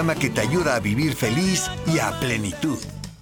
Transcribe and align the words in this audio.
Programa 0.00 0.18
que 0.18 0.30
te 0.30 0.40
ayuda 0.40 0.76
a 0.76 0.80
vivir 0.80 1.14
feliz 1.14 1.70
y 1.86 1.98
a 1.98 2.18
plenitud. 2.20 2.78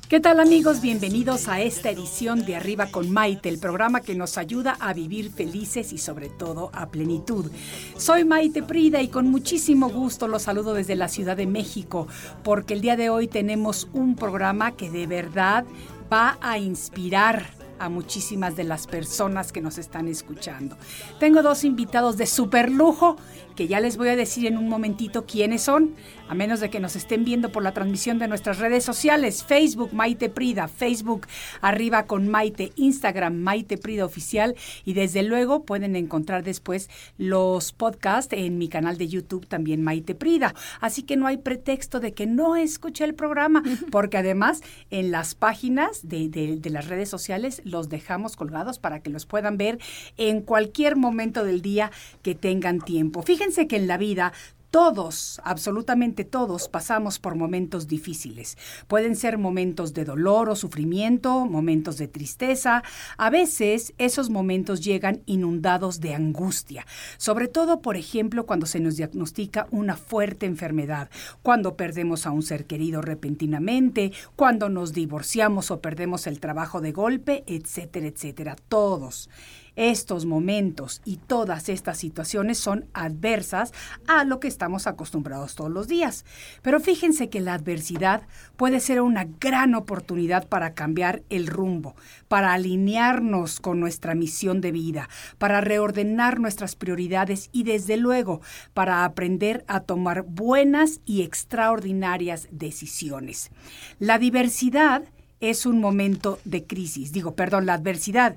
¿Qué 0.09 0.21
tal 0.21 0.39
amigos? 0.39 0.81
Bienvenidos 0.81 1.49
a 1.49 1.61
esta 1.61 1.91
edición 1.91 2.47
de 2.47 2.55
Arriba 2.55 2.87
con 2.87 3.11
Maite, 3.11 3.49
el 3.49 3.59
programa 3.59 4.01
que 4.01 4.15
nos 4.15 4.39
ayuda 4.39 4.77
a 4.79 4.93
vivir 4.93 5.33
felices 5.33 5.93
y 5.93 5.99
sobre 5.99 6.29
todo 6.29 6.71
a 6.73 6.87
plenitud. 6.87 7.51
Soy 7.97 8.25
Maite 8.25 8.63
Prida 8.63 9.03
y 9.03 9.09
con 9.09 9.29
muchísimo 9.29 9.89
gusto 9.91 10.29
los 10.29 10.43
saludo 10.43 10.73
desde 10.73 10.95
la 10.95 11.09
Ciudad 11.09 11.37
de 11.37 11.49
México, 11.49 12.07
porque 12.45 12.75
el 12.75 12.81
día 12.81 12.95
de 12.95 13.11
hoy 13.11 13.27
tenemos 13.27 13.89
un 13.93 14.15
programa 14.15 14.77
que 14.77 14.89
de 14.89 15.09
verdad 15.09 15.65
va 16.13 16.39
a 16.41 16.59
inspirar 16.59 17.59
a 17.79 17.89
muchísimas 17.89 18.57
de 18.57 18.65
las 18.65 18.87
personas 18.87 19.53
que 19.53 19.61
nos 19.61 19.79
están 19.79 20.09
escuchando. 20.09 20.77
Tengo 21.19 21.43
dos 21.43 21.65
invitados 21.65 22.17
de 22.17 22.27
super 22.27 22.71
lujo 22.71 23.17
que 23.59 23.67
ya 23.67 23.81
les 23.81 23.97
voy 23.97 24.09
a 24.09 24.15
decir 24.15 24.47
en 24.47 24.57
un 24.57 24.69
momentito 24.69 25.27
quiénes 25.27 25.63
son, 25.63 25.97
a 26.29 26.35
menos 26.37 26.61
de 26.61 26.71
que 26.71 26.79
nos 26.79 26.95
estén 26.95 27.25
viendo 27.25 27.51
por 27.51 27.65
la 27.65 27.73
transmisión 27.73 28.21
de 28.21 28.29
nuestras 28.29 28.59
redes 28.59 28.85
sociales, 28.85 29.43
Facebook 29.43 29.93
Maite 29.93 30.29
Prida, 30.29 30.69
Facebook 30.69 31.27
arriba 31.61 32.07
con 32.07 32.29
Maite, 32.29 32.71
Instagram 32.77 33.35
Maite 33.35 33.77
Prida 33.77 34.05
Oficial 34.05 34.55
y 34.85 34.93
desde 34.93 35.25
luego 35.25 35.65
pueden 35.65 35.97
encontrar 35.97 36.45
después 36.45 36.89
los 37.17 37.73
podcasts 37.73 38.33
en 38.33 38.59
mi 38.59 38.69
canal 38.69 38.97
de 38.97 39.09
YouTube 39.09 39.49
también 39.49 39.83
Maite 39.83 40.15
Prida. 40.15 40.55
Así 40.81 41.03
que 41.03 41.17
no 41.17 41.27
hay 41.27 41.39
pretexto 41.39 41.99
de 41.99 42.13
que 42.13 42.27
no 42.27 42.55
escuche 42.55 43.03
el 43.03 43.17
programa, 43.17 43.65
porque 43.91 44.19
además 44.19 44.63
en 44.91 45.11
las 45.11 45.35
páginas 45.35 46.07
de, 46.07 46.29
de, 46.29 46.59
de 46.59 46.71
las 46.71 46.87
redes 46.87 47.09
sociales 47.09 47.61
los 47.65 47.89
dejamos 47.89 48.37
colgados 48.37 48.79
para 48.79 49.01
que 49.01 49.11
los 49.11 49.27
puedan 49.27 49.57
ver 49.57 49.81
en 50.17 50.43
cualquier 50.43 50.95
momento 50.95 51.43
del 51.43 51.61
día 51.61 51.91
que 52.23 52.37
tengan 52.37 52.79
tiempo. 52.79 53.25
Fíjense 53.25 53.48
que 53.67 53.77
en 53.77 53.87
la 53.87 53.97
vida 53.97 54.33
todos, 54.71 55.41
absolutamente 55.45 56.25
todos, 56.25 56.69
pasamos 56.69 57.19
por 57.19 57.37
momentos 57.37 57.89
difíciles. 57.89 58.59
Pueden 58.87 59.17
ser 59.17 59.39
momentos 59.39 59.95
de 59.95 60.05
dolor 60.05 60.51
o 60.51 60.57
sufrimiento, 60.57 61.47
momentos 61.47 61.97
de 61.97 62.07
tristeza. 62.07 62.83
A 63.17 63.31
veces 63.31 63.95
esos 63.97 64.29
momentos 64.29 64.83
llegan 64.83 65.23
inundados 65.25 66.01
de 66.01 66.15
angustia, 66.15 66.87
sobre 67.17 67.49
todo, 67.49 67.81
por 67.81 67.97
ejemplo, 67.97 68.45
cuando 68.45 68.67
se 68.67 68.79
nos 68.79 68.97
diagnostica 68.97 69.69
una 69.71 69.97
fuerte 69.97 70.45
enfermedad, 70.45 71.09
cuando 71.43 71.75
perdemos 71.75 72.27
a 72.27 72.31
un 72.31 72.43
ser 72.43 72.67
querido 72.67 73.01
repentinamente, 73.01 74.13
cuando 74.37 74.69
nos 74.69 74.93
divorciamos 74.93 75.71
o 75.71 75.81
perdemos 75.81 76.27
el 76.27 76.41
trabajo 76.41 76.83
de 76.83 76.93
golpe, 76.93 77.43
etcétera, 77.47 78.09
etcétera. 78.09 78.57
Todos 78.69 79.31
estos 79.79 80.27
momentos 80.27 81.01
y 81.05 81.19
todas 81.19 81.69
estas 81.69 81.99
situaciones 81.99 82.59
son 82.59 82.87
adversas 82.95 83.73
a 84.09 84.25
lo 84.25 84.41
que 84.41 84.49
estamos 84.49 84.89
acostumbrados 84.89 85.55
todos 85.55 85.71
los 85.71 85.87
días. 85.87 86.25
Pero 86.63 86.81
fíjense 86.81 87.31
que 87.31 87.41
la 87.41 87.55
adversidad 87.55 88.23
puede 88.57 88.81
ser 88.81 89.01
una 89.01 89.29
gran 89.39 89.77
oportunidad 89.77 90.49
para 90.49 90.75
cambiar 90.75 91.23
el 91.31 91.47
rumbo, 91.47 91.95
para 92.27 92.55
alinearnos 92.55 93.61
con 93.61 93.79
nuestra 93.79 94.17
misión 94.17 94.61
de 94.61 94.73
vida, 94.73 95.09
para 95.39 95.61
reordenar 95.61 96.41
nuestras 96.41 96.75
prioridades 96.75 97.49
y 97.53 97.63
desde 97.63 97.97
luego 97.97 98.41
para 98.75 99.05
aprender 99.05 99.65
a 99.69 99.81
tomar 99.81 100.23
buenas 100.23 101.01
y 101.07 101.23
extraordinarias 101.23 102.49
decisiones. 102.51 103.53
La 104.01 104.19
diversidad 104.19 105.05
es 105.41 105.67
un 105.67 105.81
momento 105.81 106.41
de 106.45 106.65
crisis, 106.65 107.13
digo, 107.13 107.37
perdón, 107.37 107.67
la 107.67 107.75
adversidad 107.75 108.37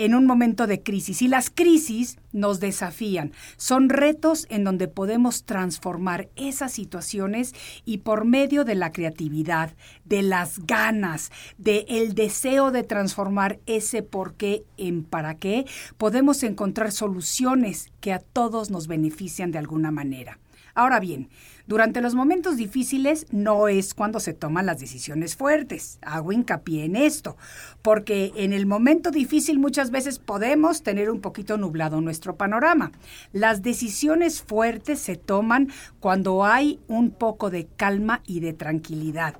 en 0.00 0.14
un 0.14 0.24
momento 0.24 0.66
de 0.66 0.82
crisis. 0.82 1.20
Y 1.20 1.28
las 1.28 1.50
crisis 1.50 2.16
nos 2.32 2.58
desafían. 2.58 3.32
Son 3.58 3.90
retos 3.90 4.46
en 4.48 4.64
donde 4.64 4.88
podemos 4.88 5.44
transformar 5.44 6.30
esas 6.36 6.72
situaciones 6.72 7.54
y 7.84 7.98
por 7.98 8.24
medio 8.24 8.64
de 8.64 8.76
la 8.76 8.92
creatividad, 8.92 9.74
de 10.06 10.22
las 10.22 10.60
ganas, 10.60 11.30
de 11.58 11.84
el 11.88 12.14
deseo 12.14 12.70
de 12.70 12.82
transformar 12.82 13.60
ese 13.66 14.02
por 14.02 14.34
qué 14.34 14.64
en 14.78 15.04
para 15.04 15.34
qué, 15.34 15.66
podemos 15.98 16.42
encontrar 16.44 16.92
soluciones 16.92 17.92
que 18.00 18.14
a 18.14 18.20
todos 18.20 18.70
nos 18.70 18.86
benefician 18.86 19.50
de 19.50 19.58
alguna 19.58 19.90
manera. 19.90 20.38
Ahora 20.74 20.98
bien, 20.98 21.28
durante 21.70 22.00
los 22.00 22.16
momentos 22.16 22.56
difíciles 22.56 23.28
no 23.30 23.68
es 23.68 23.94
cuando 23.94 24.18
se 24.18 24.34
toman 24.34 24.66
las 24.66 24.80
decisiones 24.80 25.36
fuertes. 25.36 26.00
Hago 26.02 26.32
hincapié 26.32 26.84
en 26.84 26.96
esto, 26.96 27.36
porque 27.80 28.32
en 28.34 28.52
el 28.52 28.66
momento 28.66 29.12
difícil 29.12 29.60
muchas 29.60 29.92
veces 29.92 30.18
podemos 30.18 30.82
tener 30.82 31.12
un 31.12 31.20
poquito 31.20 31.58
nublado 31.58 32.00
nuestro 32.00 32.34
panorama. 32.34 32.90
Las 33.32 33.62
decisiones 33.62 34.42
fuertes 34.42 34.98
se 34.98 35.14
toman 35.14 35.68
cuando 36.00 36.44
hay 36.44 36.80
un 36.88 37.12
poco 37.12 37.50
de 37.50 37.68
calma 37.76 38.20
y 38.26 38.40
de 38.40 38.52
tranquilidad. 38.52 39.36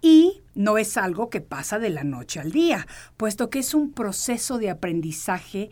Y 0.00 0.40
no 0.54 0.78
es 0.78 0.96
algo 0.96 1.28
que 1.28 1.42
pasa 1.42 1.78
de 1.78 1.90
la 1.90 2.02
noche 2.02 2.40
al 2.40 2.50
día, 2.50 2.86
puesto 3.18 3.50
que 3.50 3.58
es 3.58 3.74
un 3.74 3.92
proceso 3.92 4.56
de 4.56 4.70
aprendizaje 4.70 5.68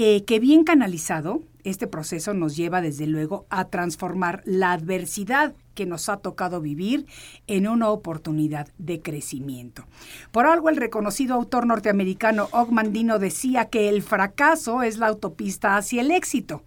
eh, 0.00 0.22
que 0.24 0.38
bien 0.38 0.62
canalizado, 0.62 1.42
este 1.64 1.88
proceso 1.88 2.32
nos 2.32 2.56
lleva 2.56 2.80
desde 2.80 3.08
luego 3.08 3.46
a 3.50 3.64
transformar 3.64 4.42
la 4.44 4.70
adversidad 4.70 5.56
que 5.74 5.86
nos 5.86 6.08
ha 6.08 6.18
tocado 6.18 6.60
vivir 6.60 7.06
en 7.48 7.66
una 7.66 7.90
oportunidad 7.90 8.68
de 8.78 9.02
crecimiento. 9.02 9.86
Por 10.30 10.46
algo 10.46 10.68
el 10.68 10.76
reconocido 10.76 11.34
autor 11.34 11.66
norteamericano 11.66 12.48
Og 12.52 12.70
Mandino 12.70 13.18
decía 13.18 13.64
que 13.66 13.88
el 13.88 14.02
fracaso 14.02 14.82
es 14.82 14.98
la 14.98 15.08
autopista 15.08 15.76
hacia 15.76 16.00
el 16.00 16.12
éxito. 16.12 16.62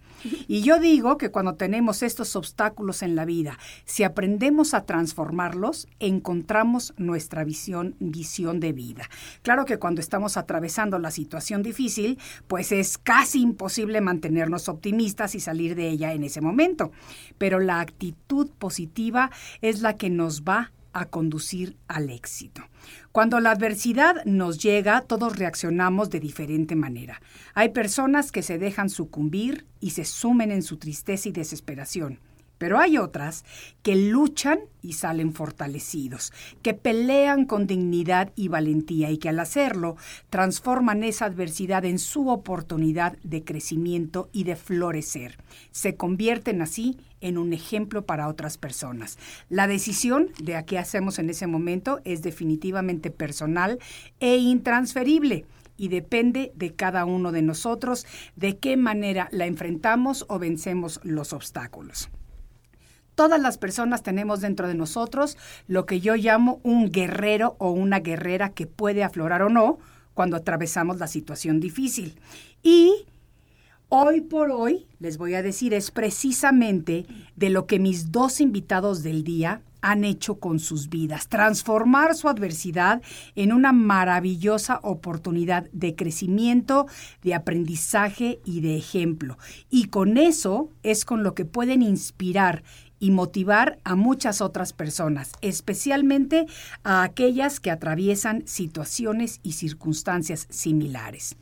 Y 0.48 0.62
yo 0.62 0.78
digo 0.78 1.18
que 1.18 1.30
cuando 1.30 1.54
tenemos 1.54 2.02
estos 2.02 2.36
obstáculos 2.36 3.02
en 3.02 3.14
la 3.14 3.24
vida, 3.24 3.58
si 3.84 4.04
aprendemos 4.04 4.74
a 4.74 4.84
transformarlos, 4.84 5.88
encontramos 5.98 6.94
nuestra 6.96 7.44
visión, 7.44 7.96
visión 7.98 8.60
de 8.60 8.72
vida. 8.72 9.08
Claro 9.42 9.64
que 9.64 9.78
cuando 9.78 10.00
estamos 10.00 10.36
atravesando 10.36 10.98
la 10.98 11.10
situación 11.10 11.62
difícil, 11.62 12.18
pues 12.46 12.72
es 12.72 12.98
casi 12.98 13.40
imposible 13.40 14.00
mantenernos 14.00 14.68
optimistas 14.68 15.34
y 15.34 15.40
salir 15.40 15.74
de 15.74 15.88
ella 15.88 16.12
en 16.12 16.24
ese 16.24 16.40
momento. 16.40 16.92
Pero 17.38 17.58
la 17.58 17.80
actitud 17.80 18.50
positiva 18.50 19.30
es 19.60 19.82
la 19.82 19.96
que 19.96 20.10
nos 20.10 20.42
va 20.42 20.72
a 20.92 21.06
conducir 21.06 21.76
al 21.88 22.10
éxito. 22.10 22.62
Cuando 23.12 23.40
la 23.40 23.50
adversidad 23.50 24.24
nos 24.24 24.56
llega, 24.56 25.02
todos 25.02 25.36
reaccionamos 25.36 26.08
de 26.08 26.18
diferente 26.18 26.74
manera. 26.74 27.20
Hay 27.52 27.68
personas 27.68 28.32
que 28.32 28.40
se 28.40 28.56
dejan 28.56 28.88
sucumbir 28.88 29.66
y 29.80 29.90
se 29.90 30.06
sumen 30.06 30.50
en 30.50 30.62
su 30.62 30.78
tristeza 30.78 31.28
y 31.28 31.32
desesperación. 31.32 32.20
Pero 32.62 32.78
hay 32.78 32.96
otras 32.96 33.44
que 33.82 33.96
luchan 33.96 34.60
y 34.82 34.92
salen 34.92 35.32
fortalecidos, 35.32 36.32
que 36.62 36.74
pelean 36.74 37.44
con 37.44 37.66
dignidad 37.66 38.30
y 38.36 38.46
valentía 38.46 39.10
y 39.10 39.18
que 39.18 39.30
al 39.30 39.40
hacerlo 39.40 39.96
transforman 40.30 41.02
esa 41.02 41.24
adversidad 41.24 41.84
en 41.84 41.98
su 41.98 42.28
oportunidad 42.28 43.18
de 43.24 43.42
crecimiento 43.42 44.28
y 44.30 44.44
de 44.44 44.54
florecer. 44.54 45.38
Se 45.72 45.96
convierten 45.96 46.62
así 46.62 46.98
en 47.20 47.36
un 47.36 47.52
ejemplo 47.52 48.06
para 48.06 48.28
otras 48.28 48.58
personas. 48.58 49.18
La 49.48 49.66
decisión 49.66 50.28
de 50.40 50.54
a 50.54 50.64
qué 50.64 50.78
hacemos 50.78 51.18
en 51.18 51.30
ese 51.30 51.48
momento 51.48 51.98
es 52.04 52.22
definitivamente 52.22 53.10
personal 53.10 53.80
e 54.20 54.36
intransferible 54.36 55.46
y 55.76 55.88
depende 55.88 56.52
de 56.54 56.76
cada 56.76 57.04
uno 57.06 57.32
de 57.32 57.42
nosotros 57.42 58.06
de 58.36 58.58
qué 58.58 58.76
manera 58.76 59.28
la 59.32 59.46
enfrentamos 59.46 60.24
o 60.28 60.38
vencemos 60.38 61.00
los 61.02 61.32
obstáculos. 61.32 62.08
Todas 63.14 63.40
las 63.40 63.58
personas 63.58 64.02
tenemos 64.02 64.40
dentro 64.40 64.68
de 64.68 64.74
nosotros 64.74 65.36
lo 65.66 65.86
que 65.86 66.00
yo 66.00 66.16
llamo 66.16 66.60
un 66.62 66.90
guerrero 66.90 67.56
o 67.58 67.70
una 67.70 68.00
guerrera 68.00 68.50
que 68.50 68.66
puede 68.66 69.04
aflorar 69.04 69.42
o 69.42 69.48
no 69.48 69.78
cuando 70.14 70.36
atravesamos 70.36 70.98
la 70.98 71.06
situación 71.06 71.60
difícil. 71.60 72.18
Y 72.62 73.06
hoy 73.88 74.20
por 74.22 74.50
hoy, 74.50 74.86
les 74.98 75.18
voy 75.18 75.34
a 75.34 75.42
decir, 75.42 75.74
es 75.74 75.90
precisamente 75.90 77.06
de 77.36 77.50
lo 77.50 77.66
que 77.66 77.78
mis 77.78 78.12
dos 78.12 78.40
invitados 78.40 79.02
del 79.02 79.24
día 79.24 79.62
han 79.82 80.04
hecho 80.04 80.36
con 80.36 80.60
sus 80.60 80.88
vidas, 80.88 81.28
transformar 81.28 82.14
su 82.14 82.28
adversidad 82.28 83.02
en 83.34 83.52
una 83.52 83.72
maravillosa 83.72 84.78
oportunidad 84.82 85.68
de 85.72 85.96
crecimiento, 85.96 86.86
de 87.22 87.34
aprendizaje 87.34 88.40
y 88.44 88.60
de 88.60 88.76
ejemplo. 88.76 89.36
Y 89.70 89.86
con 89.86 90.16
eso 90.16 90.70
es 90.84 91.04
con 91.04 91.24
lo 91.24 91.34
que 91.34 91.44
pueden 91.44 91.82
inspirar 91.82 92.62
y 93.02 93.10
motivar 93.10 93.80
a 93.82 93.96
muchas 93.96 94.40
otras 94.40 94.72
personas, 94.72 95.32
especialmente 95.40 96.46
a 96.84 97.02
aquellas 97.02 97.58
que 97.58 97.72
atraviesan 97.72 98.46
situaciones 98.46 99.40
y 99.42 99.54
circunstancias 99.54 100.46
similares. 100.50 101.34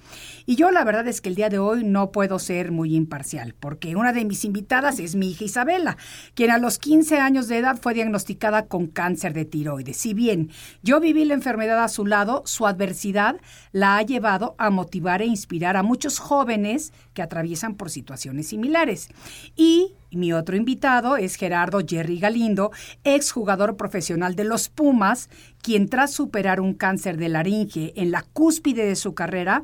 Y 0.47 0.57
yo 0.57 0.71
la 0.71 0.85
verdad 0.85 1.07
es 1.07 1.21
que 1.21 1.29
el 1.29 1.35
día 1.35 1.51
de 1.51 1.59
hoy 1.59 1.85
no 1.85 2.13
puedo 2.13 2.39
ser 2.39 2.73
muy 2.73 2.95
imparcial, 2.95 3.55
porque 3.61 3.95
una 3.95 4.15
de 4.15 4.25
mis 4.25 4.47
invitadas 4.47 5.01
es 5.01 5.17
mi 5.17 5.33
hija 5.33 5.45
Isabela, 5.45 5.99
quien 6.33 6.51
a 6.51 6.57
los 6.57 6.79
15 6.79 7.19
años 7.19 7.47
de 7.47 7.59
edad 7.59 7.79
fue 7.79 7.93
diagnosticada 7.93 8.65
con 8.65 8.87
cáncer 8.87 9.35
de 9.35 9.45
tiroides. 9.45 9.99
Si 9.99 10.15
bien 10.15 10.51
yo 10.83 10.99
viví 10.99 11.27
la 11.27 11.35
enfermedad 11.35 11.85
a 11.85 11.89
su 11.89 12.07
lado, 12.07 12.43
su 12.47 12.67
adversidad 12.67 13.37
la 13.73 13.99
ha 13.99 14.03
llevado 14.03 14.55
a 14.57 14.71
motivar 14.71 15.21
e 15.21 15.27
inspirar 15.27 15.77
a 15.77 15.83
muchos 15.83 16.21
jóvenes 16.21 16.95
que 17.13 17.21
atraviesan 17.21 17.75
por 17.75 17.91
situaciones 17.91 18.47
similares. 18.47 19.11
Y 19.57 19.93
mi 20.13 20.33
otro 20.33 20.57
invitado 20.57 21.17
es 21.17 21.37
Gerardo 21.37 21.81
Jerry 21.87 22.19
Galindo, 22.19 22.73
exjugador 23.05 23.77
profesional 23.77 24.35
de 24.35 24.45
los 24.45 24.69
Pumas, 24.69 25.31
quien 25.63 25.89
tras 25.89 26.13
superar 26.13 26.61
un 26.61 26.75
cáncer 26.75 27.17
de 27.17 27.29
laringe 27.29 27.93
en 27.97 28.11
la 28.11 28.23
cúspide 28.23 28.87
de 28.87 28.97
su 28.97 29.15
carrera, 29.15 29.63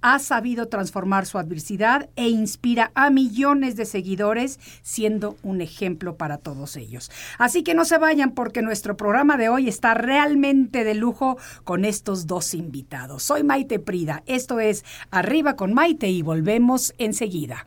ha 0.00 0.18
sabido 0.18 0.68
transformar 0.68 1.26
su 1.26 1.38
adversidad 1.38 2.08
e 2.16 2.28
inspira 2.28 2.92
a 2.94 3.10
millones 3.10 3.76
de 3.76 3.84
seguidores, 3.84 4.60
siendo 4.82 5.36
un 5.42 5.60
ejemplo 5.60 6.16
para 6.16 6.38
todos 6.38 6.76
ellos. 6.76 7.10
Así 7.38 7.62
que 7.62 7.74
no 7.74 7.84
se 7.84 7.98
vayan 7.98 8.32
porque 8.32 8.62
nuestro 8.62 8.96
programa 8.96 9.36
de 9.36 9.48
hoy 9.48 9.68
está 9.68 9.94
realmente 9.94 10.84
de 10.84 10.94
lujo 10.94 11.36
con 11.64 11.84
estos 11.84 12.26
dos 12.26 12.54
invitados. 12.54 13.24
Soy 13.24 13.42
Maite 13.42 13.78
Prida, 13.78 14.22
esto 14.26 14.60
es 14.60 14.84
Arriba 15.10 15.56
con 15.56 15.74
Maite 15.74 16.08
y 16.08 16.22
volvemos 16.22 16.94
enseguida. 16.98 17.66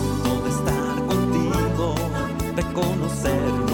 de 2.61 3.70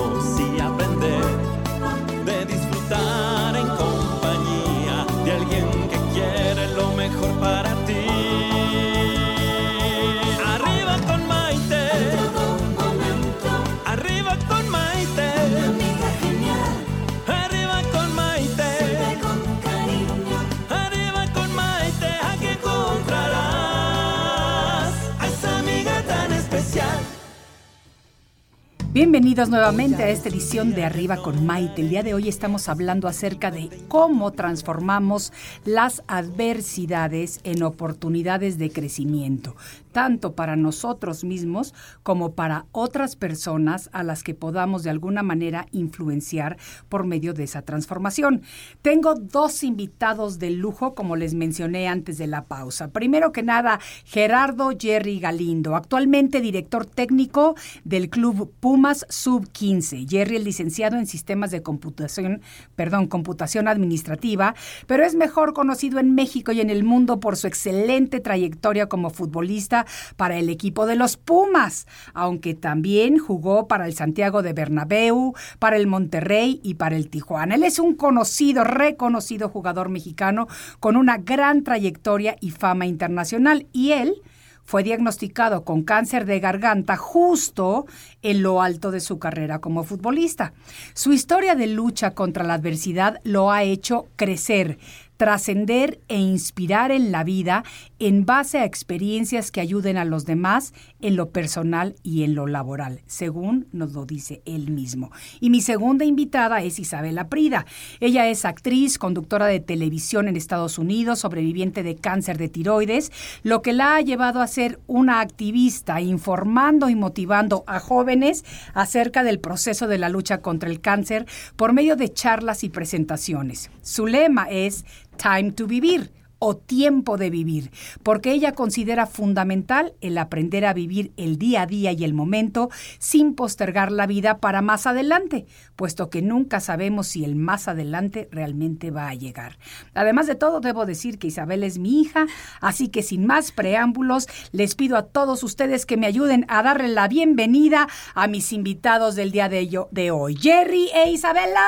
Bienvenidos 28.98 29.50
nuevamente 29.50 30.02
a 30.02 30.10
esta 30.10 30.30
edición 30.30 30.74
de 30.74 30.84
Arriba 30.84 31.18
con 31.18 31.46
Maite. 31.46 31.84
El 31.84 31.90
día 31.90 32.02
de 32.02 32.16
hoy 32.16 32.28
estamos 32.28 32.68
hablando 32.68 33.08
acerca 33.08 33.52
de 33.52 33.70
cómo 33.88 34.32
transformamos 34.32 35.32
las 35.66 36.02
adversidades 36.08 37.40
en 37.44 37.62
oportunidades 37.62 38.58
de 38.58 38.72
crecimiento, 38.72 39.56
tanto 39.98 40.36
para 40.36 40.56
nosotros 40.56 41.24
mismos 41.24 41.74
como 42.04 42.34
para 42.34 42.68
otras 42.72 43.16
personas 43.16 43.90
a 43.94 44.04
las 44.04 44.22
que 44.22 44.36
podamos 44.36 44.84
de 44.84 44.92
alguna 44.92 45.24
manera 45.24 45.66
influenciar 45.72 46.58
por 46.88 47.08
medio 47.08 47.34
de 47.34 47.46
esa 47.46 47.64
transformación. 47.64 48.44
Tengo 48.84 49.16
dos 49.16 49.64
invitados 49.64 50.38
de 50.38 50.52
lujo, 50.52 50.94
como 50.94 51.16
les 51.16 51.34
mencioné 51.34 51.88
antes 51.88 52.20
de 52.20 52.28
la 52.28 52.46
pausa. 52.46 52.90
Primero 52.90 53.32
que 53.32 53.42
nada, 53.42 53.80
Gerardo 54.06 54.70
Jerry 54.80 55.20
Galindo, 55.20 55.76
actualmente 55.76 56.42
director 56.42 56.86
técnico 56.86 57.56
del 57.84 58.12
Club 58.12 58.54
Pumas 58.60 59.04
Sub 59.10 59.50
15. 59.52 60.06
Jerry 60.08 60.36
es 60.36 60.44
licenciado 60.44 60.98
en 60.98 61.08
sistemas 61.08 61.50
de 61.50 61.64
computación, 61.64 62.44
perdón, 62.76 63.08
computación 63.08 63.68
administrativa, 63.68 64.54
pero 64.86 65.04
es 65.04 65.16
mejor 65.16 65.54
conocido 65.54 65.98
en 65.98 66.14
México 66.14 66.52
y 66.52 66.62
en 66.62 66.70
el 66.70 66.84
mundo 66.84 67.20
por 67.20 67.36
su 67.36 67.48
excelente 67.48 68.20
trayectoria 68.20 68.86
como 68.86 69.10
futbolista 69.10 69.87
para 70.16 70.38
el 70.38 70.50
equipo 70.50 70.86
de 70.86 70.96
los 70.96 71.18
Pumas, 71.18 71.88
aunque 72.14 72.54
también 72.54 73.18
jugó 73.18 73.68
para 73.68 73.86
el 73.86 73.94
Santiago 73.94 74.42
de 74.42 74.54
Bernabéu, 74.54 75.34
para 75.60 75.78
el 75.78 75.88
Monterrey 75.88 76.60
y 76.64 76.76
para 76.76 76.96
el 76.96 77.10
Tijuana. 77.10 77.56
Él 77.56 77.64
es 77.64 77.80
un 77.80 77.96
conocido, 77.96 78.64
reconocido 78.64 79.50
jugador 79.50 79.90
mexicano 79.90 80.48
con 80.80 80.96
una 80.96 81.18
gran 81.18 81.64
trayectoria 81.64 82.36
y 82.40 82.52
fama 82.52 82.86
internacional 82.86 83.68
y 83.72 83.92
él 83.92 84.22
fue 84.68 84.84
diagnosticado 84.84 85.64
con 85.64 85.84
cáncer 85.84 86.26
de 86.26 86.42
garganta 86.42 86.98
justo 86.98 87.86
en 88.22 88.44
lo 88.44 88.62
alto 88.62 88.92
de 88.92 89.00
su 89.00 89.18
carrera 89.18 89.60
como 89.60 89.86
futbolista. 89.86 90.52
Su 90.94 91.14
historia 91.14 91.56
de 91.56 91.68
lucha 91.68 92.12
contra 92.12 92.44
la 92.44 92.56
adversidad 92.56 93.22
lo 93.24 93.50
ha 93.50 93.64
hecho 93.64 94.08
crecer, 94.18 94.78
trascender 95.18 96.00
e 96.08 96.20
inspirar 96.20 96.92
en 96.92 97.12
la 97.12 97.24
vida 97.24 97.64
en 98.00 98.26
base 98.26 98.60
a 98.60 98.66
experiencias 98.66 99.52
que 99.52 99.62
ayuden 99.62 99.98
a 99.98 100.06
los 100.06 100.26
demás 100.26 100.74
en 101.02 101.16
lo 101.16 101.32
personal 101.32 101.96
y 102.04 102.24
en 102.24 102.36
lo 102.36 102.48
laboral, 102.48 103.02
según 103.08 103.68
nos 103.72 103.94
lo 103.94 104.06
dice 104.06 104.42
él 104.46 104.70
mismo. 104.72 105.12
Y 105.40 105.50
mi 105.50 105.62
segunda 105.62 106.06
invitada 106.06 106.62
es 106.62 106.80
Isabela 106.80 107.28
Prida. 107.28 107.66
Ella 108.00 108.28
es 108.28 108.46
actriz, 108.46 108.98
conductora 108.98 109.48
de 109.48 109.60
televisión 109.60 110.28
en 110.28 110.36
Estados 110.36 110.78
Unidos, 110.78 111.20
sobreviviente 111.20 111.84
de 111.84 111.96
cáncer 111.96 112.38
de 112.38 112.50
tiroides, 112.50 113.12
lo 113.44 113.62
que 113.62 113.74
la 113.74 113.96
ha 113.96 114.02
llevado 114.02 114.42
a 114.42 114.48
ser 114.48 114.80
una 114.88 115.20
activista 115.22 116.00
informando 116.02 116.90
y 116.90 116.96
motivando 116.96 117.64
a 117.68 117.80
jóvenes 117.80 118.46
acerca 118.74 119.24
del 119.24 119.40
proceso 119.40 119.88
de 119.88 119.98
la 119.98 120.10
lucha 120.10 120.42
contra 120.42 120.70
el 120.70 120.82
cáncer 120.82 121.26
por 121.56 121.74
medio 121.74 121.96
de 121.96 122.14
charlas 122.14 122.64
y 122.64 122.70
presentaciones. 122.70 123.72
Su 123.82 124.06
lema 124.06 124.48
es 124.50 124.86
Time 125.18 125.52
to 125.52 125.68
Vivir 125.68 126.12
o 126.40 126.56
tiempo 126.56 127.18
de 127.18 127.30
vivir, 127.30 127.72
porque 128.04 128.32
ella 128.32 128.54
considera 128.54 129.08
fundamental 129.08 129.94
el 130.02 130.18
aprender 130.18 130.66
a 130.66 130.74
vivir 130.74 131.12
el 131.18 131.38
día 131.38 131.64
a 131.64 131.66
día 131.66 131.92
y 131.92 132.04
el 132.04 132.14
momento 132.14 132.70
sin 133.00 133.34
postergar 133.34 133.92
la 133.92 134.06
vida 134.06 134.38
para 134.38 134.62
más 134.62 134.86
adelante, 134.86 135.48
puesto 135.76 136.10
que 136.10 136.22
nunca 136.22 136.60
sabemos 136.60 137.08
si 137.08 137.24
el 137.24 137.36
más 137.36 137.68
adelante 137.68 138.30
realmente 138.32 138.92
va 138.92 139.10
a 139.10 139.16
llegar. 139.16 139.58
Además 139.94 140.28
de 140.28 140.36
todo, 140.36 140.60
debo 140.60 140.86
decir 140.86 141.18
que 141.18 141.28
Isabel 141.28 141.64
es 141.64 141.80
mi 141.80 142.02
hija, 142.02 142.28
así 142.62 142.90
que 142.90 143.02
sin 143.02 143.26
más 143.26 143.52
preámbulos, 143.52 144.28
les 144.52 144.76
pido 144.76 144.98
a 144.98 145.08
todos 145.08 145.44
ustedes 145.44 145.86
que 145.86 145.98
me 145.98 146.08
ayuden 146.08 146.46
a 146.50 146.62
darle 146.62 146.90
la 146.90 147.08
bienvenida 147.08 147.88
a 148.14 148.28
mis 148.28 148.54
invitados 148.54 149.16
del 149.16 149.32
día 149.32 149.50
de, 149.50 150.12
hoy, 150.12 150.36
Jerry 150.36 150.90
e 150.94 151.10
Isabela. 151.12 151.66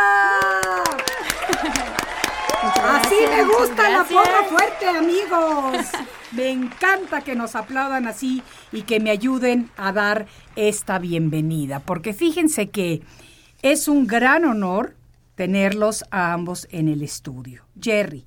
Así 2.62 3.16
me 3.30 3.44
gusta 3.46 3.90
la 3.90 4.04
porra 4.04 4.44
fuerte, 4.50 4.88
amigos. 4.88 5.88
Me 6.34 6.50
encanta 6.50 7.22
que 7.22 7.34
nos 7.34 7.56
aplaudan 7.56 8.06
así 8.06 8.44
y 8.74 8.82
que 8.82 9.00
me 9.00 9.12
ayuden 9.12 9.70
a 9.78 9.94
dar 9.94 10.28
esta 10.58 11.00
bienvenida, 11.00 11.80
porque 11.80 12.14
fíjense 12.14 12.70
que 12.70 13.02
es 13.62 13.88
un 13.88 14.08
gran 14.08 14.44
honor 14.44 14.96
tenerlos 15.36 16.04
a 16.12 16.34
ambos 16.34 16.68
en 16.70 16.90
el 16.90 17.02
estudio. 17.02 17.64
Jerry, 17.80 18.26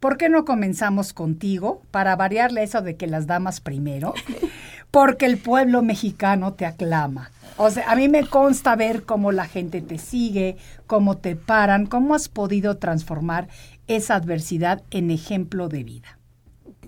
¿por 0.00 0.18
qué 0.18 0.28
no 0.28 0.44
comenzamos 0.44 1.14
contigo 1.14 1.80
para 1.90 2.14
variarle 2.14 2.62
eso 2.62 2.82
de 2.82 2.96
que 2.96 3.06
las 3.06 3.26
damas 3.26 3.62
primero? 3.62 4.12
Porque 4.90 5.26
el 5.26 5.38
pueblo 5.38 5.82
mexicano 5.82 6.54
te 6.54 6.66
aclama. 6.66 7.30
O 7.58 7.70
sea, 7.70 7.90
a 7.90 7.96
mí 7.96 8.08
me 8.08 8.26
consta 8.26 8.76
ver 8.76 9.04
cómo 9.04 9.32
la 9.32 9.46
gente 9.46 9.80
te 9.80 9.98
sigue, 9.98 10.56
cómo 10.86 11.16
te 11.16 11.36
paran, 11.36 11.86
cómo 11.86 12.14
has 12.14 12.28
podido 12.28 12.76
transformar 12.76 13.48
esa 13.86 14.14
adversidad 14.14 14.82
en 14.90 15.10
ejemplo 15.10 15.68
de 15.68 15.84
vida. 15.84 16.18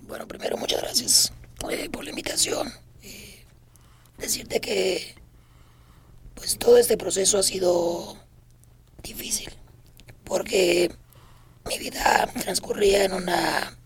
Bueno, 0.07 0.27
primero 0.27 0.57
muchas 0.57 0.81
gracias 0.81 1.33
eh, 1.69 1.89
por 1.89 2.03
la 2.03 2.11
invitación. 2.11 2.71
Eh, 3.01 3.45
decirte 4.17 4.59
que 4.59 5.15
pues 6.35 6.57
todo 6.57 6.77
este 6.77 6.97
proceso 6.97 7.37
ha 7.37 7.43
sido 7.43 8.17
difícil, 9.03 9.51
porque 10.23 10.91
mi 11.67 11.77
vida 11.77 12.29
transcurría 12.41 13.03
en 13.03 13.13
una 13.13 13.77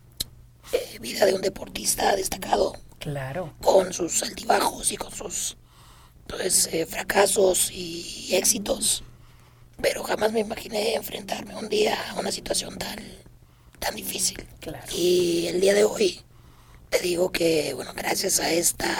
eh, 0.72 1.00
vida 1.00 1.26
de 1.26 1.34
un 1.34 1.42
deportista 1.42 2.16
destacado, 2.16 2.78
Claro. 3.04 3.54
con 3.62 3.92
sus 3.92 4.24
altibajos 4.24 4.94
y 4.94 4.98
con 4.98 5.12
sus 5.12 5.58
pues, 6.26 6.70
eh, 6.72 6.86
fracasos 6.86 7.70
y 7.70 8.30
éxitos. 8.32 9.04
Pero 9.82 10.04
jamás 10.04 10.32
me 10.32 10.40
imaginé 10.40 10.96
enfrentarme 10.96 11.54
un 11.56 11.68
día 11.68 11.98
a 12.12 12.20
una 12.20 12.32
situación 12.32 12.78
tan, 12.78 12.98
tan 13.80 13.96
difícil. 13.96 14.48
Claro. 14.62 14.86
Y 14.96 15.48
el 15.48 15.60
día 15.60 15.74
de 15.74 15.84
hoy 15.84 16.22
te 16.90 17.00
digo 17.00 17.32
que, 17.32 17.74
bueno, 17.74 17.92
gracias 17.94 18.40
a 18.40 18.52
esta 18.52 18.96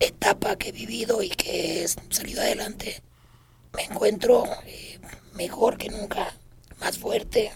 etapa 0.00 0.56
que 0.56 0.70
he 0.70 0.72
vivido 0.72 1.22
y 1.22 1.28
que 1.28 1.82
he 1.82 1.88
salido 1.88 2.40
adelante, 2.40 3.02
me 3.74 3.82
encuentro 3.82 4.44
eh, 4.64 4.98
mejor 5.34 5.76
que 5.76 5.90
nunca, 5.90 6.32
más 6.80 6.96
fuerte, 6.96 7.52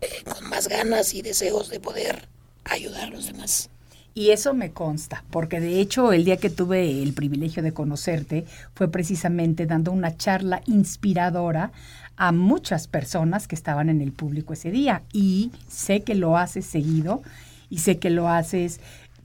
eh, 0.00 0.24
con 0.24 0.48
más 0.50 0.68
ganas 0.68 1.14
y 1.14 1.22
deseos 1.22 1.70
de 1.70 1.80
poder 1.80 2.28
ayudar 2.64 3.04
a 3.04 3.10
los 3.10 3.26
demás. 3.26 3.70
Y 4.14 4.30
eso 4.30 4.54
me 4.54 4.72
consta, 4.72 5.24
porque 5.30 5.60
de 5.60 5.80
hecho 5.80 6.12
el 6.12 6.24
día 6.24 6.36
que 6.36 6.50
tuve 6.50 7.02
el 7.02 7.12
privilegio 7.12 7.62
de 7.62 7.72
conocerte 7.72 8.44
fue 8.74 8.90
precisamente 8.90 9.66
dando 9.66 9.92
una 9.92 10.16
charla 10.16 10.62
inspiradora 10.66 11.72
a 12.16 12.32
muchas 12.32 12.88
personas 12.88 13.46
que 13.46 13.54
estaban 13.54 13.88
en 13.88 14.00
el 14.00 14.12
público 14.12 14.52
ese 14.52 14.70
día. 14.70 15.02
Y 15.12 15.52
sé 15.68 16.02
que 16.02 16.14
lo 16.14 16.36
haces 16.36 16.66
seguido 16.66 17.22
y 17.70 17.78
sé 17.78 17.98
que 17.98 18.10
lo 18.10 18.28
haces 18.28 18.80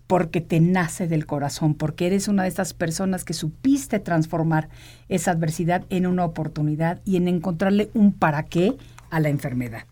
porque 0.08 0.40
te 0.40 0.60
nace 0.60 1.08
del 1.08 1.26
corazón, 1.26 1.74
porque 1.74 2.06
eres 2.06 2.28
una 2.28 2.44
de 2.44 2.50
esas 2.50 2.74
personas 2.74 3.26
que 3.26 3.34
supiste 3.34 4.00
transformar 4.00 4.70
esa 5.10 5.32
adversidad 5.32 5.84
en 5.90 6.06
una 6.06 6.26
oportunidad 6.26 7.02
y 7.06 7.18
en 7.18 7.28
encontrarle 7.28 7.90
un 7.94 8.14
para 8.14 8.44
qué 8.44 8.78
a 9.10 9.20
la 9.20 9.30
enfermedad. 9.30 9.86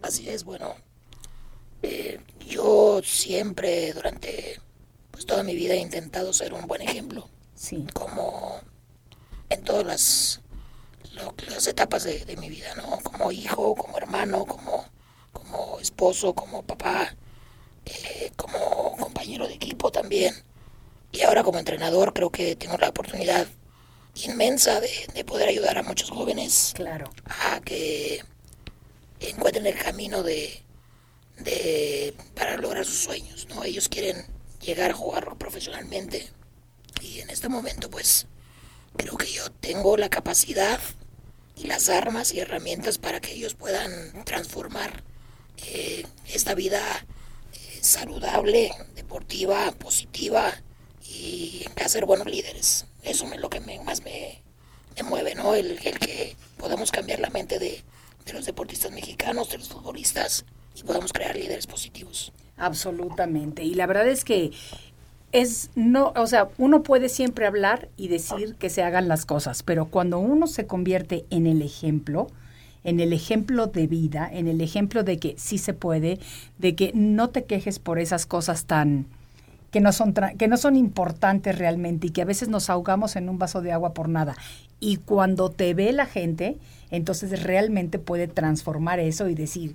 Así 0.00 0.28
es, 0.28 0.44
bueno, 0.44 0.74
eh, 1.82 2.18
yo 2.52 3.00
siempre 3.04 3.92
durante 3.92 4.60
pues 5.10 5.26
toda 5.26 5.42
mi 5.42 5.54
vida 5.54 5.74
he 5.74 5.78
intentado 5.78 6.32
ser 6.32 6.52
un 6.54 6.66
buen 6.66 6.82
ejemplo, 6.82 7.28
Sí, 7.54 7.86
como 7.94 8.60
en 9.50 9.62
todas 9.64 9.86
las, 9.86 10.40
lo- 11.14 11.34
las 11.48 11.66
etapas 11.68 12.04
de, 12.04 12.24
de 12.24 12.36
mi 12.36 12.50
vida, 12.50 12.74
¿no? 12.76 13.00
Como 13.02 13.32
hijo, 13.32 13.74
como 13.76 13.98
hermano, 13.98 14.46
como, 14.46 14.86
como 15.32 15.80
esposo, 15.80 16.34
como 16.34 16.62
papá, 16.64 17.14
eh, 17.86 18.32
como 18.36 18.96
compañero 18.98 19.48
de 19.48 19.54
equipo 19.54 19.92
también. 19.92 20.34
Y 21.12 21.22
ahora 21.22 21.44
como 21.44 21.58
entrenador 21.60 22.12
creo 22.14 22.30
que 22.30 22.56
tengo 22.56 22.78
la 22.78 22.90
oportunidad 22.90 23.46
inmensa 24.14 24.80
de, 24.80 24.90
de 25.14 25.24
poder 25.24 25.48
ayudar 25.50 25.78
a 25.78 25.82
muchos 25.84 26.10
jóvenes 26.10 26.74
claro. 26.74 27.10
a 27.26 27.60
que 27.62 28.22
encuentren 29.20 29.66
el 29.66 29.78
camino 29.78 30.22
de, 30.22 30.61
de 31.38 32.14
para 32.34 32.56
lograr 32.56 32.84
sus 32.84 32.98
sueños, 32.98 33.46
¿no? 33.48 33.64
Ellos 33.64 33.88
quieren 33.88 34.26
llegar 34.60 34.90
a 34.90 34.94
jugar 34.94 35.36
profesionalmente 35.38 36.28
y 37.00 37.20
en 37.20 37.30
este 37.30 37.48
momento 37.48 37.90
pues 37.90 38.26
creo 38.96 39.16
que 39.16 39.30
yo 39.30 39.50
tengo 39.50 39.96
la 39.96 40.08
capacidad 40.08 40.80
y 41.56 41.66
las 41.66 41.88
armas 41.88 42.32
y 42.32 42.40
herramientas 42.40 42.98
para 42.98 43.20
que 43.20 43.32
ellos 43.32 43.54
puedan 43.54 44.24
transformar 44.24 45.02
eh, 45.66 46.06
esta 46.26 46.54
vida 46.54 46.80
eh, 47.52 47.78
saludable, 47.80 48.72
deportiva, 48.94 49.70
positiva 49.72 50.52
y 51.06 51.64
a 51.82 51.88
ser 51.88 52.06
buenos 52.06 52.26
líderes. 52.26 52.86
Eso 53.02 53.26
es 53.32 53.40
lo 53.40 53.50
que 53.50 53.60
más 53.60 54.02
me, 54.02 54.42
me 54.96 55.02
mueve, 55.02 55.34
¿no? 55.34 55.54
El, 55.54 55.78
el 55.84 55.98
que 55.98 56.36
podamos 56.56 56.90
cambiar 56.90 57.20
la 57.20 57.30
mente 57.30 57.58
de, 57.58 57.82
de 58.24 58.32
los 58.32 58.46
deportistas 58.46 58.92
mexicanos, 58.92 59.50
de 59.50 59.58
los 59.58 59.68
futbolistas 59.68 60.44
y 60.74 60.82
podamos 60.82 61.12
crear 61.12 61.36
líderes 61.36 61.66
positivos. 61.66 62.32
Absolutamente. 62.56 63.64
Y 63.64 63.74
la 63.74 63.86
verdad 63.86 64.06
es 64.08 64.24
que 64.24 64.52
es 65.32 65.70
no, 65.74 66.12
o 66.14 66.26
sea, 66.26 66.48
uno 66.58 66.82
puede 66.82 67.08
siempre 67.08 67.46
hablar 67.46 67.88
y 67.96 68.08
decir 68.08 68.54
que 68.56 68.70
se 68.70 68.82
hagan 68.82 69.08
las 69.08 69.24
cosas, 69.24 69.62
pero 69.62 69.86
cuando 69.86 70.18
uno 70.18 70.46
se 70.46 70.66
convierte 70.66 71.24
en 71.30 71.46
el 71.46 71.62
ejemplo, 71.62 72.28
en 72.84 73.00
el 73.00 73.12
ejemplo 73.12 73.66
de 73.66 73.86
vida, 73.86 74.28
en 74.30 74.46
el 74.46 74.60
ejemplo 74.60 75.04
de 75.04 75.18
que 75.18 75.34
sí 75.38 75.56
se 75.56 75.72
puede, 75.72 76.18
de 76.58 76.74
que 76.74 76.92
no 76.94 77.30
te 77.30 77.44
quejes 77.44 77.78
por 77.78 77.98
esas 77.98 78.26
cosas 78.26 78.66
tan 78.66 79.06
que 79.70 79.80
no 79.80 79.90
son 79.92 80.14
que 80.36 80.48
no 80.48 80.58
son 80.58 80.76
importantes 80.76 81.56
realmente 81.56 82.08
y 82.08 82.10
que 82.10 82.20
a 82.20 82.26
veces 82.26 82.48
nos 82.48 82.68
ahogamos 82.68 83.16
en 83.16 83.30
un 83.30 83.38
vaso 83.38 83.62
de 83.62 83.72
agua 83.72 83.94
por 83.94 84.08
nada. 84.08 84.36
Y 84.80 84.98
cuando 84.98 85.48
te 85.48 85.72
ve 85.72 85.92
la 85.92 86.04
gente, 86.04 86.58
entonces 86.90 87.42
realmente 87.42 87.98
puede 87.98 88.28
transformar 88.28 89.00
eso 89.00 89.28
y 89.28 89.34
decir, 89.34 89.74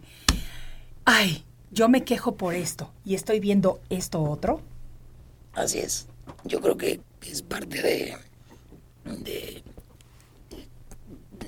ay, 1.08 1.46
yo 1.72 1.88
me 1.88 2.04
quejo 2.04 2.36
por 2.36 2.54
esto 2.54 2.92
y 3.06 3.16
estoy 3.16 3.40
viendo 3.40 3.80
esto 3.90 4.22
otro. 4.22 4.62
Así 5.54 5.80
es. 5.80 6.08
Yo 6.44 6.60
creo 6.60 6.78
que 6.78 7.00
es 7.22 7.42
parte 7.42 7.82
de, 7.82 8.18
de 9.06 9.64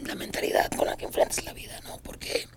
la 0.05 0.15
mentalidad 0.15 0.71
con 0.71 0.87
la 0.87 0.95
que 0.95 1.05
enfrentas 1.05 1.43
la 1.43 1.51
vida, 1.51 1.77
¿no? 1.83 1.97
Porque 1.97 2.47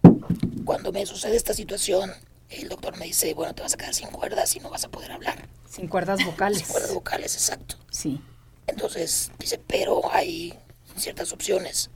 cuando 0.65 0.93
me 0.93 1.05
sucede 1.05 1.35
esta 1.35 1.55
situación, 1.55 2.13
el 2.49 2.69
doctor 2.69 2.97
me 2.97 3.07
dice, 3.07 3.35
bueno, 3.35 3.53
te 3.53 3.63
vas 3.63 3.75
a 3.75 3.77
quedar 3.77 3.95
sin 3.95 4.09
cuerdas 4.09 4.55
y 4.55 4.61
no 4.61 4.71
vas 4.71 4.85
a 4.85 4.89
poder 4.89 5.11
hablar. 5.11 5.49
Sin 5.69 5.89
cuerdas 5.89 6.25
vocales. 6.25 6.59
Sin 6.59 6.69
cuerdas 6.69 6.95
vocales, 6.95 7.35
exacto. 7.35 7.77
Sí. 7.91 8.21
Entonces 8.69 9.33
dice, 9.41 9.59
pero 9.59 10.03
hay 10.13 10.55
ciertas 10.97 11.33
opciones. 11.33 11.91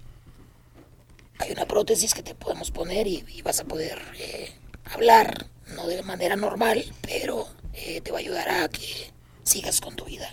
Hay 1.39 1.53
una 1.53 1.67
prótesis 1.67 2.13
que 2.13 2.25
te 2.25 2.35
podemos 2.35 2.73
poner 2.73 3.07
y, 3.07 3.25
y 3.29 3.43
vas 3.43 3.61
a 3.61 3.65
poder 3.65 4.01
eh, 4.19 4.53
hablar, 4.93 5.47
no 5.75 5.87
de 5.87 6.03
manera 6.03 6.37
normal, 6.37 6.85
pero 7.03 7.47
eh, 7.73 8.01
te 8.01 8.11
va 8.13 8.19
a 8.19 8.21
ayudar 8.21 8.49
a 8.49 8.69
que 8.69 9.13
sigas 9.43 9.81
con 9.81 9.95
tu 9.97 10.05
vida. 10.05 10.29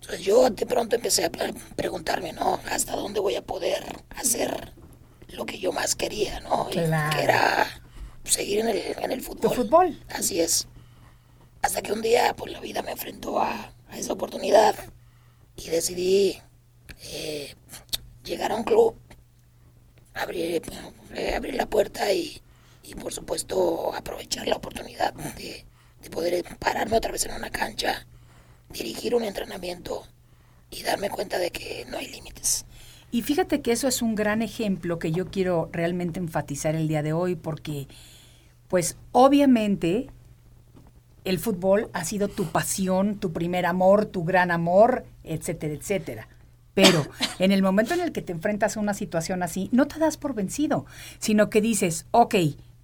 Entonces 0.00 0.24
yo 0.24 0.50
de 0.50 0.66
pronto 0.66 0.96
empecé 0.96 1.24
a 1.24 1.30
pre- 1.32 1.54
preguntarme, 1.76 2.32
¿no? 2.32 2.60
¿Hasta 2.70 2.94
dónde 2.96 3.20
voy 3.20 3.36
a 3.36 3.42
poder 3.42 3.84
hacer 4.16 4.72
lo 5.28 5.46
que 5.46 5.58
yo 5.58 5.72
más 5.72 5.94
quería, 5.94 6.40
¿no? 6.40 6.66
Claro. 6.70 7.16
Que 7.16 7.24
era 7.24 7.66
seguir 8.24 8.60
en 8.60 8.68
el, 8.68 8.78
en 9.02 9.12
el 9.12 9.22
fútbol. 9.22 9.54
fútbol. 9.54 10.02
Así 10.08 10.40
es. 10.40 10.66
Hasta 11.62 11.80
que 11.80 11.92
un 11.92 12.02
día, 12.02 12.34
pues 12.36 12.52
la 12.52 12.60
vida 12.60 12.82
me 12.82 12.90
enfrentó 12.92 13.40
a, 13.40 13.72
a 13.88 13.98
esa 13.98 14.12
oportunidad 14.12 14.74
y 15.56 15.68
decidí 15.70 16.38
eh, 17.04 17.54
llegar 18.22 18.52
a 18.52 18.56
un 18.56 18.64
club, 18.64 18.96
abrir, 20.12 20.62
eh, 21.14 21.34
abrir 21.34 21.54
la 21.54 21.66
puerta 21.66 22.12
y, 22.12 22.42
y, 22.84 22.94
por 22.94 23.12
supuesto 23.12 23.94
aprovechar 23.94 24.46
la 24.46 24.56
oportunidad 24.56 25.14
de, 25.14 25.64
de 26.02 26.10
poder 26.10 26.44
pararme 26.58 26.96
otra 26.96 27.12
vez 27.12 27.24
en 27.24 27.34
una 27.34 27.50
cancha, 27.50 28.06
dirigir 28.70 29.14
un 29.14 29.24
entrenamiento 29.24 30.06
y 30.70 30.82
darme 30.82 31.10
cuenta 31.10 31.38
de 31.38 31.50
que 31.50 31.86
no 31.90 31.98
hay 31.98 32.08
límites. 32.08 32.66
Y 33.10 33.22
fíjate 33.22 33.62
que 33.62 33.72
eso 33.72 33.86
es 33.86 34.02
un 34.02 34.14
gran 34.16 34.42
ejemplo 34.42 34.98
que 34.98 35.12
yo 35.12 35.30
quiero 35.30 35.68
realmente 35.72 36.18
enfatizar 36.18 36.74
el 36.74 36.88
día 36.88 37.02
de 37.02 37.12
hoy 37.12 37.36
porque, 37.36 37.86
pues 38.68 38.96
obviamente, 39.12 40.08
el 41.24 41.38
fútbol 41.38 41.90
ha 41.92 42.04
sido 42.04 42.28
tu 42.28 42.46
pasión, 42.46 43.20
tu 43.20 43.32
primer 43.32 43.66
amor, 43.66 44.06
tu 44.06 44.24
gran 44.24 44.50
amor, 44.50 45.06
etcétera, 45.22 45.74
etcétera. 45.74 46.28
Pero 46.74 47.06
en 47.38 47.52
el 47.52 47.62
momento 47.62 47.94
en 47.94 48.00
el 48.00 48.10
que 48.10 48.20
te 48.20 48.32
enfrentas 48.32 48.76
a 48.76 48.80
una 48.80 48.94
situación 48.94 49.42
así, 49.42 49.68
no 49.72 49.86
te 49.86 50.00
das 50.00 50.16
por 50.16 50.34
vencido, 50.34 50.84
sino 51.18 51.50
que 51.50 51.60
dices, 51.60 52.06
ok, 52.10 52.34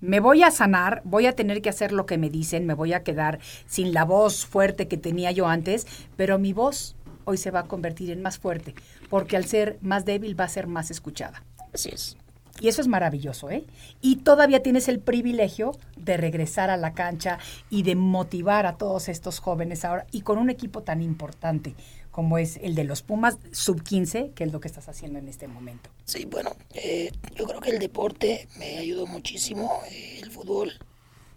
me 0.00 0.20
voy 0.20 0.42
a 0.42 0.50
sanar, 0.50 1.02
voy 1.04 1.26
a 1.26 1.34
tener 1.34 1.62
que 1.62 1.68
hacer 1.68 1.92
lo 1.92 2.06
que 2.06 2.18
me 2.18 2.30
dicen, 2.30 2.66
me 2.66 2.74
voy 2.74 2.92
a 2.92 3.02
quedar 3.02 3.38
sin 3.66 3.92
la 3.92 4.04
voz 4.04 4.46
fuerte 4.46 4.88
que 4.88 4.96
tenía 4.96 5.30
yo 5.30 5.46
antes, 5.46 5.86
pero 6.16 6.38
mi 6.38 6.52
voz 6.52 6.96
hoy 7.24 7.36
se 7.36 7.50
va 7.50 7.60
a 7.60 7.64
convertir 7.64 8.10
en 8.10 8.22
más 8.22 8.38
fuerte, 8.38 8.74
porque 9.08 9.36
al 9.36 9.44
ser 9.44 9.78
más 9.82 10.04
débil 10.04 10.38
va 10.38 10.44
a 10.44 10.48
ser 10.48 10.66
más 10.66 10.90
escuchada. 10.90 11.42
Así 11.72 11.90
es. 11.90 12.16
Y 12.60 12.68
eso 12.68 12.82
es 12.82 12.88
maravilloso, 12.88 13.50
¿eh? 13.50 13.64
Y 14.02 14.16
todavía 14.16 14.62
tienes 14.62 14.88
el 14.88 15.00
privilegio 15.00 15.72
de 15.96 16.18
regresar 16.18 16.68
a 16.68 16.76
la 16.76 16.92
cancha 16.92 17.38
y 17.70 17.84
de 17.84 17.94
motivar 17.94 18.66
a 18.66 18.76
todos 18.76 19.08
estos 19.08 19.38
jóvenes 19.38 19.84
ahora 19.84 20.06
y 20.10 20.22
con 20.22 20.36
un 20.36 20.50
equipo 20.50 20.82
tan 20.82 21.00
importante 21.00 21.74
como 22.10 22.38
es 22.38 22.56
el 22.62 22.74
de 22.74 22.84
los 22.84 23.02
Pumas 23.02 23.38
sub 23.52 23.82
15, 23.82 24.32
que 24.34 24.44
es 24.44 24.52
lo 24.52 24.60
que 24.60 24.68
estás 24.68 24.88
haciendo 24.88 25.18
en 25.18 25.28
este 25.28 25.48
momento. 25.48 25.90
Sí, 26.04 26.24
bueno, 26.24 26.56
eh, 26.74 27.12
yo 27.36 27.46
creo 27.46 27.60
que 27.60 27.70
el 27.70 27.78
deporte 27.78 28.48
me 28.58 28.78
ayudó 28.78 29.06
muchísimo. 29.06 29.80
eh, 29.90 30.20
el 30.22 30.30
fútbol, 30.30 30.72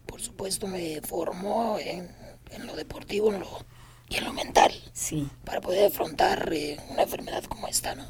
por 0.05 0.21
supuesto, 0.21 0.67
me 0.67 1.01
formó 1.01 1.77
en, 1.79 2.09
en 2.51 2.67
lo 2.67 2.75
deportivo 2.75 3.33
en 3.33 3.39
lo, 3.41 3.65
y 4.09 4.17
en 4.17 4.25
lo 4.25 4.33
mental 4.33 4.71
Sí, 4.93 5.27
para 5.45 5.61
poder 5.61 5.85
afrontar 5.87 6.51
eh, 6.53 6.77
una 6.89 7.03
enfermedad 7.03 7.43
como 7.45 7.67
esta, 7.67 7.95
¿no? 7.95 8.05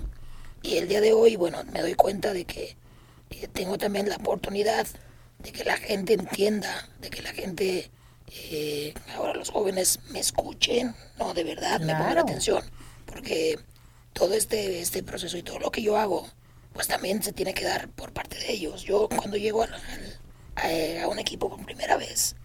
Y 0.61 0.77
el 0.77 0.87
día 0.87 1.01
de 1.01 1.13
hoy, 1.13 1.35
bueno, 1.35 1.63
me 1.71 1.81
doy 1.81 1.93
cuenta 1.95 2.33
de 2.33 2.45
que 2.45 2.77
tengo 3.53 3.77
también 3.77 4.07
la 4.09 4.15
oportunidad 4.17 4.87
de 5.39 5.51
que 5.51 5.63
la 5.63 5.77
gente 5.77 6.13
entienda, 6.13 6.89
de 7.01 7.09
que 7.09 7.21
la 7.21 7.33
gente, 7.33 7.91
eh, 8.27 8.93
ahora 9.15 9.33
los 9.33 9.49
jóvenes 9.51 9.99
me 10.09 10.19
escuchen, 10.19 10.95
no, 11.19 11.33
de 11.33 11.43
verdad, 11.43 11.79
me 11.79 11.93
pongan 11.93 12.13
Claro. 12.13 12.21
atención, 12.21 12.63
porque 13.05 13.59
todo 14.13 14.33
este, 14.33 14.81
este 14.81 15.03
proceso 15.03 15.37
y 15.37 15.43
todo 15.43 15.59
lo 15.59 15.71
que 15.71 15.81
yo 15.81 15.97
hago 15.97 16.27
pues 16.73 16.87
también 16.87 17.21
se 17.23 17.31
tiene 17.31 17.53
que 17.53 17.63
dar 17.63 17.87
por 17.89 18.11
parte 18.11 18.37
de 18.37 18.51
ellos. 18.51 18.83
Yo 18.83 19.07
cuando 19.07 19.37
llego 19.37 19.63
a, 19.63 21.07
un 21.07 21.19
equipo 21.19 21.49
por 21.49 21.63
primera 21.65 21.97
vez, 21.97 22.35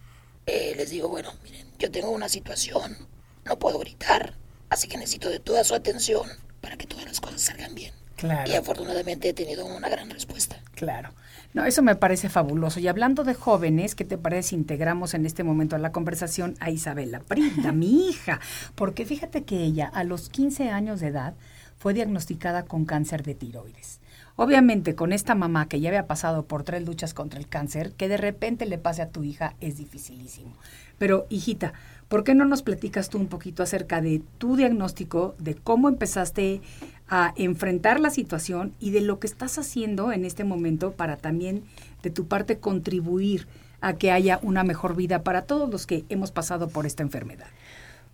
eh, 0.45 0.73
les 0.77 0.91
digo, 0.91 1.09
bueno, 1.09 1.33
miren, 1.43 1.67
yo 1.77 1.91
tengo 1.91 2.09
una 2.11 2.29
situación, 2.29 3.07
no 3.45 3.59
puedo 3.59 3.79
gritar, 3.79 4.35
así 4.69 4.87
que 4.87 4.97
necesito 4.97 5.29
de 5.29 5.39
toda 5.39 5.63
su 5.63 5.73
atención 5.75 6.29
para 6.61 6.77
que 6.77 6.85
todas 6.85 7.05
las 7.05 7.19
cosas 7.19 7.41
salgan 7.41 7.73
bien. 7.75 7.93
Claro. 8.15 8.51
Y 8.51 8.55
afortunadamente 8.55 9.29
he 9.29 9.33
tenido 9.33 9.65
una 9.65 9.89
gran 9.89 10.09
respuesta. 10.09 10.61
Claro. 10.75 11.13
No, 11.53 11.65
eso 11.65 11.81
me 11.81 11.95
parece 11.95 12.29
fabuloso. 12.29 12.79
Y 12.79 12.87
hablando 12.87 13.23
de 13.23 13.33
jóvenes, 13.33 13.95
¿qué 13.95 14.05
te 14.05 14.19
parece 14.19 14.55
integramos 14.55 15.15
en 15.15 15.25
este 15.25 15.43
momento 15.43 15.75
a 15.75 15.79
la 15.79 15.91
conversación 15.91 16.55
a 16.59 16.69
Isabela 16.69 17.21
Prida, 17.21 17.71
mi 17.71 18.09
hija? 18.09 18.39
Porque 18.75 19.05
fíjate 19.05 19.43
que 19.43 19.63
ella 19.63 19.89
a 19.91 20.03
los 20.03 20.29
15 20.29 20.69
años 20.69 20.99
de 20.99 21.07
edad 21.07 21.33
fue 21.79 21.95
diagnosticada 21.95 22.65
con 22.65 22.85
cáncer 22.85 23.23
de 23.23 23.33
tiroides. 23.33 23.99
Obviamente, 24.41 24.95
con 24.95 25.11
esta 25.11 25.35
mamá 25.35 25.67
que 25.67 25.81
ya 25.81 25.89
había 25.89 26.07
pasado 26.07 26.45
por 26.45 26.63
tres 26.63 26.85
luchas 26.85 27.13
contra 27.13 27.41
el 27.41 27.49
cáncer, 27.49 27.91
que 27.91 28.07
de 28.07 28.15
repente 28.15 28.65
le 28.65 28.77
pase 28.77 29.01
a 29.01 29.09
tu 29.09 29.21
hija 29.25 29.55
es 29.59 29.75
dificilísimo. 29.75 30.53
Pero, 30.97 31.25
hijita, 31.27 31.73
¿por 32.07 32.23
qué 32.23 32.35
no 32.35 32.45
nos 32.45 32.61
platicas 32.61 33.09
tú 33.09 33.17
un 33.17 33.27
poquito 33.27 33.63
acerca 33.63 33.99
de 33.99 34.21
tu 34.37 34.55
diagnóstico, 34.55 35.35
de 35.39 35.55
cómo 35.55 35.89
empezaste 35.89 36.61
a 37.09 37.33
enfrentar 37.35 37.99
la 37.99 38.11
situación 38.11 38.71
y 38.79 38.91
de 38.91 39.01
lo 39.01 39.19
que 39.19 39.27
estás 39.27 39.57
haciendo 39.57 40.13
en 40.13 40.23
este 40.23 40.45
momento 40.45 40.93
para 40.93 41.17
también, 41.17 41.65
de 42.01 42.09
tu 42.09 42.29
parte, 42.29 42.59
contribuir 42.59 43.45
a 43.81 43.97
que 43.97 44.09
haya 44.09 44.39
una 44.41 44.63
mejor 44.63 44.95
vida 44.95 45.21
para 45.21 45.41
todos 45.41 45.69
los 45.69 45.85
que 45.85 46.05
hemos 46.07 46.31
pasado 46.31 46.69
por 46.69 46.85
esta 46.85 47.03
enfermedad? 47.03 47.47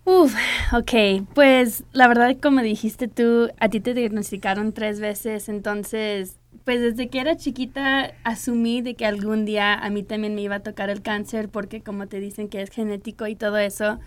Uf, 0.08 0.36
ok, 0.72 1.26
pues 1.34 1.82
la 1.92 2.06
verdad 2.06 2.36
como 2.40 2.60
dijiste 2.60 3.08
tú, 3.08 3.50
a 3.58 3.68
ti 3.68 3.80
te 3.80 3.92
diagnosticaron 3.92 4.72
tres 4.72 5.00
veces, 5.00 5.48
entonces 5.48 6.38
pues 6.64 6.80
desde 6.80 7.08
que 7.08 7.18
era 7.20 7.36
chiquita 7.36 8.12
asumí 8.22 8.82
de 8.82 8.94
que 8.94 9.04
algún 9.04 9.44
día 9.44 9.74
a 9.74 9.90
mí 9.90 10.04
también 10.04 10.36
me 10.36 10.42
iba 10.42 10.56
a 10.56 10.62
tocar 10.62 10.90
el 10.90 11.02
cáncer 11.02 11.48
porque 11.48 11.82
como 11.82 12.06
te 12.06 12.20
dicen 12.20 12.48
que 12.48 12.62
es 12.62 12.70
genético 12.70 13.26
y 13.26 13.34
todo 13.34 13.58
eso, 13.58 13.98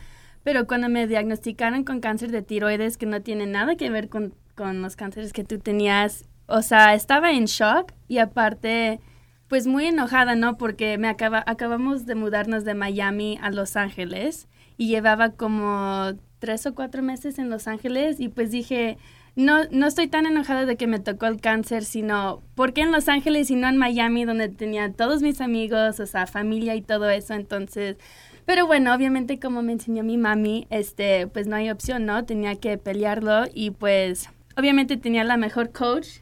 pero 0.43 0.67
cuando 0.67 0.87
me 0.87 1.05
diagnosticaron 1.05 1.83
con 1.83 1.99
cáncer 1.99 2.31
de 2.31 2.43
tiroides 2.43 2.95
que 2.97 3.05
no 3.05 3.21
tiene 3.21 3.45
nada 3.45 3.75
que 3.75 3.89
ver 3.89 4.07
con, 4.07 4.33
con 4.55 4.81
los 4.81 4.95
cánceres 4.95 5.33
que 5.33 5.43
tú 5.43 5.59
tenías, 5.59 6.29
o 6.47 6.61
sea, 6.61 6.93
estaba 6.93 7.33
en 7.33 7.43
shock 7.45 7.91
y 8.07 8.19
aparte 8.19 9.01
pues 9.49 9.67
muy 9.67 9.87
enojada, 9.87 10.35
¿no? 10.35 10.57
Porque 10.57 10.97
me 10.97 11.09
acaba, 11.09 11.43
acabamos 11.45 12.05
de 12.05 12.15
mudarnos 12.15 12.63
de 12.63 12.73
Miami 12.75 13.37
a 13.41 13.49
Los 13.51 13.75
Ángeles 13.75 14.47
y 14.79 14.87
llevaba 14.87 15.31
como 15.31 16.13
tres 16.39 16.65
o 16.65 16.73
cuatro 16.73 17.03
meses 17.03 17.37
en 17.37 17.49
Los 17.49 17.67
Ángeles 17.67 18.21
y 18.21 18.29
pues 18.29 18.49
dije, 18.49 18.97
no, 19.35 19.65
no 19.71 19.87
estoy 19.87 20.07
tan 20.07 20.25
enojada 20.25 20.65
de 20.65 20.77
que 20.77 20.87
me 20.87 20.99
tocó 20.99 21.25
el 21.25 21.41
cáncer, 21.41 21.83
sino 21.83 22.41
¿por 22.55 22.71
qué 22.71 22.81
en 22.81 22.93
Los 22.93 23.09
Ángeles 23.09 23.51
y 23.51 23.55
no 23.55 23.67
en 23.67 23.75
Miami 23.75 24.23
donde 24.23 24.47
tenía 24.47 24.93
todos 24.93 25.21
mis 25.21 25.41
amigos, 25.41 25.99
o 25.99 26.05
sea, 26.05 26.27
familia 26.27 26.75
y 26.75 26.81
todo 26.81 27.09
eso? 27.09 27.33
Entonces, 27.33 27.97
pero 28.45 28.67
bueno, 28.67 28.95
obviamente 28.95 29.37
como 29.37 29.61
me 29.61 29.73
enseñó 29.73 30.01
mi 30.01 30.17
mami, 30.17 30.65
este, 30.69 31.27
pues 31.27 31.45
no 31.45 31.57
hay 31.57 31.69
opción, 31.69 32.05
¿no? 32.05 32.23
Tenía 32.23 32.55
que 32.55 32.77
pelearlo 32.77 33.47
y 33.53 33.71
pues 33.71 34.29
obviamente 34.55 34.95
tenía 34.95 35.25
la 35.25 35.35
mejor 35.35 35.73
coach, 35.73 36.19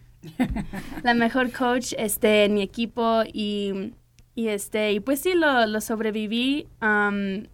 la 1.03 1.13
mejor 1.13 1.51
coach 1.51 1.93
este, 1.99 2.45
en 2.45 2.55
mi 2.55 2.63
equipo 2.63 3.21
y 3.31 3.93
y 4.37 4.49
este, 4.49 4.91
y 4.91 4.99
pues 4.99 5.21
sí, 5.21 5.33
lo, 5.33 5.65
lo 5.65 5.81
sobreviví. 5.81 6.67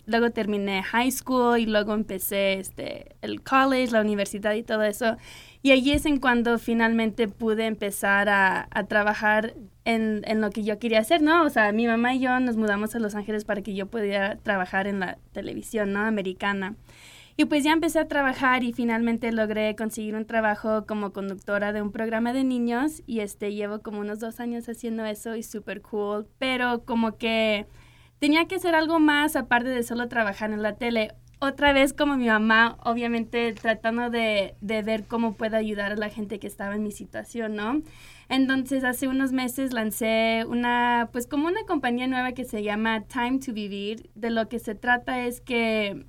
luego 0.06 0.32
terminé 0.32 0.84
high 0.84 1.12
school 1.12 1.58
y 1.58 1.66
luego 1.66 1.94
empecé 1.94 2.56
este, 2.60 3.16
el 3.22 3.42
college, 3.42 3.94
la 3.94 4.02
universidad 4.02 4.54
y 4.54 4.63
todo 4.63 4.84
eso. 4.84 5.16
Y 5.62 5.72
allí 5.72 5.94
es 5.94 6.06
en 6.06 6.20
cuando 6.20 6.60
finalmente 6.60 7.30
pude 7.30 7.68
empezar 7.68 8.28
a, 8.28 8.68
a 8.70 8.84
trabajar 8.84 9.54
en, 9.86 10.24
en, 10.25 10.42
lo 10.42 10.50
que 10.50 10.66
yo 10.66 10.78
quería 10.78 11.00
hacer, 11.00 11.22
¿no? 11.22 11.46
O 11.46 11.50
sea, 11.50 11.72
mi 11.72 11.88
mamá 11.88 12.16
y 12.16 12.20
yo 12.20 12.38
nos 12.42 12.58
mudamos 12.58 12.94
a 12.96 13.00
Los 13.00 13.16
Ángeles 13.16 13.46
para 13.46 13.62
que 13.62 13.74
yo 13.74 13.86
pudiera 13.86 14.36
trabajar 14.36 14.86
en 14.86 15.00
la 15.00 15.18
televisión, 15.32 15.94
¿no? 15.94 16.02
Americana. 16.02 16.75
Y 17.36 17.46
pues 17.46 17.63
ya 17.63 17.74
empecé 17.74 18.00
a 18.00 18.08
trabajar 18.08 18.63
y 18.63 18.74
finalmente 18.74 19.32
logré 19.32 19.75
conseguir 19.75 20.16
un 20.16 20.25
trabajo 20.25 20.86
como 20.86 21.13
conductora 21.13 21.74
de 21.74 21.82
un 21.82 21.92
programa 21.92 22.31
de 22.31 22.44
niños 22.44 23.01
y 23.07 23.22
este 23.22 23.53
llevo 23.53 23.81
como 23.81 24.00
unos 24.00 24.20
dos 24.20 24.40
años 24.40 24.70
haciendo 24.70 25.03
eso 25.05 25.36
y 25.36 25.42
súper 25.42 25.81
cool, 25.81 26.27
pero 26.38 26.86
como 26.86 27.18
que 27.18 27.66
tenía 28.20 28.46
que 28.46 28.55
hacer 28.55 28.75
algo 28.75 29.00
más 29.00 29.36
aparte 29.36 29.70
de 29.70 29.81
solo 29.81 30.07
trabajar 30.10 30.51
en 30.51 30.62
la 30.62 30.75
tele. 30.75 31.14
Otra 31.40 31.74
vez 31.74 31.92
como 31.92 32.18
mi 32.18 32.27
mamá, 32.27 32.77
obviamente 32.84 33.51
tratando 33.53 34.10
de, 34.12 34.55
de 34.62 34.81
ver 34.84 35.05
cómo 35.05 35.34
puedo 35.34 35.57
ayudar 35.57 35.92
a 35.92 35.98
la 35.98 36.10
gente 36.10 36.40
que 36.40 36.48
estaba 36.48 36.75
en 36.75 36.84
mi 36.84 36.92
situación, 36.92 37.55
¿no? 37.55 37.81
Entonces, 38.29 38.86
hace 38.86 39.10
unos 39.10 39.34
meses 39.34 39.74
lancé 39.74 40.46
una, 40.48 41.10
pues 41.12 41.27
como 41.27 41.48
una 41.48 41.66
compañía 41.68 42.07
nueva 42.07 42.31
que 42.31 42.46
se 42.46 42.64
llama 42.64 43.01
Time 43.01 43.40
to 43.40 43.51
Vivir. 43.51 44.10
De 44.16 44.29
lo 44.29 44.48
que 44.48 44.60
se 44.60 44.74
trata 44.74 45.25
es 45.25 45.42
que 45.42 46.05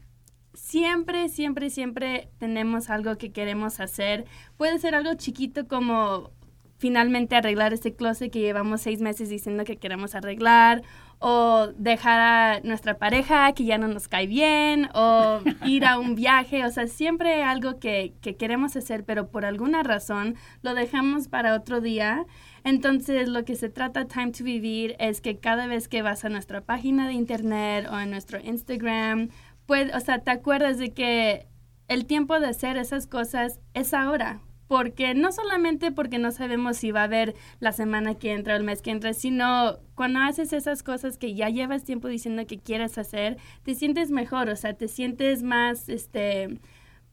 siempre, 0.55 1.29
siempre, 1.29 1.71
siempre 1.71 2.29
tenemos 2.39 2.91
algo 2.91 3.17
que 3.17 3.33
queremos 3.33 3.81
hacer. 3.81 4.25
Puede 4.57 4.79
ser 4.79 4.95
algo 4.95 5.15
chiquito 5.15 5.69
como 5.69 6.31
finalmente 6.79 7.37
arreglar 7.37 7.73
este 7.73 7.95
closet 7.95 8.31
que 8.31 8.41
llevamos 8.41 8.83
seis 8.83 9.01
meses 9.01 9.29
diciendo 9.29 9.65
que 9.65 9.79
queremos 9.79 10.15
arreglar, 10.15 10.83
o 11.19 11.69
dejar 11.79 12.21
a 12.21 12.61
nuestra 12.65 12.99
pareja 12.99 13.51
que 13.53 13.65
ya 13.65 13.79
no 13.79 13.89
nos 13.89 14.09
cae 14.09 14.27
bien, 14.27 14.91
o 14.95 15.41
ir 15.65 15.87
a 15.87 15.99
un 15.99 16.15
viaje, 16.15 16.65
o 16.65 16.71
sea, 16.71 16.87
siempre 16.87 17.43
algo 17.43 17.79
que, 17.79 18.13
que 18.21 18.37
queremos 18.37 18.77
hacer, 18.77 19.05
pero 19.05 19.29
por 19.29 19.47
alguna 19.47 19.83
razón 19.83 20.37
lo 20.63 20.75
dejamos 20.75 21.29
para 21.29 21.55
otro 21.55 21.81
día. 21.81 22.27
Entonces, 22.65 23.29
lo 23.29 23.45
que 23.45 23.57
se 23.57 23.69
trata 23.69 24.07
Time 24.07 24.33
to 24.33 24.45
Vivir 24.45 24.97
es 24.99 25.21
que 25.21 25.39
cada 25.39 25.67
vez 25.67 25.89
que 25.89 26.03
vas 26.03 26.25
a 26.25 26.29
nuestra 26.29 26.61
página 26.63 27.07
de 27.07 27.15
internet 27.15 27.87
o 27.91 27.95
a 27.95 28.07
nuestro 28.07 28.41
Instagram 28.41 29.31
pues, 29.67 29.95
o 29.95 30.01
sea, 30.01 30.19
te 30.21 30.31
acuerdas 30.31 30.79
de 30.79 30.93
que 30.93 31.47
el 31.89 32.07
tiempo 32.07 32.39
de 32.41 32.47
hacer 32.47 32.77
esas 32.77 33.07
cosas 33.07 33.61
es 33.75 33.95
ahora. 33.95 34.41
Porque 34.67 35.15
no 35.15 35.31
solamente 35.31 35.93
porque 35.93 36.19
no 36.19 36.33
sabemos 36.33 36.79
si 36.79 36.91
va 36.91 37.03
a 37.03 37.05
haber 37.05 37.35
la 37.61 37.73
semana 37.73 38.15
que 38.15 38.33
entra 38.33 38.55
o 38.55 38.57
el 38.57 38.65
mes 38.65 38.81
que 38.81 38.93
entra, 38.93 39.13
sino 39.13 39.79
cuando 39.95 40.21
haces 40.21 40.55
esas 40.55 40.83
cosas 40.83 41.19
que 41.19 41.35
ya 41.35 41.51
llevas 41.51 41.85
tiempo 41.85 42.09
diciendo 42.09 42.47
que 42.47 42.59
quieres 42.59 42.97
hacer, 42.97 43.37
te 43.63 43.75
sientes 43.75 44.11
mejor, 44.11 44.49
o 44.49 44.57
sea, 44.57 44.73
te 44.73 44.89
sientes 44.89 45.43
más, 45.43 45.91
este, 45.91 46.61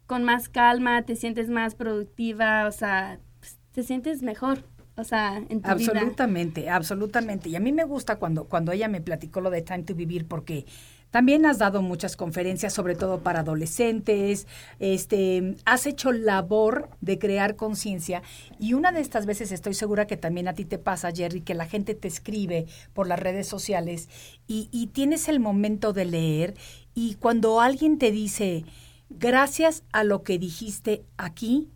con 0.07 0.23
más 0.23 0.47
calma, 0.47 1.01
te 1.03 1.17
sientes 1.17 1.49
más 1.49 1.75
productiva, 1.75 2.67
o 2.67 2.71
sea, 2.71 3.19
pues, 3.39 3.59
te 3.73 3.83
sientes 3.83 4.23
mejor. 4.23 4.63
O 4.95 5.03
sea, 5.03 5.37
en 5.37 5.61
tu 5.61 5.69
absolutamente, 5.69 6.61
vida. 6.61 6.75
absolutamente. 6.75 7.49
Y 7.49 7.55
a 7.55 7.59
mí 7.59 7.71
me 7.73 7.83
gusta 7.83 8.17
cuando, 8.17 8.45
cuando 8.45 8.71
ella 8.71 8.87
me 8.87 9.01
platicó 9.01 9.41
lo 9.41 9.49
de 9.49 9.61
Time 9.61 9.83
to 9.83 9.95
Vivir 9.95 10.27
porque 10.27 10.65
también 11.11 11.45
has 11.45 11.59
dado 11.59 11.81
muchas 11.81 12.15
conferencias, 12.15 12.73
sobre 12.73 12.95
todo 12.95 13.19
para 13.19 13.41
adolescentes. 13.41 14.47
Este, 14.79 15.55
has 15.65 15.85
hecho 15.85 16.11
labor 16.11 16.89
de 17.01 17.19
crear 17.19 17.55
conciencia 17.55 18.23
y 18.59 18.73
una 18.73 18.91
de 18.91 19.01
estas 19.01 19.25
veces 19.25 19.51
estoy 19.51 19.73
segura 19.73 20.07
que 20.07 20.17
también 20.17 20.47
a 20.47 20.53
ti 20.53 20.65
te 20.65 20.77
pasa, 20.77 21.11
Jerry, 21.11 21.41
que 21.41 21.53
la 21.53 21.65
gente 21.65 21.95
te 21.95 22.07
escribe 22.07 22.65
por 22.93 23.07
las 23.07 23.19
redes 23.19 23.47
sociales 23.47 24.09
y, 24.47 24.69
y 24.71 24.87
tienes 24.87 25.27
el 25.27 25.39
momento 25.39 25.93
de 25.93 26.05
leer 26.05 26.55
y 26.95 27.15
cuando 27.15 27.61
alguien 27.61 27.97
te 27.97 28.11
dice, 28.11 28.63
gracias 29.09 29.83
a 29.91 30.03
lo 30.03 30.23
que 30.23 30.39
dijiste 30.39 31.05
aquí, 31.17 31.69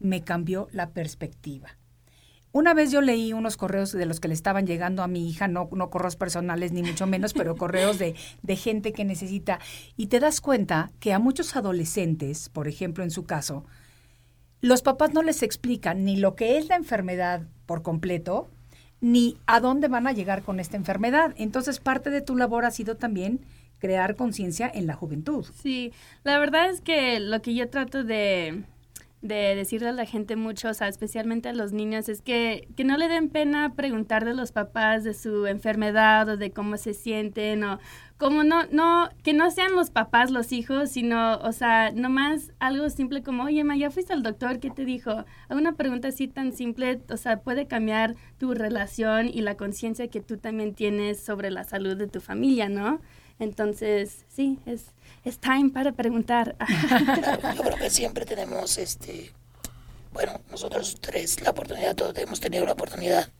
me 0.00 0.22
cambió 0.24 0.68
la 0.72 0.90
perspectiva. 0.90 1.79
Una 2.52 2.74
vez 2.74 2.90
yo 2.90 3.00
leí 3.00 3.32
unos 3.32 3.56
correos 3.56 3.92
de 3.92 4.06
los 4.06 4.18
que 4.18 4.28
le 4.28 4.34
estaban 4.34 4.66
llegando 4.66 5.02
a 5.02 5.08
mi 5.08 5.28
hija, 5.28 5.46
no, 5.46 5.68
no 5.72 5.90
correos 5.90 6.16
personales 6.16 6.72
ni 6.72 6.82
mucho 6.82 7.06
menos, 7.06 7.32
pero 7.32 7.56
correos 7.56 7.98
de, 7.98 8.16
de 8.42 8.56
gente 8.56 8.92
que 8.92 9.04
necesita. 9.04 9.60
Y 9.96 10.08
te 10.08 10.18
das 10.18 10.40
cuenta 10.40 10.90
que 10.98 11.12
a 11.12 11.20
muchos 11.20 11.54
adolescentes, 11.54 12.48
por 12.48 12.66
ejemplo 12.66 13.04
en 13.04 13.12
su 13.12 13.24
caso, 13.24 13.64
los 14.60 14.82
papás 14.82 15.14
no 15.14 15.22
les 15.22 15.42
explican 15.42 16.04
ni 16.04 16.16
lo 16.16 16.34
que 16.34 16.58
es 16.58 16.68
la 16.68 16.76
enfermedad 16.76 17.42
por 17.66 17.82
completo, 17.82 18.50
ni 19.00 19.38
a 19.46 19.60
dónde 19.60 19.88
van 19.88 20.06
a 20.06 20.12
llegar 20.12 20.42
con 20.42 20.60
esta 20.60 20.76
enfermedad. 20.76 21.34
Entonces, 21.36 21.80
parte 21.80 22.10
de 22.10 22.20
tu 22.20 22.36
labor 22.36 22.64
ha 22.64 22.70
sido 22.70 22.96
también 22.96 23.40
crear 23.78 24.14
conciencia 24.16 24.70
en 24.72 24.86
la 24.86 24.94
juventud. 24.94 25.46
Sí, 25.62 25.92
la 26.24 26.38
verdad 26.38 26.68
es 26.68 26.80
que 26.80 27.18
lo 27.18 27.40
que 27.40 27.54
yo 27.54 27.70
trato 27.70 28.04
de 28.04 28.64
de 29.22 29.54
decirle 29.54 29.88
a 29.88 29.92
la 29.92 30.06
gente 30.06 30.34
mucho, 30.34 30.70
o 30.70 30.74
sea, 30.74 30.88
especialmente 30.88 31.50
a 31.50 31.52
los 31.52 31.72
niños, 31.72 32.08
es 32.08 32.22
que, 32.22 32.68
que 32.74 32.84
no 32.84 32.96
le 32.96 33.08
den 33.08 33.28
pena 33.28 33.74
preguntar 33.74 34.24
de 34.24 34.32
los 34.32 34.52
papás 34.52 35.04
de 35.04 35.12
su 35.12 35.46
enfermedad 35.46 36.28
o 36.28 36.36
de 36.36 36.52
cómo 36.52 36.78
se 36.78 36.94
sienten 36.94 37.64
o 37.64 37.78
como 38.16 38.44
no, 38.44 38.66
no, 38.70 39.08
que 39.22 39.32
no 39.32 39.50
sean 39.50 39.72
los 39.74 39.90
papás 39.90 40.30
los 40.30 40.52
hijos, 40.52 40.90
sino, 40.90 41.38
o 41.38 41.52
sea, 41.52 41.90
nomás 41.90 42.52
algo 42.58 42.88
simple 42.90 43.22
como, 43.22 43.44
oye, 43.44 43.64
ma, 43.64 43.76
ya 43.76 43.90
fuiste 43.90 44.12
al 44.12 44.22
doctor, 44.22 44.60
¿qué 44.60 44.70
te 44.70 44.84
dijo? 44.84 45.24
Una 45.48 45.72
pregunta 45.72 46.08
así 46.08 46.28
tan 46.28 46.52
simple, 46.52 47.00
o 47.08 47.16
sea, 47.16 47.40
puede 47.40 47.66
cambiar 47.66 48.16
tu 48.38 48.52
relación 48.52 49.28
y 49.28 49.40
la 49.40 49.56
conciencia 49.56 50.08
que 50.08 50.20
tú 50.20 50.36
también 50.36 50.74
tienes 50.74 51.22
sobre 51.22 51.50
la 51.50 51.64
salud 51.64 51.96
de 51.96 52.08
tu 52.08 52.20
familia, 52.20 52.68
¿no? 52.68 53.00
Entonces, 53.40 54.24
sí, 54.28 54.58
es, 54.66 54.84
es 55.24 55.38
time 55.38 55.70
para 55.70 55.92
preguntar. 55.92 56.56
Yo 57.56 57.62
creo 57.62 57.76
que 57.76 57.90
siempre 57.90 58.24
tenemos 58.24 58.78
este 58.78 59.32
bueno, 60.12 60.40
nosotros 60.50 60.96
tres, 61.00 61.40
la 61.40 61.50
oportunidad, 61.50 61.94
todos 61.94 62.16
hemos 62.18 62.40
tenido 62.40 62.64
la 62.64 62.72
oportunidad 62.72 63.30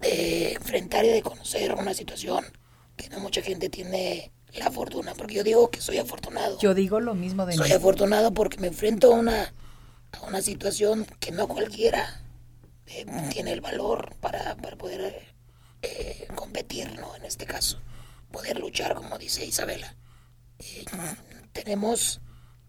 de 0.00 0.52
enfrentar 0.52 1.04
y 1.04 1.08
de 1.08 1.22
conocer 1.22 1.74
una 1.74 1.94
situación 1.94 2.44
que 2.96 3.08
no 3.08 3.20
mucha 3.20 3.42
gente 3.42 3.68
tiene 3.68 4.32
la 4.54 4.70
fortuna, 4.70 5.14
porque 5.14 5.34
yo 5.34 5.44
digo 5.44 5.70
que 5.70 5.80
soy 5.80 5.98
afortunado. 5.98 6.58
Yo 6.58 6.74
digo 6.74 7.00
lo 7.00 7.14
mismo 7.14 7.46
de 7.46 7.54
Soy 7.54 7.72
afortunado 7.72 8.32
porque 8.32 8.58
me 8.58 8.68
enfrento 8.68 9.12
a 9.12 9.16
una, 9.16 9.54
a 10.12 10.26
una 10.26 10.40
situación 10.42 11.06
que 11.20 11.30
no 11.30 11.46
cualquiera 11.46 12.22
eh, 12.86 13.06
tiene 13.30 13.52
el 13.52 13.60
valor 13.60 14.16
para, 14.20 14.56
para 14.56 14.76
poder 14.76 15.22
eh, 15.82 16.26
competir, 16.34 16.98
¿no? 16.98 17.14
En 17.14 17.24
este 17.24 17.46
caso, 17.46 17.80
poder 18.30 18.58
luchar, 18.58 18.94
como 18.94 19.18
dice 19.18 19.44
Isabela. 19.44 19.96
Eh, 20.58 20.84
tenemos 21.52 22.20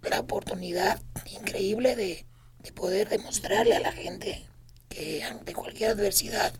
la 0.02 0.20
oportunidad 0.20 1.02
increíble 1.40 1.96
de, 1.96 2.26
de 2.60 2.72
poder 2.72 3.10
demostrarle 3.10 3.76
a 3.76 3.80
la 3.80 3.92
gente 3.92 4.48
que 4.88 5.24
ante 5.24 5.54
cualquier 5.54 5.92
adversidad 5.92 6.54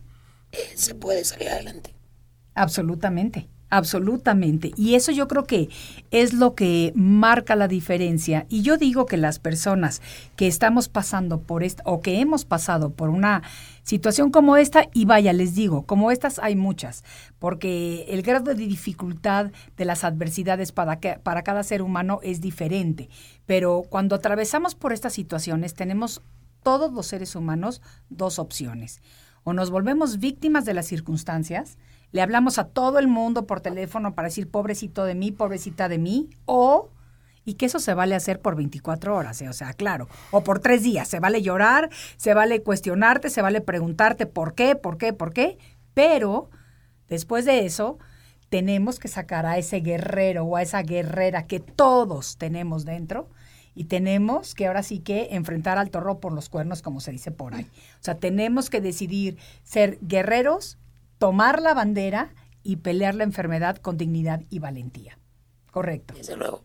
eh, 0.52 0.72
se 0.74 0.94
puede 0.94 1.24
salir 1.24 1.48
adelante. 1.48 1.94
Absolutamente. 2.54 3.48
Absolutamente. 3.70 4.72
Y 4.76 4.96
eso 4.96 5.12
yo 5.12 5.28
creo 5.28 5.44
que 5.44 5.68
es 6.10 6.32
lo 6.32 6.56
que 6.56 6.92
marca 6.96 7.54
la 7.54 7.68
diferencia. 7.68 8.44
Y 8.48 8.62
yo 8.62 8.76
digo 8.76 9.06
que 9.06 9.16
las 9.16 9.38
personas 9.38 10.02
que 10.34 10.48
estamos 10.48 10.88
pasando 10.88 11.40
por 11.40 11.62
esta, 11.62 11.84
o 11.86 12.00
que 12.00 12.20
hemos 12.20 12.44
pasado 12.44 12.90
por 12.90 13.10
una 13.10 13.42
situación 13.84 14.32
como 14.32 14.56
esta, 14.56 14.88
y 14.92 15.04
vaya, 15.04 15.32
les 15.32 15.54
digo, 15.54 15.86
como 15.86 16.10
estas 16.10 16.40
hay 16.40 16.56
muchas, 16.56 17.04
porque 17.38 18.06
el 18.08 18.22
grado 18.22 18.54
de 18.54 18.66
dificultad 18.66 19.52
de 19.76 19.84
las 19.84 20.02
adversidades 20.02 20.72
para, 20.72 20.98
que, 20.98 21.20
para 21.22 21.42
cada 21.42 21.62
ser 21.62 21.80
humano 21.80 22.18
es 22.24 22.40
diferente. 22.40 23.08
Pero 23.46 23.84
cuando 23.88 24.16
atravesamos 24.16 24.74
por 24.74 24.92
estas 24.92 25.12
situaciones, 25.12 25.74
tenemos 25.74 26.22
todos 26.64 26.92
los 26.92 27.06
seres 27.06 27.36
humanos 27.36 27.82
dos 28.08 28.40
opciones. 28.40 29.00
O 29.44 29.52
nos 29.52 29.70
volvemos 29.70 30.18
víctimas 30.18 30.64
de 30.64 30.74
las 30.74 30.86
circunstancias, 30.86 31.78
le 32.12 32.22
hablamos 32.22 32.58
a 32.58 32.64
todo 32.64 32.98
el 32.98 33.08
mundo 33.08 33.46
por 33.46 33.60
teléfono 33.60 34.14
para 34.14 34.28
decir 34.28 34.50
pobrecito 34.50 35.04
de 35.04 35.14
mí, 35.14 35.32
pobrecita 35.32 35.88
de 35.88 35.98
mí, 35.98 36.30
o, 36.44 36.90
y 37.44 37.54
que 37.54 37.66
eso 37.66 37.78
se 37.78 37.94
vale 37.94 38.14
hacer 38.14 38.40
por 38.40 38.56
24 38.56 39.16
horas, 39.16 39.40
¿eh? 39.42 39.48
o 39.48 39.52
sea, 39.52 39.72
claro, 39.72 40.08
o 40.30 40.42
por 40.42 40.60
tres 40.60 40.82
días, 40.82 41.08
se 41.08 41.20
vale 41.20 41.42
llorar, 41.42 41.90
se 42.16 42.34
vale 42.34 42.62
cuestionarte, 42.62 43.30
se 43.30 43.42
vale 43.42 43.60
preguntarte 43.60 44.26
por 44.26 44.54
qué, 44.54 44.76
por 44.76 44.98
qué, 44.98 45.12
por 45.12 45.32
qué, 45.32 45.58
pero 45.94 46.50
después 47.08 47.44
de 47.44 47.64
eso 47.64 47.98
tenemos 48.48 48.98
que 48.98 49.08
sacar 49.08 49.46
a 49.46 49.58
ese 49.58 49.80
guerrero 49.80 50.44
o 50.44 50.56
a 50.56 50.62
esa 50.62 50.82
guerrera 50.82 51.46
que 51.46 51.60
todos 51.60 52.36
tenemos 52.36 52.84
dentro 52.84 53.28
y 53.74 53.84
tenemos 53.84 54.56
que 54.56 54.66
ahora 54.66 54.82
sí 54.82 54.98
que 54.98 55.28
enfrentar 55.30 55.78
al 55.78 55.90
toro 55.90 56.18
por 56.18 56.32
los 56.32 56.48
cuernos, 56.48 56.82
como 56.82 57.00
se 57.00 57.12
dice 57.12 57.30
por 57.30 57.54
ahí. 57.54 57.66
O 57.94 58.02
sea, 58.02 58.16
tenemos 58.16 58.68
que 58.68 58.80
decidir 58.80 59.38
ser 59.62 59.98
guerreros 60.02 60.79
tomar 61.20 61.60
la 61.60 61.74
bandera 61.74 62.34
y 62.62 62.76
pelear 62.76 63.14
la 63.14 63.24
enfermedad 63.24 63.76
con 63.76 63.98
dignidad 63.98 64.42
y 64.48 64.58
valentía. 64.58 65.18
Correcto. 65.70 66.14
Desde 66.14 66.34
luego. 66.34 66.64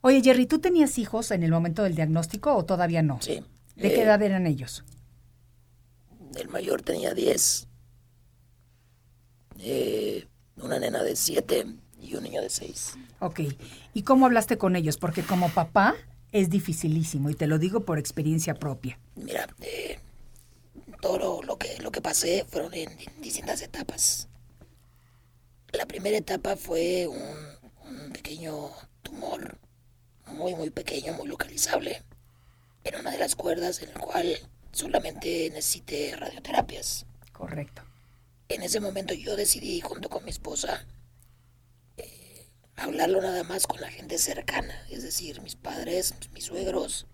Oye, 0.00 0.22
Jerry, 0.22 0.46
¿tú 0.46 0.60
tenías 0.60 0.98
hijos 0.98 1.32
en 1.32 1.42
el 1.42 1.50
momento 1.50 1.82
del 1.82 1.96
diagnóstico 1.96 2.54
o 2.54 2.64
todavía 2.64 3.02
no? 3.02 3.20
Sí. 3.20 3.42
¿De 3.74 3.90
qué 3.90 4.00
Eh, 4.00 4.02
edad 4.04 4.22
eran 4.22 4.46
ellos? 4.46 4.84
El 6.36 6.48
mayor 6.48 6.82
tenía 6.82 7.12
10. 7.12 7.66
Eh, 9.58 10.26
una 10.62 10.78
nena 10.78 11.02
de 11.02 11.16
7 11.16 11.66
y 12.00 12.14
un 12.14 12.22
niño 12.22 12.40
de 12.40 12.50
6. 12.50 12.94
Ok. 13.18 13.40
¿Y 13.94 14.02
cómo 14.02 14.26
hablaste 14.26 14.56
con 14.58 14.76
ellos? 14.76 14.96
Porque 14.96 15.22
como 15.24 15.48
papá 15.50 15.94
es 16.30 16.50
dificilísimo 16.50 17.30
y 17.30 17.34
te 17.34 17.48
lo 17.48 17.58
digo 17.58 17.84
por 17.84 17.98
experiencia 17.98 18.54
propia. 18.54 19.00
Mira, 19.16 19.48
eh, 19.60 19.98
todo 21.00 21.18
lo, 21.18 21.42
lo 21.42 21.58
que, 21.58 21.78
lo 21.78 21.90
que 21.90 22.00
pasé 22.00 22.44
fueron 22.48 22.74
en, 22.74 22.96
distintas 23.20 23.62
etapas. 23.62 24.28
La 25.72 25.86
primera 25.86 26.16
etapa 26.16 26.56
fue 26.56 27.06
un, 27.06 27.58
un 27.84 28.12
pequeño 28.12 28.70
tumor, 29.02 29.58
muy, 30.26 30.54
muy 30.54 30.70
pequeño, 30.70 31.12
muy 31.14 31.28
localizable, 31.28 32.02
en 32.84 32.96
una 32.96 33.10
de 33.10 33.18
las 33.18 33.36
cuerdas 33.36 33.82
en 33.82 33.90
el 33.90 33.98
cual 33.98 34.38
solamente 34.72 35.50
necesité 35.50 36.16
radioterapias. 36.16 37.06
Correcto. 37.32 37.82
En 38.48 38.62
ese 38.62 38.80
momento 38.80 39.12
yo 39.14 39.36
decidí, 39.36 39.80
junto 39.80 40.08
con 40.08 40.24
mi 40.24 40.30
esposa, 40.30 40.86
eh, 41.98 42.46
hablarlo 42.76 43.20
nada 43.20 43.44
más 43.44 43.66
con 43.66 43.80
la 43.80 43.90
gente 43.90 44.16
cercana, 44.18 44.86
es 44.88 45.02
decir, 45.02 45.42
mis 45.42 45.54
padres, 45.54 46.14
mis 46.32 46.44
suegros, 46.44 47.06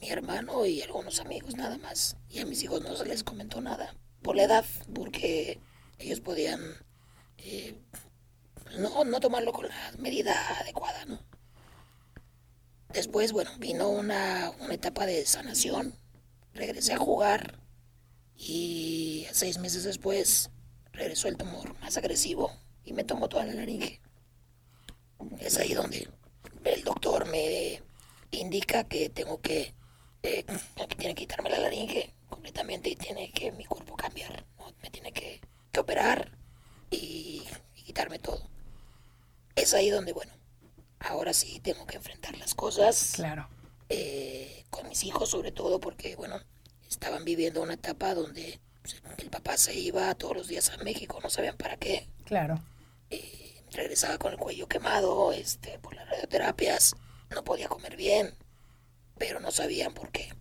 mi 0.00 0.10
hermano 0.10 0.66
y 0.66 0.82
algunos 0.82 1.20
amigos 1.20 1.56
nada 1.56 1.78
más. 1.78 2.16
Y 2.28 2.40
a 2.40 2.46
mis 2.46 2.62
hijos 2.62 2.82
no 2.82 2.96
se 2.96 3.06
les 3.06 3.24
comentó 3.24 3.60
nada, 3.60 3.94
por 4.22 4.36
la 4.36 4.44
edad, 4.44 4.64
porque 4.94 5.60
ellos 5.98 6.20
podían 6.20 6.60
eh, 7.38 7.74
no, 8.76 9.04
no 9.04 9.20
tomarlo 9.20 9.52
con 9.52 9.68
la 9.68 9.92
medida 9.98 10.34
adecuada, 10.60 11.04
¿no? 11.06 11.20
Después, 12.92 13.32
bueno, 13.32 13.50
vino 13.58 13.88
una, 13.88 14.50
una 14.60 14.74
etapa 14.74 15.04
de 15.06 15.24
sanación, 15.26 15.94
regresé 16.54 16.94
a 16.94 16.98
jugar 16.98 17.60
y 18.34 19.26
seis 19.32 19.58
meses 19.58 19.84
después 19.84 20.50
regresó 20.92 21.28
el 21.28 21.36
tumor 21.36 21.78
más 21.80 21.96
agresivo 21.96 22.52
y 22.84 22.92
me 22.92 23.04
tomó 23.04 23.28
toda 23.28 23.44
la 23.44 23.54
laringe. 23.54 24.00
Es 25.38 25.58
ahí 25.58 25.74
donde 25.74 26.08
el 26.64 26.82
doctor 26.82 27.26
me 27.28 27.82
indica 28.30 28.84
que 28.84 29.10
tengo 29.10 29.40
que, 29.40 29.74
eh, 30.22 30.44
que 30.44 30.96
tiene 30.96 31.14
que 31.14 31.22
quitarme 31.22 31.50
la 31.50 31.58
laringe 31.58 32.12
completamente 32.28 32.90
y 32.90 32.96
tiene 32.96 33.30
que 33.32 33.52
mi 33.52 33.64
cuerpo 33.64 33.96
cambiar. 33.96 34.44
¿no? 34.58 34.72
Me 34.82 34.90
tiene 34.90 35.12
que, 35.12 35.40
que 35.72 35.80
operar 35.80 36.32
y, 36.90 37.42
y 37.76 37.82
quitarme 37.82 38.18
todo. 38.18 38.48
Es 39.54 39.74
ahí 39.74 39.90
donde, 39.90 40.12
bueno, 40.12 40.32
ahora 41.00 41.32
sí 41.32 41.60
tengo 41.60 41.86
que 41.86 41.96
enfrentar 41.96 42.36
las 42.38 42.54
cosas 42.54 43.12
Claro. 43.14 43.48
eh, 43.88 44.64
con 44.70 44.88
mis 44.88 45.04
hijos 45.04 45.30
sobre 45.30 45.52
todo 45.52 45.80
porque, 45.80 46.16
bueno, 46.16 46.40
estaban 46.88 47.24
viviendo 47.24 47.62
una 47.62 47.74
etapa 47.74 48.14
donde 48.14 48.60
pues, 48.82 49.02
el 49.18 49.30
papá 49.30 49.56
se 49.56 49.74
iba 49.74 50.14
todos 50.14 50.36
los 50.36 50.48
días 50.48 50.70
a 50.70 50.76
México, 50.78 51.18
no 51.22 51.30
sabían 51.30 51.56
para 51.56 51.76
qué. 51.76 52.08
Claro. 52.24 52.62
Eh, 53.10 53.62
regresaba 53.72 54.18
con 54.18 54.32
el 54.32 54.38
cuello 54.38 54.68
quemado 54.68 55.32
este, 55.32 55.78
por 55.78 55.94
las 55.94 56.08
radioterapias, 56.08 56.94
no 57.30 57.42
podía 57.44 57.68
comer 57.68 57.96
bien, 57.96 58.34
pero 59.18 59.40
no 59.40 59.50
sabían 59.50 59.92
por 59.94 60.10
qué. 60.10 60.32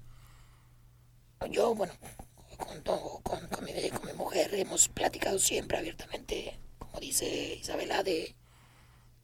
Yo, 1.49 1.75
bueno, 1.75 1.93
con, 2.57 2.83
todo- 2.83 3.19
con, 3.23 3.47
con 3.47 3.63
mi, 3.65 3.89
con 3.89 4.05
mi 4.07 4.13
mujer 4.13 4.53
hemos 4.55 4.89
platicado 4.89 5.39
siempre 5.39 5.77
abiertamente, 5.77 6.57
como 6.79 6.99
dice 6.99 7.55
Isabela, 7.61 8.03
de 8.03 8.35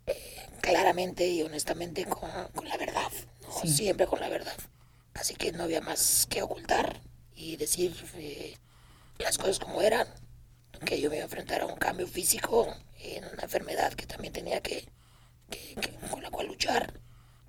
eh, 0.07 0.47
claramente 0.61 1.27
y 1.27 1.41
honestamente 1.41 2.05
con, 2.05 2.29
con 2.53 2.67
la 2.67 2.77
verdad, 2.77 3.11
¿no? 3.41 3.51
Sí. 3.61 3.67
siempre 3.67 4.07
con 4.07 4.19
la 4.19 4.29
verdad. 4.29 4.55
Así 5.15 5.35
que 5.35 5.51
no 5.51 5.63
había 5.63 5.81
más 5.81 6.27
que 6.29 6.41
ocultar 6.41 7.01
y 7.35 7.55
decir 7.57 7.95
eh, 8.15 8.55
las 9.19 9.37
cosas 9.37 9.59
como 9.59 9.81
eran, 9.81 10.07
que 10.85 10.99
yo 10.99 11.09
me 11.09 11.17
iba 11.17 11.23
a 11.23 11.25
enfrentar 11.25 11.61
a 11.61 11.65
un 11.65 11.75
cambio 11.77 12.07
físico 12.07 12.67
en 12.99 13.23
una 13.25 13.43
enfermedad 13.43 13.93
que 13.93 14.05
también 14.05 14.33
tenía 14.33 14.61
que, 14.61 14.87
que- 15.49 15.75
que- 15.75 15.97
con 16.09 16.21
la 16.23 16.29
cual 16.31 16.47
luchar, 16.47 16.99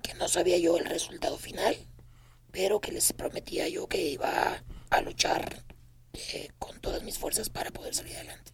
que 0.01 0.13
no 0.15 0.27
sabía 0.27 0.57
yo 0.57 0.77
el 0.77 0.85
resultado 0.85 1.37
final, 1.37 1.75
pero 2.55 2.79
que 2.79 2.93
les 2.93 3.11
prometía 3.11 3.67
yo 3.67 3.85
que 3.87 4.01
iba 4.11 4.63
a 4.89 5.01
luchar 5.01 5.65
eh, 6.13 6.47
con 6.57 6.79
todas 6.79 7.03
mis 7.03 7.19
fuerzas 7.19 7.49
para 7.49 7.69
poder 7.69 7.93
salir 7.93 8.15
adelante. 8.15 8.53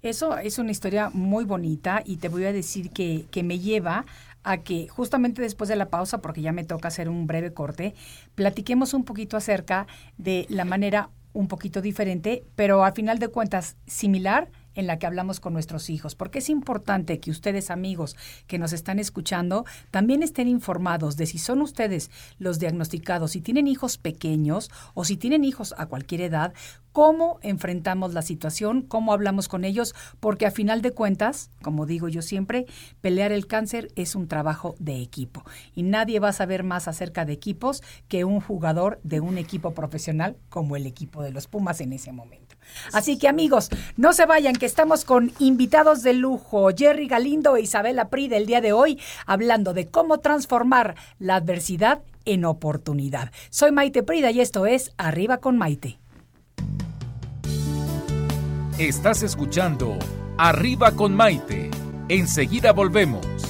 Eso 0.00 0.38
es 0.38 0.58
una 0.58 0.70
historia 0.70 1.10
muy 1.12 1.44
bonita 1.44 2.02
y 2.06 2.18
te 2.18 2.28
voy 2.28 2.44
a 2.44 2.52
decir 2.52 2.90
que, 2.90 3.26
que 3.32 3.42
me 3.42 3.58
lleva 3.58 4.06
a 4.44 4.58
que 4.58 4.86
justamente 4.86 5.42
después 5.42 5.66
de 5.68 5.74
la 5.74 5.90
pausa, 5.90 6.18
porque 6.18 6.40
ya 6.40 6.52
me 6.52 6.62
toca 6.62 6.86
hacer 6.86 7.08
un 7.08 7.26
breve 7.26 7.52
corte, 7.52 7.94
platiquemos 8.36 8.94
un 8.94 9.04
poquito 9.04 9.36
acerca 9.36 9.88
de 10.16 10.46
la 10.48 10.64
manera 10.64 11.10
un 11.32 11.48
poquito 11.48 11.82
diferente, 11.82 12.44
pero 12.54 12.84
al 12.84 12.92
final 12.94 13.18
de 13.18 13.26
cuentas 13.26 13.76
similar 13.88 14.52
en 14.74 14.86
la 14.86 14.98
que 14.98 15.06
hablamos 15.06 15.40
con 15.40 15.52
nuestros 15.52 15.90
hijos, 15.90 16.14
porque 16.14 16.38
es 16.38 16.48
importante 16.48 17.20
que 17.20 17.30
ustedes 17.30 17.70
amigos 17.70 18.16
que 18.46 18.58
nos 18.58 18.72
están 18.72 18.98
escuchando 18.98 19.64
también 19.90 20.22
estén 20.22 20.48
informados 20.48 21.16
de 21.16 21.26
si 21.26 21.38
son 21.38 21.60
ustedes 21.62 22.10
los 22.38 22.58
diagnosticados, 22.58 23.32
si 23.32 23.40
tienen 23.40 23.68
hijos 23.68 23.98
pequeños 23.98 24.70
o 24.94 25.04
si 25.04 25.16
tienen 25.16 25.44
hijos 25.44 25.74
a 25.78 25.86
cualquier 25.86 26.22
edad, 26.22 26.52
cómo 26.92 27.38
enfrentamos 27.42 28.14
la 28.14 28.22
situación, 28.22 28.82
cómo 28.82 29.12
hablamos 29.12 29.48
con 29.48 29.64
ellos, 29.64 29.94
porque 30.18 30.46
a 30.46 30.50
final 30.50 30.82
de 30.82 30.92
cuentas, 30.92 31.50
como 31.62 31.86
digo 31.86 32.08
yo 32.08 32.22
siempre, 32.22 32.66
pelear 33.00 33.32
el 33.32 33.46
cáncer 33.46 33.88
es 33.96 34.14
un 34.14 34.28
trabajo 34.28 34.74
de 34.78 35.00
equipo 35.00 35.44
y 35.74 35.82
nadie 35.82 36.20
va 36.20 36.28
a 36.28 36.32
saber 36.32 36.64
más 36.64 36.88
acerca 36.88 37.24
de 37.24 37.32
equipos 37.32 37.82
que 38.08 38.24
un 38.24 38.40
jugador 38.40 39.00
de 39.02 39.20
un 39.20 39.38
equipo 39.38 39.72
profesional 39.72 40.36
como 40.48 40.76
el 40.76 40.86
equipo 40.86 41.22
de 41.22 41.32
los 41.32 41.46
Pumas 41.46 41.80
en 41.80 41.92
ese 41.92 42.12
momento. 42.12 42.49
Así 42.92 43.18
que 43.18 43.28
amigos, 43.28 43.70
no 43.96 44.12
se 44.12 44.26
vayan, 44.26 44.54
que 44.54 44.66
estamos 44.66 45.04
con 45.04 45.32
invitados 45.38 46.02
de 46.02 46.14
lujo, 46.14 46.68
Jerry 46.76 47.06
Galindo 47.06 47.56
e 47.56 47.62
Isabela 47.62 48.08
Prida 48.08 48.36
el 48.36 48.46
día 48.46 48.60
de 48.60 48.72
hoy, 48.72 48.98
hablando 49.26 49.74
de 49.74 49.88
cómo 49.88 50.18
transformar 50.18 50.94
la 51.18 51.36
adversidad 51.36 52.02
en 52.24 52.44
oportunidad. 52.44 53.30
Soy 53.50 53.72
Maite 53.72 54.02
Prida 54.02 54.30
y 54.30 54.40
esto 54.40 54.66
es 54.66 54.92
Arriba 54.96 55.38
con 55.38 55.56
Maite. 55.56 55.98
Estás 58.78 59.22
escuchando 59.22 59.98
Arriba 60.38 60.92
con 60.92 61.14
Maite. 61.14 61.70
Enseguida 62.08 62.72
volvemos. 62.72 63.49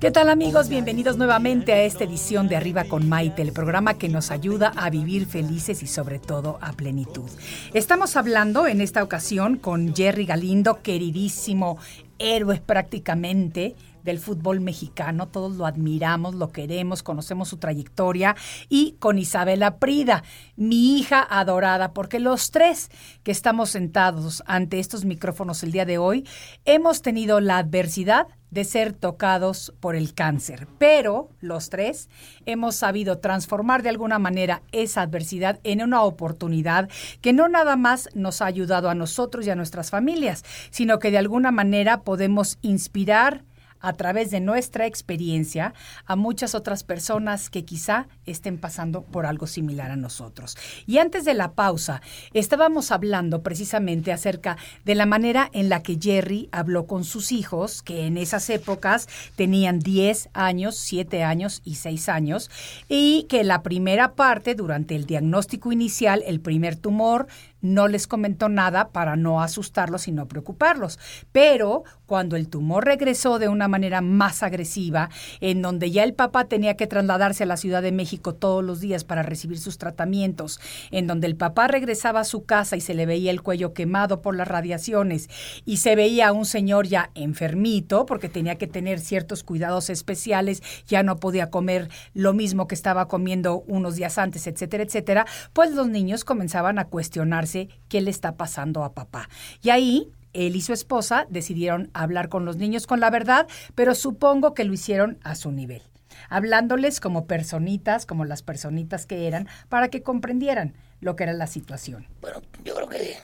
¿Qué 0.00 0.12
tal 0.12 0.28
amigos? 0.28 0.68
Bienvenidos 0.68 1.16
nuevamente 1.16 1.72
a 1.72 1.82
esta 1.82 2.04
edición 2.04 2.46
de 2.46 2.54
Arriba 2.54 2.84
con 2.84 3.08
Maite, 3.08 3.42
el 3.42 3.50
programa 3.50 3.94
que 3.94 4.08
nos 4.08 4.30
ayuda 4.30 4.72
a 4.76 4.90
vivir 4.90 5.26
felices 5.26 5.82
y 5.82 5.88
sobre 5.88 6.20
todo 6.20 6.56
a 6.60 6.72
plenitud. 6.72 7.28
Estamos 7.74 8.14
hablando 8.14 8.68
en 8.68 8.80
esta 8.80 9.02
ocasión 9.02 9.56
con 9.56 9.96
Jerry 9.96 10.24
Galindo, 10.24 10.82
queridísimo 10.82 11.78
héroe 12.20 12.62
prácticamente 12.64 13.74
del 14.02 14.18
fútbol 14.18 14.60
mexicano, 14.60 15.28
todos 15.28 15.56
lo 15.56 15.66
admiramos, 15.66 16.34
lo 16.34 16.50
queremos, 16.50 17.02
conocemos 17.02 17.48
su 17.48 17.58
trayectoria, 17.58 18.36
y 18.68 18.96
con 18.98 19.18
Isabela 19.18 19.76
Prida, 19.78 20.24
mi 20.56 20.98
hija 20.98 21.26
adorada, 21.28 21.92
porque 21.92 22.20
los 22.20 22.50
tres 22.50 22.90
que 23.22 23.32
estamos 23.32 23.70
sentados 23.70 24.42
ante 24.46 24.78
estos 24.78 25.04
micrófonos 25.04 25.62
el 25.62 25.72
día 25.72 25.84
de 25.84 25.98
hoy, 25.98 26.26
hemos 26.64 27.02
tenido 27.02 27.40
la 27.40 27.58
adversidad 27.58 28.26
de 28.50 28.64
ser 28.64 28.92
tocados 28.92 29.74
por 29.80 29.94
el 29.94 30.14
cáncer, 30.14 30.66
pero 30.78 31.30
los 31.40 31.68
tres 31.68 32.08
hemos 32.46 32.76
sabido 32.76 33.18
transformar 33.18 33.82
de 33.82 33.90
alguna 33.90 34.18
manera 34.18 34.62
esa 34.72 35.02
adversidad 35.02 35.60
en 35.64 35.82
una 35.82 36.02
oportunidad 36.02 36.88
que 37.20 37.32
no 37.32 37.48
nada 37.48 37.76
más 37.76 38.08
nos 38.14 38.40
ha 38.40 38.46
ayudado 38.46 38.88
a 38.88 38.94
nosotros 38.94 39.46
y 39.46 39.50
a 39.50 39.54
nuestras 39.54 39.90
familias, 39.90 40.44
sino 40.70 40.98
que 40.98 41.10
de 41.10 41.18
alguna 41.18 41.50
manera 41.50 42.02
podemos 42.02 42.58
inspirar, 42.62 43.44
a 43.80 43.92
través 43.92 44.30
de 44.30 44.40
nuestra 44.40 44.86
experiencia 44.86 45.74
a 46.06 46.16
muchas 46.16 46.54
otras 46.54 46.84
personas 46.84 47.50
que 47.50 47.64
quizá 47.64 48.08
estén 48.26 48.58
pasando 48.58 49.02
por 49.02 49.26
algo 49.26 49.46
similar 49.46 49.90
a 49.90 49.96
nosotros. 49.96 50.56
Y 50.86 50.98
antes 50.98 51.24
de 51.24 51.34
la 51.34 51.52
pausa, 51.52 52.02
estábamos 52.32 52.90
hablando 52.90 53.42
precisamente 53.42 54.12
acerca 54.12 54.56
de 54.84 54.94
la 54.94 55.06
manera 55.06 55.50
en 55.52 55.68
la 55.68 55.82
que 55.82 55.98
Jerry 56.00 56.48
habló 56.52 56.86
con 56.86 57.04
sus 57.04 57.32
hijos, 57.32 57.82
que 57.82 58.06
en 58.06 58.16
esas 58.16 58.48
épocas 58.50 59.08
tenían 59.36 59.78
10 59.78 60.30
años, 60.32 60.76
7 60.76 61.22
años 61.22 61.62
y 61.64 61.76
6 61.76 62.08
años, 62.08 62.50
y 62.88 63.24
que 63.28 63.44
la 63.44 63.62
primera 63.62 64.14
parte, 64.14 64.54
durante 64.54 64.96
el 64.96 65.06
diagnóstico 65.06 65.72
inicial, 65.72 66.22
el 66.26 66.40
primer 66.40 66.76
tumor, 66.76 67.26
no 67.60 67.88
les 67.88 68.06
comentó 68.06 68.48
nada 68.48 68.88
para 68.90 69.16
no 69.16 69.42
asustarlos 69.42 70.08
y 70.08 70.12
no 70.12 70.26
preocuparlos. 70.26 70.98
Pero 71.32 71.84
cuando 72.06 72.36
el 72.36 72.48
tumor 72.48 72.84
regresó 72.84 73.38
de 73.38 73.48
una 73.48 73.68
manera 73.68 74.00
más 74.00 74.42
agresiva, 74.42 75.10
en 75.40 75.60
donde 75.62 75.90
ya 75.90 76.04
el 76.04 76.14
papá 76.14 76.46
tenía 76.46 76.76
que 76.76 76.86
trasladarse 76.86 77.42
a 77.42 77.46
la 77.46 77.56
Ciudad 77.56 77.82
de 77.82 77.92
México 77.92 78.34
todos 78.34 78.64
los 78.64 78.80
días 78.80 79.04
para 79.04 79.22
recibir 79.22 79.58
sus 79.58 79.78
tratamientos, 79.78 80.60
en 80.90 81.06
donde 81.06 81.26
el 81.26 81.36
papá 81.36 81.68
regresaba 81.68 82.20
a 82.20 82.24
su 82.24 82.44
casa 82.44 82.76
y 82.76 82.80
se 82.80 82.94
le 82.94 83.06
veía 83.06 83.30
el 83.30 83.42
cuello 83.42 83.74
quemado 83.74 84.22
por 84.22 84.36
las 84.36 84.48
radiaciones 84.48 85.28
y 85.64 85.78
se 85.78 85.96
veía 85.96 86.28
a 86.28 86.32
un 86.32 86.46
señor 86.46 86.86
ya 86.86 87.10
enfermito 87.14 88.06
porque 88.06 88.28
tenía 88.28 88.56
que 88.56 88.66
tener 88.66 89.00
ciertos 89.00 89.42
cuidados 89.42 89.90
especiales, 89.90 90.62
ya 90.86 91.02
no 91.02 91.16
podía 91.16 91.50
comer 91.50 91.88
lo 92.14 92.32
mismo 92.32 92.66
que 92.66 92.74
estaba 92.74 93.08
comiendo 93.08 93.64
unos 93.66 93.96
días 93.96 94.18
antes, 94.18 94.46
etcétera, 94.46 94.84
etcétera, 94.84 95.26
pues 95.52 95.72
los 95.72 95.88
niños 95.88 96.24
comenzaban 96.24 96.78
a 96.78 96.86
cuestionarse 96.86 97.47
qué 97.88 98.00
le 98.00 98.10
está 98.10 98.36
pasando 98.36 98.84
a 98.84 98.92
papá. 98.94 99.28
Y 99.62 99.70
ahí 99.70 100.10
él 100.32 100.54
y 100.56 100.60
su 100.60 100.72
esposa 100.72 101.26
decidieron 101.30 101.90
hablar 101.94 102.28
con 102.28 102.44
los 102.44 102.56
niños 102.56 102.86
con 102.86 103.00
la 103.00 103.10
verdad, 103.10 103.46
pero 103.74 103.94
supongo 103.94 104.54
que 104.54 104.64
lo 104.64 104.72
hicieron 104.74 105.18
a 105.24 105.34
su 105.34 105.50
nivel, 105.50 105.82
hablándoles 106.28 107.00
como 107.00 107.26
personitas, 107.26 108.06
como 108.06 108.24
las 108.24 108.42
personitas 108.42 109.06
que 109.06 109.26
eran, 109.26 109.48
para 109.68 109.88
que 109.88 110.02
comprendieran 110.02 110.74
lo 111.00 111.16
que 111.16 111.24
era 111.24 111.32
la 111.32 111.46
situación. 111.46 112.06
Bueno, 112.20 112.42
yo 112.64 112.74
creo 112.74 112.88
que 112.88 113.16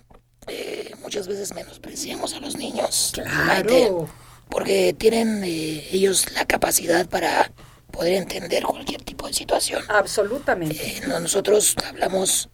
eh, 0.49 0.93
muchas 1.03 1.29
veces 1.29 1.55
menospreciamos 1.55 2.35
a 2.35 2.41
los 2.41 2.57
niños. 2.57 3.13
Claro. 3.15 4.09
Porque 4.49 4.95
tienen 4.97 5.43
eh, 5.45 5.89
ellos 5.93 6.31
la 6.33 6.45
capacidad 6.45 7.09
para 7.09 7.51
poder 7.91 8.15
entender 8.15 8.63
cualquier 8.65 9.03
tipo 9.03 9.27
de 9.27 9.33
situación. 9.35 9.83
Absolutamente. 9.89 10.77
Eh, 10.99 11.01
no- 11.09 11.21
nosotros 11.21 11.75
hablamos 11.87 12.49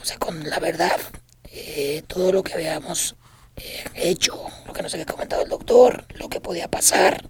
o 0.00 0.04
sea, 0.04 0.18
con 0.18 0.48
la 0.48 0.58
verdad, 0.58 0.98
eh, 1.44 2.02
todo 2.06 2.32
lo 2.32 2.42
que 2.42 2.54
habíamos 2.54 3.16
eh, 3.56 3.84
hecho, 3.94 4.46
lo 4.66 4.72
que 4.72 4.82
nos 4.82 4.92
había 4.94 5.06
comentado 5.06 5.42
el 5.42 5.48
doctor, 5.48 6.06
lo 6.14 6.28
que 6.28 6.40
podía 6.40 6.68
pasar. 6.68 7.28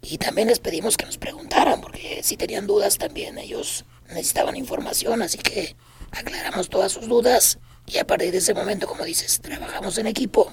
Y 0.00 0.18
también 0.18 0.48
les 0.48 0.58
pedimos 0.58 0.96
que 0.96 1.06
nos 1.06 1.18
preguntaran, 1.18 1.80
porque 1.80 2.22
si 2.22 2.36
tenían 2.36 2.66
dudas 2.66 2.98
también 2.98 3.38
ellos 3.38 3.84
necesitaban 4.08 4.56
información, 4.56 5.22
así 5.22 5.38
que 5.38 5.76
aclaramos 6.10 6.68
todas 6.68 6.92
sus 6.92 7.08
dudas 7.08 7.58
y 7.86 7.98
a 7.98 8.06
partir 8.06 8.32
de 8.32 8.38
ese 8.38 8.54
momento, 8.54 8.86
como 8.86 9.04
dices, 9.04 9.40
trabajamos 9.40 9.98
en 9.98 10.06
equipo 10.06 10.52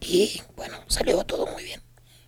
y 0.00 0.42
bueno, 0.56 0.78
salió 0.86 1.24
todo 1.24 1.46
muy 1.46 1.64
bien. 1.64 1.80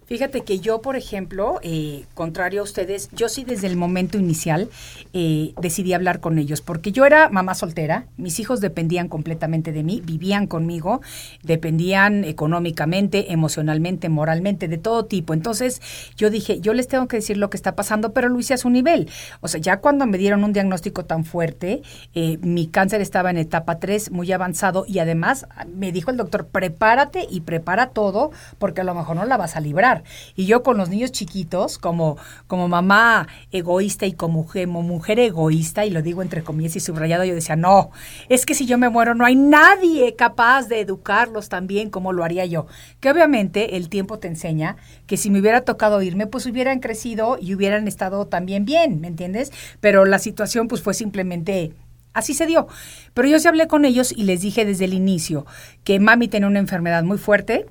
Fíjate 0.07 0.43
que 0.43 0.61
yo, 0.61 0.83
por 0.83 0.95
ejemplo, 0.95 1.59
eh, 1.63 2.05
contrario 2.15 2.61
a 2.61 2.65
ustedes, 2.65 3.11
yo 3.11 3.29
sí 3.29 3.43
desde 3.43 3.67
el 3.67 3.77
momento 3.77 4.19
inicial 4.19 4.69
eh, 5.13 5.53
decidí 5.61 5.95
hablar 5.95 6.21
con 6.21 6.39
ellos, 6.39 6.61
porque 6.61 6.93
yo 6.93 7.07
era 7.07 7.29
mamá 7.29 7.57
soltera, 7.57 8.07
mis 8.17 8.39
hijos 8.39 8.61
dependían 8.61 9.09
completamente 9.09 9.73
de 9.73 9.83
mí, 9.83 10.01
vivían 10.05 10.47
conmigo, 10.47 11.01
dependían 11.43 12.23
económicamente, 12.23 13.33
emocionalmente, 13.33 14.09
moralmente, 14.09 14.69
de 14.69 14.79
todo 14.79 15.07
tipo. 15.07 15.35
Entonces 15.35 15.83
yo 16.17 16.31
dije, 16.31 16.61
yo 16.61 16.73
les 16.73 16.87
tengo 16.87 17.09
que 17.09 17.17
decir 17.17 17.37
lo 17.37 17.51
que 17.51 17.57
está 17.57 17.75
pasando, 17.75 18.13
pero 18.13 18.29
lo 18.29 18.39
hice 18.39 18.55
a 18.55 18.59
su 18.59 18.71
nivel. 18.71 19.11
O 19.41 19.49
sea, 19.49 19.61
ya 19.61 19.79
cuando 19.79 20.07
me 20.07 20.19
dieron 20.19 20.45
un 20.45 20.53
diagnóstico 20.53 21.05
tan 21.05 21.25
fuerte, 21.25 21.83
eh, 22.15 22.39
mi 22.43 22.69
cáncer 22.69 23.01
estaba 23.01 23.31
en 23.31 23.39
etapa 23.39 23.81
3, 23.81 24.13
muy 24.13 24.31
avanzado, 24.31 24.85
y 24.87 25.01
además 25.01 25.47
me 25.75 25.91
dijo 25.91 26.13
el 26.13 26.17
doctor, 26.17 26.47
prepárate 26.47 27.27
y 27.29 27.41
prepara 27.41 27.89
todo, 27.89 28.31
porque 28.59 28.83
a 28.83 28.85
lo 28.85 28.95
mejor 28.95 29.17
no 29.17 29.25
la 29.25 29.37
vas 29.37 29.57
a 29.57 29.61
librar. 29.61 29.96
Y 30.35 30.47
yo 30.47 30.63
con 30.63 30.77
los 30.77 30.89
niños 30.89 31.13
chiquitos, 31.13 31.79
como, 31.79 32.17
como 32.47 32.69
mamá 32.69 33.29
egoísta 33.51 34.07
y 34.07 34.13
como 34.13 34.37
mujer, 34.37 34.69
mujer 34.69 35.19
egoísta, 35.19 35.85
y 35.87 35.91
lo 35.91 36.03
digo 36.03 36.23
entre 36.23 36.43
comillas 36.43 36.77
y 36.77 36.81
subrayado, 36.81 37.25
yo 37.25 37.35
decía, 37.35 37.57
no, 37.57 37.91
es 38.29 38.45
que 38.45 38.55
si 38.55 38.67
yo 38.67 38.79
me 38.79 38.89
muero 38.89 39.15
no 39.15 39.25
hay 39.25 39.37
nadie 39.37 40.15
capaz 40.15 40.69
de 40.69 40.81
educarlos 40.81 41.49
tan 41.49 41.67
bien 41.67 41.91
como 41.91 42.13
lo 42.13 42.25
haría 42.25 42.45
yo. 42.45 42.67
Que 43.01 43.11
obviamente 43.11 43.77
el 43.77 43.89
tiempo 43.89 44.19
te 44.19 44.29
enseña 44.29 44.77
que 45.07 45.17
si 45.17 45.31
me 45.31 45.41
hubiera 45.41 45.63
tocado 45.63 46.03
irme, 46.03 46.27
pues 46.27 46.47
hubieran 46.47 46.81
crecido 46.81 47.39
y 47.41 47.55
hubieran 47.55 47.89
estado 47.89 48.27
también 48.27 48.65
bien, 48.65 49.01
¿me 49.01 49.09
entiendes? 49.09 49.53
Pero 49.81 50.05
la 50.05 50.19
situación 50.19 50.69
pues 50.69 50.83
fue 50.83 50.95
simplemente 50.95 51.73
Así 52.17 52.33
se 52.33 52.47
dio. 52.47 52.67
Pero 53.13 53.29
yo 53.29 53.39
sí 53.39 53.47
hablé 53.47 53.69
con 53.69 53.85
ellos 53.85 54.11
y 54.11 54.25
les 54.25 54.41
dije 54.41 54.65
desde 54.65 54.87
el 54.87 54.95
inicio 54.95 55.45
que 55.85 56.01
mami 56.01 56.29
tenía 56.29 56.49
una 56.49 56.61
enfermedad 56.61 57.05
muy 57.05 57.19
fuerte, 57.19 57.67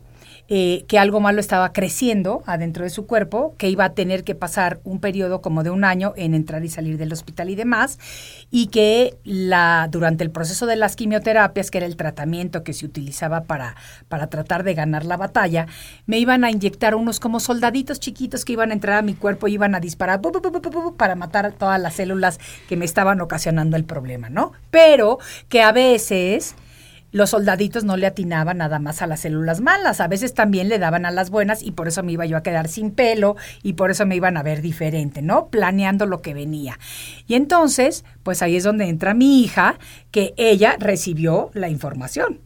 eh, 0.48 0.86
que 0.88 1.00
algo 1.00 1.20
malo 1.20 1.40
estaba 1.40 1.74
creciendo 1.74 2.44
adentro 2.46 2.84
de 2.84 2.90
su 2.90 3.08
cuerpo, 3.08 3.56
que 3.58 3.70
iba 3.70 3.86
a 3.86 3.94
tener 3.94 4.24
que 4.24 4.36
pasar 4.36 4.80
un 4.84 5.00
periodo 5.00 5.42
como 5.42 5.64
de 5.64 5.70
un 5.70 5.84
año 5.84 6.14
en 6.18 6.34
entrar 6.34 6.64
y 6.64 6.70
salir 6.70 6.98
del 6.98 7.14
hospital 7.14 7.50
y 7.50 7.56
demás, 7.56 8.00
y 8.52 8.68
que 8.68 9.18
la, 9.24 9.88
durante 9.92 10.24
el 10.24 10.32
proceso 10.32 10.66
de 10.66 10.76
las 10.76 10.96
quimioterapias, 10.96 11.72
que 11.72 11.80
era 11.80 11.88
el 11.88 11.96
tratamiento 11.96 12.64
que 12.64 12.74
se 12.74 12.86
utilizaba 12.86 13.44
para, 13.44 13.76
para 14.08 14.28
tratar 14.28 14.64
de 14.64 14.74
ganar 14.74 15.06
la 15.06 15.18
batalla, 15.18 15.68
me 16.06 16.20
iban 16.20 16.44
a 16.44 16.52
inyectar 16.52 16.96
unos 16.96 17.20
como 17.20 17.40
soldaditos 17.40 18.00
chiquitos 18.00 18.46
que 18.46 18.54
iban 18.54 18.72
a 18.72 18.74
entrar 18.74 18.98
a 18.98 19.02
mi 19.02 19.16
cuerpo 19.16 19.48
y 19.48 19.54
iban 19.54 19.76
a 19.76 19.80
disparar 19.80 20.22
para 20.98 21.16
matar 21.16 21.52
todas 21.54 21.82
las 21.82 21.96
células 21.96 22.40
que 22.68 22.78
me 22.78 22.86
estaban 22.86 23.22
ocasionando 23.22 23.78
el 23.78 23.86
problema, 23.86 24.30
¿no? 24.30 24.54
Pero 24.72 25.20
que 25.50 25.62
a 25.62 25.72
veces 25.72 26.56
los 27.16 27.30
soldaditos 27.30 27.86
no 27.86 27.96
le 27.96 28.08
atinaban 28.08 28.58
nada 28.58 28.78
más 28.78 29.02
a 29.02 29.08
las 29.08 29.22
células 29.22 29.62
malas, 29.62 30.02
a 30.02 30.10
veces 30.10 30.34
también 30.34 30.68
le 30.68 30.80
daban 30.80 31.06
a 31.06 31.12
las 31.12 31.30
buenas 31.30 31.64
y 31.64 31.72
por 31.72 31.88
eso 31.88 32.04
me 32.04 32.12
iba 32.12 32.26
yo 32.26 32.36
a 32.36 32.44
quedar 32.44 32.68
sin 32.68 32.92
pelo 32.92 33.38
y 33.64 33.72
por 33.74 33.90
eso 33.90 34.06
me 34.06 34.18
iban 34.18 34.36
a 34.36 34.44
ver 34.44 34.62
diferente, 34.62 35.22
¿no? 35.22 35.48
Planeando 35.48 36.08
lo 36.08 36.22
que 36.22 36.34
venía. 36.34 36.78
Y 37.26 37.36
entonces, 37.36 38.04
pues 38.24 38.42
ahí 38.42 38.58
es 38.58 38.66
donde 38.66 38.90
entra 38.90 39.14
mi 39.14 39.42
hija, 39.42 39.80
que 40.12 40.34
ella 40.36 40.76
recibió 40.78 41.52
la 41.54 41.70
información. 41.70 42.42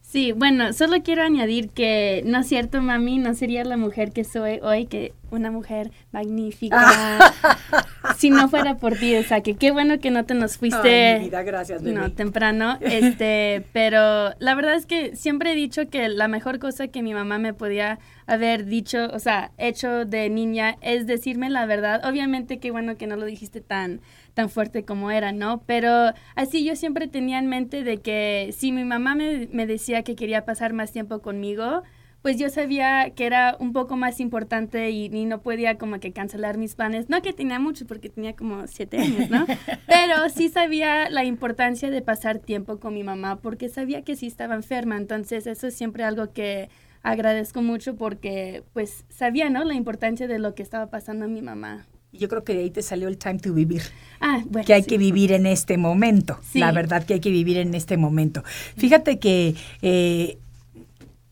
Sí, 0.00 0.30
bueno, 0.30 0.72
solo 0.72 1.02
quiero 1.02 1.24
añadir 1.24 1.70
que 1.70 2.22
no 2.24 2.38
es 2.38 2.46
cierto, 2.46 2.80
mami, 2.80 3.18
no 3.18 3.34
sería 3.34 3.64
la 3.64 3.76
mujer 3.76 4.12
que 4.12 4.22
soy 4.22 4.60
hoy, 4.62 4.86
que 4.86 5.12
una 5.32 5.50
mujer 5.50 5.90
magnífica, 6.12 7.34
si 8.16 8.30
no 8.30 8.48
fuera 8.48 8.76
por 8.76 8.94
ti, 8.94 9.16
o 9.16 9.22
sea, 9.22 9.40
que 9.40 9.56
qué 9.56 9.70
bueno 9.70 9.98
que 9.98 10.10
no 10.10 10.24
te 10.24 10.34
nos 10.34 10.58
fuiste 10.58 11.30
gracias, 11.44 11.82
no, 11.82 12.12
temprano, 12.12 12.78
este, 12.80 13.64
pero 13.72 14.32
la 14.38 14.54
verdad 14.54 14.74
es 14.74 14.86
que 14.86 15.16
siempre 15.16 15.52
he 15.52 15.54
dicho 15.54 15.88
que 15.88 16.08
la 16.08 16.28
mejor 16.28 16.58
cosa 16.58 16.88
que 16.88 17.02
mi 17.02 17.14
mamá 17.14 17.38
me 17.38 17.54
podía 17.54 17.98
haber 18.26 18.66
dicho, 18.66 19.08
o 19.12 19.18
sea, 19.18 19.52
hecho 19.56 20.04
de 20.04 20.28
niña 20.28 20.76
es 20.80 21.06
decirme 21.06 21.48
la 21.50 21.66
verdad. 21.66 22.04
Obviamente 22.04 22.58
qué 22.58 22.70
bueno 22.70 22.96
que 22.96 23.06
no 23.06 23.16
lo 23.16 23.24
dijiste 23.24 23.60
tan 23.60 24.00
tan 24.34 24.50
fuerte 24.50 24.84
como 24.84 25.10
era, 25.10 25.32
¿no? 25.32 25.62
Pero 25.64 26.12
así 26.34 26.62
yo 26.62 26.76
siempre 26.76 27.08
tenía 27.08 27.38
en 27.38 27.46
mente 27.46 27.84
de 27.84 27.98
que 27.98 28.54
si 28.54 28.70
mi 28.70 28.84
mamá 28.84 29.14
me, 29.14 29.48
me 29.50 29.66
decía 29.66 30.02
que 30.02 30.14
quería 30.14 30.44
pasar 30.44 30.74
más 30.74 30.92
tiempo 30.92 31.20
conmigo, 31.20 31.84
pues 32.26 32.38
yo 32.38 32.50
sabía 32.50 33.10
que 33.10 33.24
era 33.24 33.56
un 33.60 33.72
poco 33.72 33.96
más 33.96 34.18
importante 34.18 34.90
y, 34.90 35.08
no 35.26 35.42
podía 35.42 35.78
como 35.78 36.00
que 36.00 36.10
cancelar 36.10 36.58
mis 36.58 36.74
planes. 36.74 37.08
No 37.08 37.22
que 37.22 37.32
tenía 37.32 37.60
mucho 37.60 37.86
porque 37.86 38.08
tenía 38.08 38.34
como 38.34 38.66
siete 38.66 38.98
años, 38.98 39.30
¿no? 39.30 39.46
Pero 39.86 40.28
sí 40.34 40.48
sabía 40.48 41.08
la 41.08 41.22
importancia 41.22 41.88
de 41.88 42.02
pasar 42.02 42.40
tiempo 42.40 42.80
con 42.80 42.94
mi 42.94 43.04
mamá 43.04 43.36
porque 43.36 43.68
sabía 43.68 44.02
que 44.02 44.16
sí 44.16 44.26
estaba 44.26 44.56
enferma. 44.56 44.96
Entonces 44.96 45.46
eso 45.46 45.68
es 45.68 45.76
siempre 45.76 46.02
algo 46.02 46.32
que 46.32 46.68
agradezco 47.04 47.62
mucho 47.62 47.94
porque 47.94 48.64
pues 48.72 49.04
sabía, 49.08 49.48
¿no? 49.48 49.62
La 49.62 49.74
importancia 49.74 50.26
de 50.26 50.40
lo 50.40 50.56
que 50.56 50.64
estaba 50.64 50.90
pasando 50.90 51.26
a 51.26 51.28
mi 51.28 51.42
mamá. 51.42 51.86
Yo 52.12 52.28
creo 52.28 52.42
que 52.42 52.54
de 52.54 52.62
ahí 52.62 52.70
te 52.70 52.82
salió 52.82 53.06
el 53.06 53.18
time 53.18 53.38
to 53.38 53.54
vivir. 53.54 53.82
Ah, 54.18 54.42
bueno, 54.46 54.66
que 54.66 54.74
hay 54.74 54.82
que 54.82 54.98
vivir 54.98 55.30
en 55.30 55.46
este 55.46 55.76
momento. 55.76 56.40
La 56.54 56.72
verdad 56.72 57.04
que 57.04 57.14
hay 57.14 57.20
que 57.20 57.30
vivir 57.30 57.58
en 57.58 57.72
este 57.76 57.96
momento. 57.96 58.42
Fíjate 58.76 59.20
que 59.20 59.54
eh, 59.82 60.38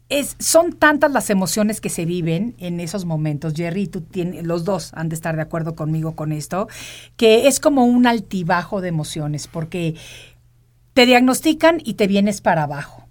es, 0.08 0.36
son 0.38 0.72
tantas 0.72 1.10
las 1.10 1.30
emociones 1.30 1.80
que 1.80 1.88
se 1.88 2.04
viven 2.04 2.54
en 2.58 2.80
esos 2.80 3.04
momentos, 3.04 3.54
Jerry, 3.54 3.86
tú 3.86 4.02
tienes, 4.02 4.44
los 4.44 4.64
dos 4.64 4.92
han 4.94 5.08
de 5.08 5.14
estar 5.14 5.36
de 5.36 5.42
acuerdo 5.42 5.74
conmigo 5.74 6.14
con 6.14 6.32
esto, 6.32 6.68
que 7.16 7.48
es 7.48 7.60
como 7.60 7.84
un 7.84 8.06
altibajo 8.06 8.80
de 8.80 8.88
emociones, 8.88 9.48
porque 9.48 9.94
te 10.92 11.06
diagnostican 11.06 11.80
y 11.82 11.94
te 11.94 12.06
vienes 12.06 12.40
para 12.40 12.64
abajo 12.64 13.04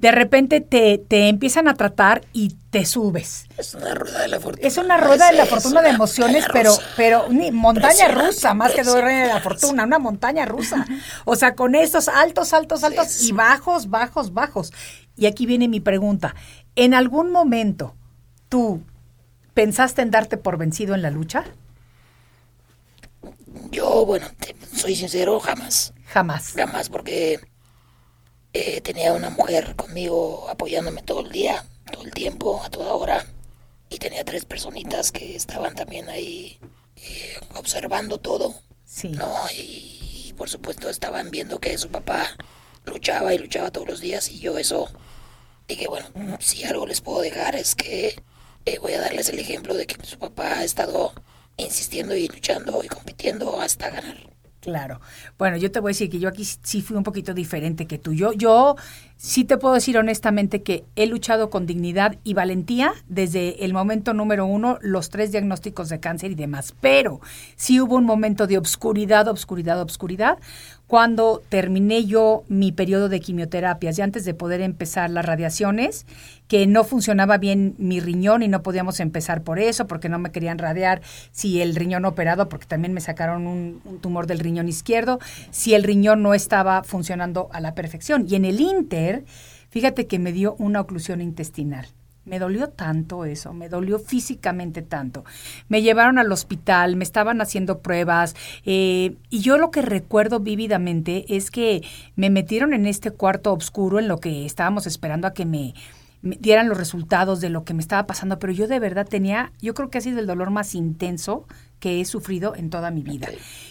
de 0.00 0.12
repente 0.12 0.62
te, 0.62 0.96
te, 0.96 1.28
empiezan 1.28 1.68
a 1.68 1.74
tratar 1.74 2.22
y 2.32 2.56
te 2.70 2.86
subes. 2.86 3.44
Es 3.58 3.74
una 3.74 3.94
rueda 3.94 4.22
de 4.22 4.28
la 4.28 4.40
fortuna. 4.40 4.66
Es 4.66 4.76
una 4.78 4.96
rueda 4.96 5.30
de 5.30 5.36
la 5.36 5.44
fortuna 5.44 5.82
de 5.82 5.90
emociones, 5.90 6.46
pero, 6.50 6.74
pero 6.96 7.26
ni, 7.28 7.50
montaña 7.50 8.08
rusa, 8.08 8.54
más 8.54 8.72
que 8.72 8.82
rueda 8.82 9.26
de 9.26 9.28
la 9.28 9.40
fortuna, 9.40 9.84
una 9.84 9.98
montaña 9.98 10.46
rusa. 10.46 10.86
O 11.26 11.36
sea, 11.36 11.54
con 11.54 11.74
estos 11.74 12.08
altos, 12.08 12.54
altos, 12.54 12.82
altos 12.82 13.22
y 13.24 13.32
bajos, 13.32 13.90
bajos, 13.90 14.32
bajos. 14.32 14.72
Y 15.20 15.26
aquí 15.26 15.44
viene 15.44 15.68
mi 15.68 15.80
pregunta. 15.80 16.34
¿En 16.76 16.94
algún 16.94 17.30
momento 17.30 17.94
tú 18.48 18.82
pensaste 19.52 20.00
en 20.00 20.10
darte 20.10 20.38
por 20.38 20.56
vencido 20.56 20.94
en 20.94 21.02
la 21.02 21.10
lucha? 21.10 21.44
Yo, 23.70 24.06
bueno, 24.06 24.26
soy 24.74 24.96
sincero, 24.96 25.38
jamás. 25.38 25.92
Jamás. 26.06 26.54
Jamás, 26.54 26.88
porque 26.88 27.38
eh, 28.54 28.80
tenía 28.80 29.12
una 29.12 29.28
mujer 29.28 29.76
conmigo 29.76 30.48
apoyándome 30.48 31.02
todo 31.02 31.20
el 31.20 31.30
día, 31.30 31.66
todo 31.92 32.04
el 32.04 32.12
tiempo, 32.12 32.62
a 32.64 32.70
toda 32.70 32.94
hora. 32.94 33.26
Y 33.90 33.98
tenía 33.98 34.24
tres 34.24 34.46
personitas 34.46 35.12
que 35.12 35.36
estaban 35.36 35.74
también 35.74 36.08
ahí 36.08 36.58
eh, 36.96 37.34
observando 37.56 38.16
todo. 38.16 38.54
Sí. 38.86 39.10
¿no? 39.10 39.30
Y, 39.54 40.32
por 40.38 40.48
supuesto 40.48 40.88
estaban 40.88 41.30
viendo 41.30 41.58
que 41.58 41.76
su 41.76 41.90
papá 41.90 42.26
luchaba 42.86 43.34
y 43.34 43.38
luchaba 43.38 43.70
todos 43.70 43.86
los 43.86 44.00
días 44.00 44.30
y 44.30 44.38
yo 44.38 44.56
eso 44.56 44.88
dije, 45.70 45.88
bueno, 45.88 46.06
si 46.38 46.64
algo 46.64 46.86
les 46.86 47.00
puedo 47.00 47.20
dejar 47.20 47.56
es 47.56 47.74
que 47.74 48.22
eh, 48.66 48.78
voy 48.80 48.92
a 48.92 49.00
darles 49.00 49.28
el 49.28 49.38
ejemplo 49.38 49.74
de 49.74 49.86
que 49.86 50.04
su 50.04 50.18
papá 50.18 50.58
ha 50.58 50.64
estado 50.64 51.12
insistiendo 51.56 52.14
y 52.14 52.28
luchando 52.28 52.82
y 52.82 52.88
compitiendo 52.88 53.60
hasta 53.60 53.90
ganar. 53.90 54.30
Claro. 54.60 55.00
Bueno, 55.38 55.56
yo 55.56 55.70
te 55.70 55.80
voy 55.80 55.90
a 55.90 55.92
decir 55.94 56.10
que 56.10 56.18
yo 56.18 56.28
aquí 56.28 56.44
sí 56.44 56.82
fui 56.82 56.96
un 56.96 57.02
poquito 57.02 57.32
diferente 57.32 57.86
que 57.86 57.98
tú. 57.98 58.12
Yo, 58.12 58.32
yo 58.32 58.76
sí 59.20 59.44
te 59.44 59.58
puedo 59.58 59.74
decir 59.74 59.98
honestamente 59.98 60.62
que 60.62 60.86
he 60.96 61.06
luchado 61.06 61.50
con 61.50 61.66
dignidad 61.66 62.16
y 62.24 62.32
valentía 62.32 62.94
desde 63.06 63.66
el 63.66 63.74
momento 63.74 64.14
número 64.14 64.46
uno, 64.46 64.78
los 64.80 65.10
tres 65.10 65.30
diagnósticos 65.30 65.90
de 65.90 66.00
cáncer 66.00 66.30
y 66.30 66.36
demás. 66.36 66.74
Pero 66.80 67.20
sí 67.54 67.82
hubo 67.82 67.96
un 67.96 68.06
momento 68.06 68.46
de 68.46 68.56
obscuridad, 68.56 69.28
obscuridad, 69.28 69.78
obscuridad, 69.82 70.38
cuando 70.90 71.40
terminé 71.50 72.04
yo 72.06 72.42
mi 72.48 72.72
periodo 72.72 73.08
de 73.08 73.20
quimioterapias 73.20 73.96
y 73.96 74.02
antes 74.02 74.24
de 74.24 74.34
poder 74.34 74.60
empezar 74.60 75.08
las 75.10 75.24
radiaciones, 75.24 76.04
que 76.48 76.66
no 76.66 76.82
funcionaba 76.82 77.38
bien 77.38 77.76
mi 77.78 78.00
riñón 78.00 78.42
y 78.42 78.48
no 78.48 78.64
podíamos 78.64 78.98
empezar 78.98 79.42
por 79.42 79.60
eso, 79.60 79.86
porque 79.86 80.08
no 80.08 80.18
me 80.18 80.32
querían 80.32 80.58
radiar 80.58 81.00
si 81.30 81.60
el 81.60 81.76
riñón 81.76 82.06
operado, 82.06 82.48
porque 82.48 82.66
también 82.66 82.92
me 82.92 83.00
sacaron 83.00 83.46
un, 83.46 83.80
tumor 84.00 84.26
del 84.26 84.40
riñón 84.40 84.68
izquierdo, 84.68 85.20
si 85.52 85.74
el 85.74 85.84
riñón 85.84 86.24
no 86.24 86.34
estaba 86.34 86.82
funcionando 86.82 87.48
a 87.52 87.60
la 87.60 87.76
perfección. 87.76 88.26
Y 88.28 88.34
en 88.34 88.44
el 88.44 88.60
Inter, 88.60 89.09
fíjate 89.70 90.06
que 90.06 90.18
me 90.18 90.32
dio 90.32 90.54
una 90.58 90.80
oclusión 90.80 91.20
intestinal. 91.20 91.86
Me 92.26 92.38
dolió 92.38 92.68
tanto 92.68 93.24
eso, 93.24 93.54
me 93.54 93.68
dolió 93.68 93.98
físicamente 93.98 94.82
tanto. 94.82 95.24
Me 95.68 95.80
llevaron 95.80 96.18
al 96.18 96.30
hospital, 96.30 96.96
me 96.96 97.04
estaban 97.04 97.40
haciendo 97.40 97.78
pruebas 97.78 98.36
eh, 98.64 99.16
y 99.30 99.40
yo 99.40 99.56
lo 99.56 99.70
que 99.70 99.80
recuerdo 99.80 100.38
vívidamente 100.38 101.24
es 101.34 101.50
que 101.50 101.82
me 102.16 102.28
metieron 102.28 102.74
en 102.74 102.86
este 102.86 103.10
cuarto 103.10 103.54
oscuro 103.54 103.98
en 103.98 104.06
lo 104.06 104.18
que 104.18 104.44
estábamos 104.44 104.86
esperando 104.86 105.26
a 105.26 105.32
que 105.32 105.46
me, 106.22 106.36
dieran 106.36 106.68
los 106.68 106.78
resultados 106.78 107.40
de 107.40 107.50
lo 107.50 107.64
que 107.64 107.74
me 107.74 107.80
estaba 107.80 108.06
pasando, 108.06 108.38
pero 108.38 108.52
yo 108.52 108.68
de 108.68 108.78
verdad 108.78 109.06
tenía, 109.08 109.52
yo 109.60 109.74
creo 109.74 109.90
que 109.90 109.98
ha 109.98 110.02
sido 110.02 110.20
el 110.20 110.26
dolor 110.26 110.50
más 110.50 110.74
intenso 110.74 111.46
que 111.80 112.00
he 112.00 112.04
sufrido 112.04 112.54
en 112.54 112.70
toda 112.70 112.90
mi 112.90 113.02
vida. 113.02 113.28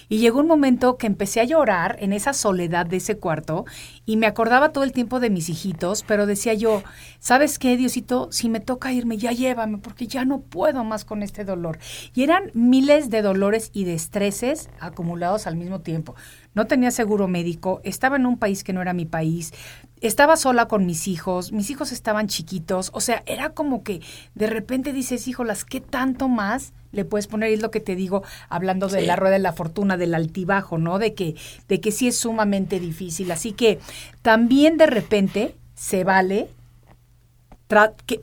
Y 0.10 0.18
llegó 0.18 0.40
un 0.40 0.48
momento 0.48 0.98
que 0.98 1.08
empecé 1.08 1.40
a 1.40 1.44
llorar 1.44 1.96
en 2.00 2.12
esa 2.12 2.34
soledad 2.34 2.88
de 2.88 2.98
ese 2.98 3.18
cuarto 3.18 3.66
y 4.06 4.18
me 4.18 4.26
acordaba 4.26 4.72
todo 4.72 4.84
el 4.84 4.92
tiempo 4.92 5.20
de 5.20 5.30
mis 5.30 5.48
hijitos, 5.48 6.04
pero 6.04 6.26
decía 6.26 6.56
yo, 6.56 6.84
¿sabes 7.20 7.60
qué, 7.60 7.78
Diosito? 7.78 8.30
Si 8.32 8.50
me 8.50 8.60
toca 8.60 8.92
irme, 8.92 9.18
ya 9.18 9.32
llévame, 9.32 9.78
porque 9.78 10.08
ya 10.08 10.26
no 10.26 10.42
puedo 10.42 10.84
más 10.84 11.06
con 11.06 11.22
este 11.22 11.46
dolor. 11.46 11.78
Y 12.16 12.24
eran 12.24 12.50
miles 12.56 13.12
de 13.12 13.22
dolores 13.22 13.70
y 13.74 13.84
de 13.84 13.94
estreses 13.94 14.70
acumulados 14.80 15.46
al 15.46 15.56
mismo 15.56 15.82
tiempo. 15.82 16.16
No 16.54 16.68
tenía 16.68 16.92
seguro 16.92 17.28
médico, 17.28 17.80
estaba 17.84 18.16
en 18.16 18.26
un 18.26 18.38
país 18.38 18.64
que 18.64 18.74
no 18.74 18.82
era 18.82 18.94
mi 18.94 19.06
país, 19.06 19.54
estaba 20.02 20.36
sola 20.36 20.68
con 20.68 20.86
mis 20.86 21.08
hijos, 21.08 21.52
mis 21.52 21.70
hijos 21.70 21.92
estaban 21.92 22.28
chiquitos, 22.28 22.90
o 22.94 23.02
sea, 23.02 23.24
era 23.26 23.50
como 23.50 23.84
que 23.84 24.02
de 24.34 24.48
repente 24.48 24.94
dices, 24.94 25.28
híjolas, 25.28 25.66
¿qué 25.66 25.82
tanto 25.82 26.28
más 26.28 26.74
le 26.92 27.06
puedes 27.06 27.28
poner? 27.28 27.52
Y 27.52 27.54
es 27.54 27.62
lo 27.62 27.72
que 27.72 27.82
te 27.82 27.96
digo, 27.96 28.24
hablando 28.50 28.88
de 28.88 29.04
la 29.04 29.16
rueda 29.16 29.34
de 29.34 29.40
la 29.40 29.54
fortuna, 29.54 29.98
del 29.98 30.16
altibajo, 30.16 30.78
¿no? 30.78 31.00
De 31.00 31.14
que, 31.14 31.36
de 31.68 31.80
que 31.82 31.92
sí 31.92 32.08
es 32.08 32.18
sumamente 32.18 32.80
difícil. 32.80 33.32
Así 33.32 33.52
que 33.52 33.80
también 34.22 34.78
de 34.78 34.88
repente 34.88 35.56
se 35.76 36.04
vale 36.04 36.50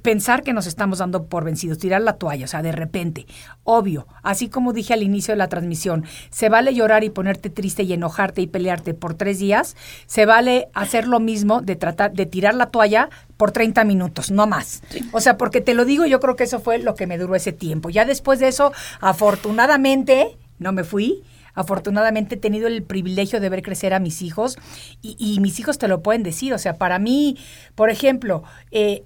pensar 0.03 0.43
que 0.43 0.53
nos 0.53 0.67
estamos 0.67 0.99
dando 0.99 1.27
por 1.27 1.45
vencidos, 1.45 1.79
tirar 1.79 2.03
la 2.03 2.15
toalla, 2.15 2.47
o 2.47 2.49
sea, 2.49 2.63
de 2.63 2.73
repente, 2.73 3.27
obvio, 3.63 4.09
así 4.25 4.49
como 4.49 4.73
dije 4.73 4.93
al 4.93 5.05
inicio 5.05 5.33
de 5.35 5.39
la 5.39 5.49
transmisión, 5.49 6.05
se 6.31 6.49
vale 6.49 6.75
llorar 6.75 7.05
y 7.05 7.11
ponerte 7.11 7.49
triste 7.49 7.85
y 7.85 7.93
enojarte 7.93 8.43
y 8.43 8.49
pelearte 8.49 8.93
por 8.93 9.15
tres 9.15 9.39
días, 9.39 9.77
se 10.07 10.27
vale 10.27 10.69
hacer 10.75 11.07
lo 11.07 11.21
mismo 11.21 11.61
de 11.61 11.77
tratar 11.77 12.13
de 12.13 12.27
tirar 12.27 12.55
la 12.55 12.67
toalla 12.67 13.09
por 13.37 13.53
30 13.53 13.85
minutos, 13.85 14.33
no 14.33 14.49
más. 14.49 14.83
O 15.13 15.21
sea, 15.21 15.37
porque 15.37 15.61
te 15.61 15.75
lo 15.75 15.85
digo, 15.85 16.07
yo 16.07 16.19
creo 16.19 16.35
que 16.35 16.45
eso 16.45 16.59
fue 16.59 16.79
lo 16.79 16.97
que 16.97 17.07
me 17.07 17.17
duró 17.17 17.37
ese 17.37 17.53
tiempo. 17.53 17.89
Ya 17.89 18.05
después 18.05 18.41
de 18.41 18.49
eso, 18.49 18.73
afortunadamente, 19.01 20.37
no 20.59 20.73
me 20.73 20.83
fui, 20.83 21.23
afortunadamente 21.57 22.37
he 22.37 22.39
tenido 22.39 22.69
el 22.69 22.85
privilegio 22.85 23.41
de 23.41 23.49
ver 23.49 23.63
crecer 23.63 23.93
a 23.95 23.99
mis 23.99 24.23
hijos 24.23 24.57
y, 25.03 25.41
mis 25.41 25.59
hijos 25.59 25.79
te 25.79 25.89
lo 25.89 26.03
pueden 26.03 26.23
decir. 26.23 26.55
O 26.55 26.59
sea, 26.59 26.77
para 26.77 27.01
mí, 27.01 27.37
por 27.75 27.91
ejemplo, 27.91 28.45
eh, 28.71 29.03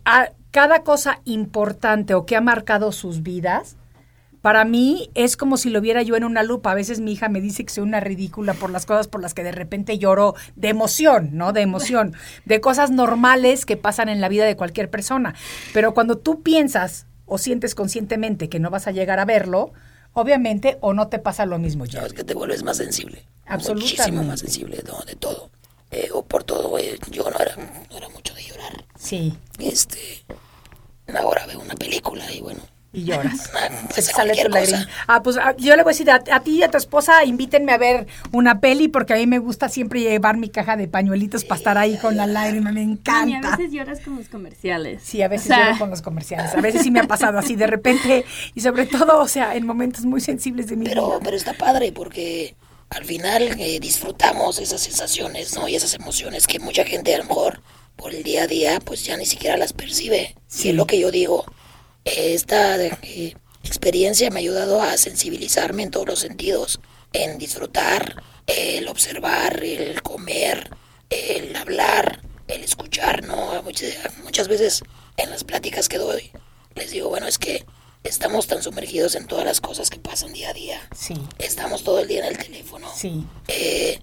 cada 0.51 0.83
cosa 0.83 1.21
importante 1.25 2.13
o 2.13 2.27
que 2.27 2.37
ha 2.37 2.41
marcado 2.43 2.93
sus 2.93 3.23
vidas, 3.23 3.77
para 4.43 4.65
mí 4.65 5.11
es 5.15 5.37
como 5.37 5.57
si 5.57 5.71
lo 5.71 5.81
viera 5.81 6.03
yo 6.03 6.17
en 6.17 6.25
una 6.25 6.43
lupa. 6.43 6.73
A 6.73 6.75
veces 6.75 7.01
mi 7.01 7.13
hija 7.13 7.29
me 7.29 7.41
dice 7.41 7.65
que 7.65 7.73
soy 7.73 7.85
una 7.85 8.01
ridícula 8.01 8.55
por 8.55 8.71
las 8.71 8.87
cosas 8.87 9.07
por 9.07 9.21
las 9.21 9.35
que 9.35 9.45
de 9.45 9.53
repente 9.53 9.99
lloro 9.99 10.35
de 10.57 10.69
emoción, 10.69 11.31
¿no? 11.33 11.53
De 11.53 11.61
emoción, 11.61 12.15
de 12.47 12.61
cosas 12.61 12.91
normales 12.91 13.67
que 13.67 13.77
pasan 13.77 14.09
en 14.09 14.21
la 14.21 14.29
vida 14.29 14.45
de 14.45 14.57
cualquier 14.57 14.91
persona. 14.91 15.35
Pero 15.73 15.95
cuando 15.95 16.17
tú 16.19 16.43
piensas 16.43 17.07
o 17.27 17.39
sientes 17.39 17.75
conscientemente 17.75 18.49
que 18.49 18.59
no 18.59 18.71
vas 18.71 18.87
a 18.87 18.93
llegar 18.93 19.21
a 19.21 19.25
verlo, 19.25 19.73
obviamente, 20.13 20.79
o 20.81 20.93
no 20.93 21.09
te 21.09 21.19
pasa 21.19 21.47
lo 21.47 21.59
mismo 21.59 21.85
ya. 21.85 22.01
No, 22.01 22.07
es 22.07 22.13
que 22.13 22.25
te 22.25 22.35
vuelves 22.35 22.63
más 22.63 22.77
sensible. 22.77 23.25
Absolutamente. 23.47 23.97
Muchísimo 23.97 24.23
más 24.25 24.41
sensible 24.41 24.77
de 24.77 25.15
todo. 25.17 25.51
eh, 25.91 26.09
o 26.13 26.23
por 26.25 26.45
todo, 26.45 26.79
eh, 26.79 26.99
yo 27.11 27.29
no 27.29 27.37
era, 27.39 27.57
no 27.57 27.97
era 27.97 28.09
mucho 28.11 28.33
de 28.35 28.45
llorar. 28.45 28.85
Sí. 28.97 29.37
Este, 29.59 30.25
ahora 31.19 31.47
veo 31.47 31.61
una 31.61 31.75
película 31.75 32.31
y 32.33 32.41
bueno, 32.41 32.61
Y 32.93 33.05
lloras. 33.05 33.51
ah, 33.55 33.69
Se 33.91 33.95
pues 33.95 34.07
sale 34.07 34.33
tu 34.35 34.49
cosa. 34.49 34.59
lágrima. 34.61 34.87
Ah, 35.07 35.23
pues 35.23 35.37
ah, 35.37 35.55
yo 35.59 35.77
le 35.77 35.83
voy 35.85 35.91
a 35.91 35.95
decir 35.95 36.11
a, 36.11 36.23
a 36.33 36.41
ti 36.41 36.59
y 36.59 36.63
a 36.65 36.71
tu 36.71 36.77
esposa, 36.77 37.25
invítenme 37.25 37.71
a 37.73 37.79
ver 37.79 38.07
una 38.33 38.61
peli 38.61 38.89
porque 38.89 39.13
a 39.15 39.17
mí 39.17 39.27
me 39.29 39.39
gusta 39.39 39.69
siempre 39.69 40.01
llevar 40.01 40.37
mi 40.39 40.49
caja 40.49 40.77
de 40.77 40.89
pañuelitos 40.89 41.45
para 41.45 41.59
estar 41.59 41.79
ahí 41.79 41.97
con 41.99 42.17
la 42.17 42.27
lágrima, 42.27 42.73
me 42.73 42.81
Mami, 42.81 42.91
a 42.91 42.93
encanta. 42.95 43.57
veces 43.57 43.73
lloras 43.73 44.01
con 44.01 44.17
los 44.17 44.29
comerciales. 44.29 45.03
Sí, 45.05 45.23
a 45.23 45.29
veces 45.29 45.47
O 45.53 45.55
sea, 45.55 45.67
lloro 45.67 45.79
con 45.79 45.91
los 45.91 46.03
comerciales. 46.03 46.53
A 46.55 46.61
veces 46.61 46.83
sí 46.83 46.91
me 46.91 46.99
ha 47.01 47.05
pasado 47.07 47.39
así 47.39 47.55
de 47.55 47.69
repente 47.69 48.25
y 48.55 48.61
sobre 48.61 48.87
todo, 48.87 49.21
o 49.21 49.29
sea, 49.29 49.55
en 49.55 49.67
momentos 49.67 50.05
muy 50.05 50.21
sensibles 50.21 50.67
de 50.67 50.77
mi 50.77 50.87
Pero, 50.87 51.07
vida. 51.07 51.19
pero 51.23 51.37
está 51.37 51.53
padre 51.53 51.93
porque 51.93 52.57
al 52.89 53.05
final 53.05 53.43
eh, 53.61 53.79
disfrutamos 53.81 54.59
esas 54.59 54.81
sensaciones, 54.81 55.55
¿no? 55.55 55.69
Y 55.69 55.77
esas 55.77 55.95
emociones 55.95 56.49
que 56.49 56.59
mucha 56.59 56.85
gente 56.85 57.15
a 57.15 57.19
lo 57.19 57.25
mejor 57.25 57.61
por 57.95 58.13
el 58.13 58.25
día 58.25 58.43
a 58.43 58.47
día 58.49 58.81
pues 58.85 59.05
ya 59.05 59.17
ni 59.17 59.27
siquiera 59.27 59.57
las 59.57 59.73
percibe. 59.73 60.35
Sí. 60.49 60.67
Y 60.67 60.71
es 60.73 60.77
lo 60.77 60.87
que 60.89 60.99
yo 60.99 61.13
digo. 61.13 61.45
Esta 62.05 62.77
eh, 62.85 63.35
experiencia 63.63 64.31
me 64.31 64.37
ha 64.37 64.43
ayudado 64.43 64.83
a 64.83 64.97
sensibilizarme 64.97 65.83
en 65.83 65.91
todos 65.91 66.07
los 66.07 66.19
sentidos, 66.21 66.81
en 67.13 67.39
disfrutar, 67.39 68.23
el 68.47 68.89
observar, 68.89 69.63
el 69.63 70.03
comer, 70.03 70.71
el 71.11 71.55
hablar, 71.57 72.23
el 72.49 72.63
escuchar, 72.65 73.25
¿no? 73.25 73.63
Muchas, 73.63 73.95
muchas 74.25 74.49
veces 74.49 74.83
en 75.17 75.31
las 75.31 75.45
pláticas 75.45 75.89
que 75.89 75.99
doy 75.99 76.31
les 76.75 76.91
digo, 76.93 77.09
bueno, 77.09 77.27
es 77.27 77.39
que 77.39 77.65
estamos 78.05 78.47
tan 78.47 78.63
sumergidos 78.63 79.15
en 79.15 79.27
todas 79.27 79.45
las 79.45 79.61
cosas 79.61 79.91
que 79.91 79.99
pasan 79.99 80.33
día 80.33 80.51
a 80.51 80.53
día. 80.55 80.81
Sí, 80.97 81.15
Estamos 81.39 81.85
todo 81.85 81.99
el 82.01 82.09
día 82.09 82.21
en 82.21 82.27
el 82.27 82.39
teléfono. 82.39 82.89
sí. 82.95 83.25
eh, 83.49 84.01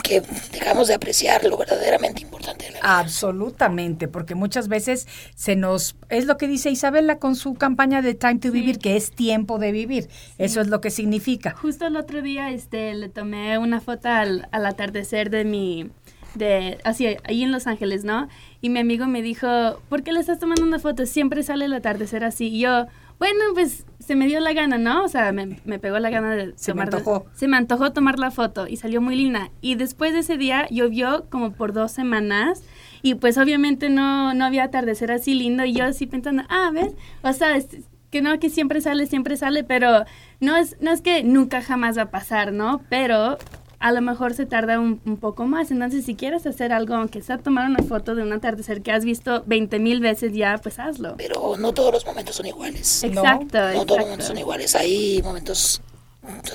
que 0.00 0.22
dejamos 0.52 0.88
de 0.88 0.94
apreciar 0.94 1.44
lo 1.44 1.56
verdaderamente 1.56 2.22
importante 2.22 2.64
de 2.66 2.70
la 2.72 2.78
vida. 2.78 2.98
Absolutamente, 2.98 4.08
porque 4.08 4.34
muchas 4.34 4.68
veces 4.68 5.06
se 5.34 5.54
nos, 5.54 5.96
es 6.08 6.26
lo 6.26 6.36
que 6.38 6.48
dice 6.48 6.70
Isabela 6.70 7.18
con 7.18 7.36
su 7.36 7.54
campaña 7.54 8.00
de 8.00 8.14
Time 8.14 8.38
to 8.38 8.50
Vivir, 8.50 8.78
que 8.78 8.96
es 8.96 9.10
tiempo 9.10 9.58
de 9.58 9.72
vivir. 9.72 10.08
Eso 10.38 10.60
es 10.60 10.68
lo 10.68 10.80
que 10.80 10.90
significa. 10.90 11.54
Justo 11.54 11.86
el 11.86 11.96
otro 11.96 12.22
día 12.22 12.50
este, 12.50 12.94
le 12.94 13.08
tomé 13.08 13.58
una 13.58 13.80
foto 13.80 14.08
al, 14.08 14.48
al 14.52 14.66
atardecer 14.66 15.30
de 15.30 15.44
mi... 15.44 15.90
De, 16.34 16.78
así, 16.84 17.18
ahí 17.24 17.42
en 17.42 17.52
Los 17.52 17.66
Ángeles, 17.66 18.04
¿no? 18.04 18.26
Y 18.62 18.70
mi 18.70 18.80
amigo 18.80 19.06
me 19.06 19.20
dijo, 19.20 19.82
¿por 19.90 20.02
qué 20.02 20.12
le 20.12 20.20
estás 20.20 20.38
tomando 20.38 20.62
una 20.62 20.78
foto? 20.78 21.04
Siempre 21.04 21.42
sale 21.42 21.66
el 21.66 21.74
atardecer 21.74 22.24
así. 22.24 22.46
Y 22.46 22.60
yo, 22.60 22.86
bueno, 23.22 23.44
pues 23.54 23.86
se 24.00 24.16
me 24.16 24.26
dio 24.26 24.40
la 24.40 24.52
gana, 24.52 24.78
¿no? 24.78 25.04
O 25.04 25.08
sea, 25.08 25.30
me, 25.30 25.60
me 25.64 25.78
pegó 25.78 25.98
la 26.00 26.10
gana 26.10 26.34
de 26.34 26.52
Se 26.56 26.74
me 26.74 26.78
la- 26.78 26.84
antojó. 26.84 27.26
se 27.34 27.46
me 27.46 27.56
antojó 27.56 27.92
tomar 27.92 28.18
la 28.18 28.32
foto 28.32 28.66
y 28.66 28.76
salió 28.76 29.00
muy 29.00 29.14
linda. 29.14 29.50
Y 29.60 29.76
después 29.76 30.12
de 30.12 30.18
ese 30.20 30.36
día 30.36 30.66
llovió 30.70 31.26
como 31.30 31.52
por 31.52 31.72
dos 31.72 31.92
semanas 31.92 32.62
y 33.00 33.14
pues 33.14 33.38
obviamente 33.38 33.90
no, 33.90 34.34
no 34.34 34.44
había 34.44 34.64
atardecer 34.64 35.12
así 35.12 35.34
lindo 35.34 35.64
y 35.64 35.72
yo 35.72 35.84
así 35.84 36.06
pensando, 36.06 36.42
ah, 36.48 36.70
¿ves? 36.72 36.94
O 37.22 37.32
sea, 37.32 37.56
es- 37.56 37.68
que 38.10 38.20
no, 38.22 38.38
que 38.40 38.50
siempre 38.50 38.80
sale, 38.82 39.06
siempre 39.06 39.36
sale, 39.38 39.64
pero 39.64 40.04
no 40.40 40.56
es, 40.56 40.76
no 40.80 40.90
es 40.90 41.00
que 41.00 41.22
nunca 41.24 41.62
jamás 41.62 41.96
va 41.96 42.02
a 42.02 42.10
pasar, 42.10 42.52
¿no? 42.52 42.82
Pero 42.90 43.38
a 43.82 43.90
lo 43.90 44.00
mejor 44.00 44.32
se 44.34 44.46
tarda 44.46 44.78
un, 44.78 45.00
un 45.04 45.16
poco 45.16 45.44
más. 45.46 45.72
Entonces, 45.72 46.04
si 46.04 46.14
quieres 46.14 46.46
hacer 46.46 46.72
algo, 46.72 46.94
aunque 46.94 47.20
sea 47.20 47.38
tomar 47.38 47.68
una 47.68 47.82
foto 47.82 48.14
de 48.14 48.22
un 48.22 48.32
atardecer 48.32 48.80
que 48.80 48.92
has 48.92 49.04
visto 49.04 49.42
20 49.46 49.80
mil 49.80 50.00
veces 50.00 50.32
ya, 50.32 50.56
pues 50.62 50.78
hazlo. 50.78 51.16
Pero 51.16 51.56
no 51.58 51.74
todos 51.74 51.92
los 51.92 52.06
momentos 52.06 52.36
son 52.36 52.46
iguales. 52.46 53.02
Exacto, 53.02 53.58
No 53.58 53.84
todos 53.84 53.98
los 53.98 54.06
momentos 54.06 54.26
son 54.28 54.38
iguales. 54.38 54.76
Hay 54.76 55.20
momentos, 55.22 55.82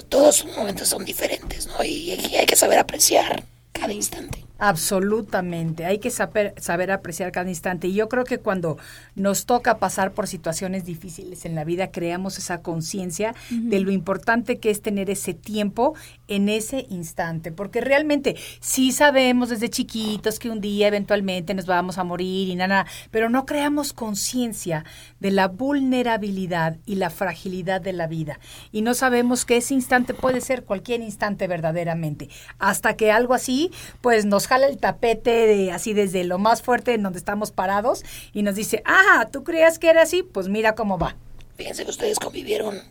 todos 0.08 0.46
los 0.46 0.58
momentos 0.58 0.88
son 0.88 1.04
diferentes, 1.04 1.68
¿no? 1.68 1.84
Y 1.84 2.12
hay 2.12 2.46
que 2.46 2.56
saber 2.56 2.80
apreciar 2.80 3.44
cada 3.74 3.92
instante. 3.92 4.47
Absolutamente, 4.60 5.86
hay 5.86 6.00
que 6.00 6.10
saber, 6.10 6.54
saber 6.58 6.92
apreciar 6.92 7.32
cada 7.32 7.50
instante. 7.50 7.88
Y 7.88 7.94
yo 7.94 8.10
creo 8.10 8.24
que 8.24 8.40
cuando 8.40 8.78
nos 9.16 9.46
toca 9.46 9.78
pasar 9.78 10.14
por 10.14 10.28
situaciones 10.28 10.84
difíciles 10.84 11.46
en 11.46 11.54
la 11.54 11.64
vida, 11.64 11.92
creamos 11.92 12.38
esa 12.38 12.62
conciencia 12.62 13.36
de 13.50 13.80
lo 13.80 13.92
importante 13.92 14.58
que 14.58 14.72
es 14.72 14.82
tener 14.82 15.10
ese 15.10 15.34
tiempo 15.34 15.94
en 16.28 16.50
ese 16.50 16.88
instante. 16.90 17.52
Porque 17.52 17.82
realmente 17.82 18.36
sí 18.60 18.92
sabemos 18.92 19.50
desde 19.50 19.70
chiquitos 19.70 20.40
que 20.40 20.50
un 20.50 20.60
día 20.60 20.88
eventualmente 20.88 21.54
nos 21.54 21.68
vamos 21.68 21.98
a 21.98 22.04
morir 22.04 22.50
y 22.50 22.56
nada, 22.56 22.88
pero 23.12 23.30
no 23.30 23.46
creamos 23.46 23.94
conciencia 23.94 24.86
de 25.20 25.32
la 25.32 25.48
vulnerabilidad 25.48 26.78
y 26.86 26.96
la 26.96 27.10
fragilidad 27.10 27.80
de 27.80 27.94
la 27.94 28.08
vida. 28.08 28.40
Y 28.72 28.82
no 28.82 28.94
sabemos 28.94 29.46
que 29.46 29.58
ese 29.58 29.74
instante 29.74 30.14
puede 30.14 30.42
ser 30.42 30.64
cualquier 30.64 31.02
instante 31.02 31.48
verdaderamente. 31.48 32.30
Hasta 32.58 32.96
que 32.96 33.12
algo 33.12 33.34
así, 33.34 33.72
pues 34.02 34.26
nos 34.26 34.47
jala 34.48 34.68
el 34.68 34.78
tapete 34.78 35.30
de, 35.46 35.72
así 35.72 35.94
desde 35.94 36.24
lo 36.24 36.40
más 36.40 36.62
fuerte 36.62 36.94
en 36.94 37.04
donde 37.04 37.20
estamos 37.20 37.52
parados 37.52 38.04
y 38.34 38.42
nos 38.44 38.56
dice, 38.56 38.82
ah, 38.86 39.28
¿tú 39.32 39.44
creías 39.44 39.78
que 39.78 39.90
era 39.90 40.02
así? 40.02 40.24
Pues 40.24 40.48
mira 40.48 40.74
cómo 40.76 40.98
va. 40.98 41.16
Fíjense 41.56 41.84
que 41.84 41.92
ustedes 41.92 42.20
convivieron, 42.20 42.82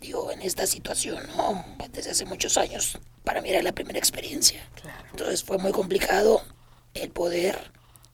digo, 0.00 0.30
en 0.30 0.42
esta 0.42 0.66
situación, 0.66 1.22
¿no? 1.36 1.64
Desde 1.92 2.10
hace 2.12 2.24
muchos 2.24 2.56
años. 2.56 2.98
Para 3.24 3.40
mí 3.40 3.50
era 3.50 3.62
la 3.62 3.72
primera 3.72 3.98
experiencia. 3.98 4.62
Entonces 5.10 5.42
fue 5.42 5.58
muy 5.58 5.72
complicado 5.72 6.42
el 6.94 7.10
poder 7.10 7.58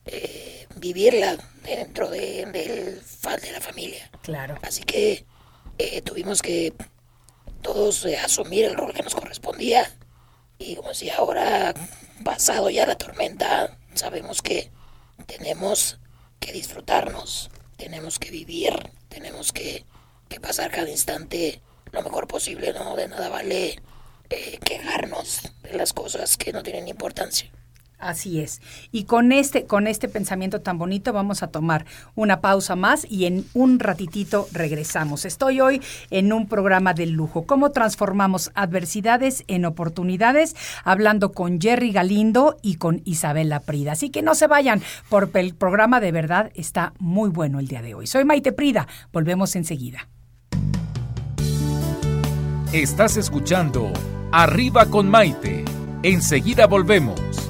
eh, 0.07 0.67
vivirla 0.77 1.37
dentro 1.65 2.09
de, 2.09 2.47
del 2.47 3.01
fa- 3.01 3.37
de 3.37 3.53
la 3.53 3.61
familia. 3.61 4.11
Claro. 4.23 4.57
Así 4.63 4.83
que 4.85 5.25
eh, 5.79 6.01
tuvimos 6.03 6.43
que 6.43 6.73
todos 7.63 8.05
eh, 8.07 8.17
asumir 8.19 8.65
el 8.65 8.77
rol 8.77 8.93
que 8.95 9.03
nos 9.03 9.15
correspondía. 9.15 9.91
Y 10.59 10.77
como 10.77 10.95
si 10.95 11.11
ahora, 11.11 11.75
pasado 12.25 12.71
ya 12.71 12.87
la 12.87 12.97
tormenta, 12.97 13.77
sabemos 13.95 14.43
que 14.43 14.71
tenemos 15.27 15.99
que 16.39 16.53
disfrutarnos, 16.53 17.51
tenemos 17.77 18.19
que 18.19 18.31
vivir, 18.31 18.73
tenemos 19.09 19.53
que, 19.53 19.85
que 20.29 20.41
pasar 20.41 20.71
cada 20.71 20.91
instante 20.91 21.61
lo 21.93 22.03
mejor 22.03 22.27
posible, 22.27 22.73
¿no? 22.73 22.97
De 22.97 23.09
nada 23.09 23.29
vale 23.29 23.81
eh, 24.31 24.59
quejarnos 24.65 25.41
de 25.63 25.75
las 25.75 25.93
cosas 25.93 26.37
que 26.37 26.53
no 26.53 26.63
tienen 26.63 26.89
importancia. 26.89 27.51
Así 28.01 28.41
es. 28.41 28.61
Y 28.91 29.05
con 29.05 29.31
este, 29.31 29.67
con 29.67 29.87
este 29.87 30.09
pensamiento 30.09 30.61
tan 30.61 30.79
bonito 30.79 31.13
vamos 31.13 31.43
a 31.43 31.49
tomar 31.49 31.85
una 32.15 32.41
pausa 32.41 32.75
más 32.77 33.07
y 33.09 33.27
en 33.27 33.45
un 33.53 33.79
ratitito 33.79 34.49
regresamos. 34.53 35.25
Estoy 35.25 35.61
hoy 35.61 35.83
en 36.11 36.33
un 36.33 36.49
programa 36.49 36.95
de 36.95 37.07
lujo. 37.07 37.45
¿Cómo 37.45 37.71
transformamos 37.71 38.51
adversidades 38.55 39.45
en 39.49 39.67
oportunidades? 39.67 40.57
Hablando 40.83 41.33
con 41.33 41.61
Jerry 41.61 41.93
Galindo 41.93 42.57
y 42.63 42.77
con 42.77 43.03
Isabela 43.05 43.61
Prida. 43.61 43.93
Así 43.93 44.11
que 44.11 44.23
no 44.23 44.35
se 44.35 44.47
vayan, 44.47 44.83
porque 45.09 45.41
el 45.41 45.55
programa 45.55 46.01
de 46.01 46.13
verdad 46.13 46.51
está 46.55 46.95
muy 46.99 47.29
bueno 47.29 47.61
el 47.61 47.69
día 47.69 47.83
de 47.83 47.95
hoy. 47.95 48.07
Soy 48.07 48.25
Maite 48.25 48.53
Prida. 48.53 48.89
Volvemos 49.13 49.55
enseguida. 49.57 50.09
Estás 52.73 53.17
escuchando 53.17 53.93
Arriba 54.33 54.87
con 54.87 55.11
Maite. 55.11 55.65
Enseguida 56.05 56.67
volvemos. 56.67 57.50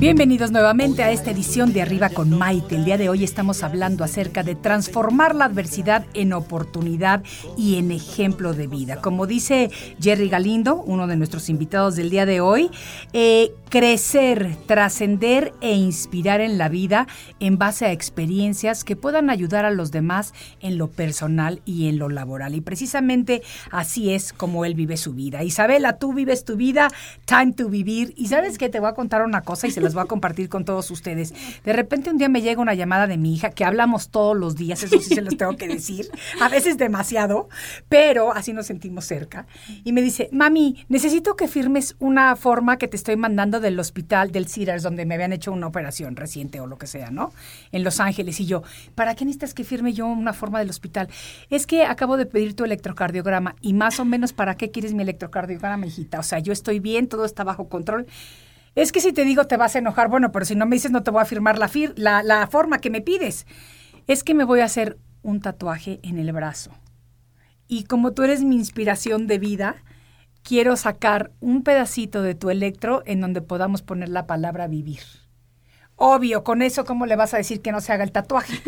Bienvenidos 0.00 0.50
nuevamente 0.50 1.02
a 1.02 1.10
esta 1.10 1.30
edición 1.30 1.74
de 1.74 1.82
Arriba 1.82 2.08
con 2.08 2.30
Maite. 2.30 2.76
El 2.76 2.86
día 2.86 2.96
de 2.96 3.10
hoy 3.10 3.22
estamos 3.22 3.62
hablando 3.62 4.02
acerca 4.02 4.42
de 4.42 4.54
transformar 4.54 5.34
la 5.34 5.44
adversidad 5.44 6.06
en 6.14 6.32
oportunidad 6.32 7.22
y 7.58 7.76
en 7.76 7.90
ejemplo 7.90 8.54
de 8.54 8.66
vida. 8.66 9.02
Como 9.02 9.26
dice 9.26 9.70
Jerry 10.00 10.30
Galindo, 10.30 10.76
uno 10.76 11.06
de 11.06 11.16
nuestros 11.16 11.50
invitados 11.50 11.96
del 11.96 12.08
día 12.08 12.24
de 12.24 12.40
hoy, 12.40 12.70
eh, 13.12 13.52
crecer, 13.68 14.56
trascender 14.66 15.52
e 15.60 15.74
inspirar 15.74 16.40
en 16.40 16.56
la 16.56 16.70
vida 16.70 17.06
en 17.38 17.58
base 17.58 17.84
a 17.84 17.92
experiencias 17.92 18.84
que 18.84 18.96
puedan 18.96 19.28
ayudar 19.28 19.66
a 19.66 19.70
los 19.70 19.90
demás 19.90 20.32
en 20.60 20.78
lo 20.78 20.88
personal 20.88 21.60
y 21.66 21.88
en 21.88 21.98
lo 21.98 22.08
laboral. 22.08 22.54
Y 22.54 22.62
precisamente 22.62 23.42
así 23.70 24.14
es 24.14 24.32
como 24.32 24.64
él 24.64 24.74
vive 24.74 24.96
su 24.96 25.12
vida. 25.12 25.44
Isabela, 25.44 25.98
tú 25.98 26.14
vives 26.14 26.46
tu 26.46 26.56
vida, 26.56 26.88
time 27.26 27.52
to 27.52 27.68
vivir. 27.68 28.14
Y 28.16 28.28
sabes 28.28 28.56
que 28.56 28.70
te 28.70 28.80
voy 28.80 28.88
a 28.88 28.94
contar 28.94 29.22
una 29.22 29.42
cosa 29.42 29.66
y 29.66 29.70
se 29.70 29.89
las 29.90 29.94
voy 29.94 30.04
a 30.04 30.06
compartir 30.06 30.48
con 30.48 30.64
todos 30.64 30.88
ustedes. 30.92 31.34
De 31.64 31.72
repente 31.72 32.10
un 32.10 32.18
día 32.18 32.28
me 32.28 32.42
llega 32.42 32.62
una 32.62 32.74
llamada 32.74 33.08
de 33.08 33.18
mi 33.18 33.34
hija, 33.34 33.50
que 33.50 33.64
hablamos 33.64 34.10
todos 34.10 34.36
los 34.36 34.54
días, 34.54 34.82
eso 34.84 35.00
sí 35.00 35.14
se 35.14 35.20
los 35.20 35.36
tengo 35.36 35.56
que 35.56 35.66
decir, 35.66 36.08
a 36.40 36.48
veces 36.48 36.78
demasiado, 36.78 37.48
pero 37.88 38.32
así 38.32 38.52
nos 38.52 38.66
sentimos 38.66 39.04
cerca. 39.04 39.46
Y 39.82 39.92
me 39.92 40.00
dice, 40.00 40.28
mami, 40.32 40.84
necesito 40.88 41.34
que 41.34 41.48
firmes 41.48 41.96
una 41.98 42.36
forma 42.36 42.76
que 42.76 42.86
te 42.86 42.96
estoy 42.96 43.16
mandando 43.16 43.58
del 43.58 43.78
hospital 43.80 44.30
del 44.30 44.46
Cedars, 44.46 44.84
donde 44.84 45.04
me 45.06 45.14
habían 45.14 45.32
hecho 45.32 45.52
una 45.52 45.66
operación 45.66 46.14
reciente 46.14 46.60
o 46.60 46.68
lo 46.68 46.78
que 46.78 46.86
sea, 46.86 47.10
¿no? 47.10 47.32
En 47.72 47.82
Los 47.82 47.98
Ángeles. 47.98 48.38
Y 48.38 48.46
yo, 48.46 48.62
¿para 48.94 49.16
qué 49.16 49.24
necesitas 49.24 49.54
que 49.54 49.64
firme 49.64 49.92
yo 49.92 50.06
una 50.06 50.32
forma 50.32 50.60
del 50.60 50.70
hospital? 50.70 51.08
Es 51.50 51.66
que 51.66 51.84
acabo 51.84 52.16
de 52.16 52.26
pedir 52.26 52.54
tu 52.54 52.64
electrocardiograma 52.64 53.56
y 53.60 53.72
más 53.72 53.98
o 53.98 54.04
menos, 54.04 54.32
¿para 54.32 54.56
qué 54.56 54.70
quieres 54.70 54.94
mi 54.94 55.02
electrocardiograma, 55.02 55.86
hijita? 55.86 56.20
O 56.20 56.22
sea, 56.22 56.38
yo 56.38 56.52
estoy 56.52 56.78
bien, 56.78 57.08
todo 57.08 57.24
está 57.24 57.42
bajo 57.42 57.68
control. 57.68 58.06
Es 58.74 58.92
que 58.92 59.00
si 59.00 59.12
te 59.12 59.24
digo 59.24 59.46
te 59.46 59.56
vas 59.56 59.74
a 59.74 59.80
enojar, 59.80 60.08
bueno, 60.08 60.32
pero 60.32 60.44
si 60.44 60.54
no 60.54 60.66
me 60.66 60.76
dices 60.76 60.90
no 60.90 61.02
te 61.02 61.10
voy 61.10 61.22
a 61.22 61.26
firmar 61.26 61.58
la, 61.58 61.68
fir 61.68 61.92
la, 61.96 62.22
la 62.22 62.46
forma 62.46 62.78
que 62.78 62.90
me 62.90 63.00
pides. 63.00 63.46
Es 64.06 64.24
que 64.24 64.34
me 64.34 64.44
voy 64.44 64.60
a 64.60 64.64
hacer 64.64 64.98
un 65.22 65.40
tatuaje 65.40 66.00
en 66.02 66.18
el 66.18 66.32
brazo. 66.32 66.70
Y 67.68 67.84
como 67.84 68.12
tú 68.12 68.22
eres 68.22 68.42
mi 68.42 68.56
inspiración 68.56 69.26
de 69.26 69.38
vida, 69.38 69.76
quiero 70.42 70.76
sacar 70.76 71.32
un 71.40 71.62
pedacito 71.62 72.22
de 72.22 72.34
tu 72.34 72.50
electro 72.50 73.02
en 73.06 73.20
donde 73.20 73.42
podamos 73.42 73.82
poner 73.82 74.08
la 74.08 74.26
palabra 74.26 74.66
vivir. 74.66 75.00
Obvio, 76.02 76.44
con 76.44 76.62
eso, 76.62 76.86
¿cómo 76.86 77.04
le 77.04 77.14
vas 77.14 77.34
a 77.34 77.36
decir 77.36 77.60
que 77.60 77.72
no 77.72 77.82
se 77.82 77.92
haga 77.92 78.04
el 78.04 78.10
tatuaje? 78.10 78.58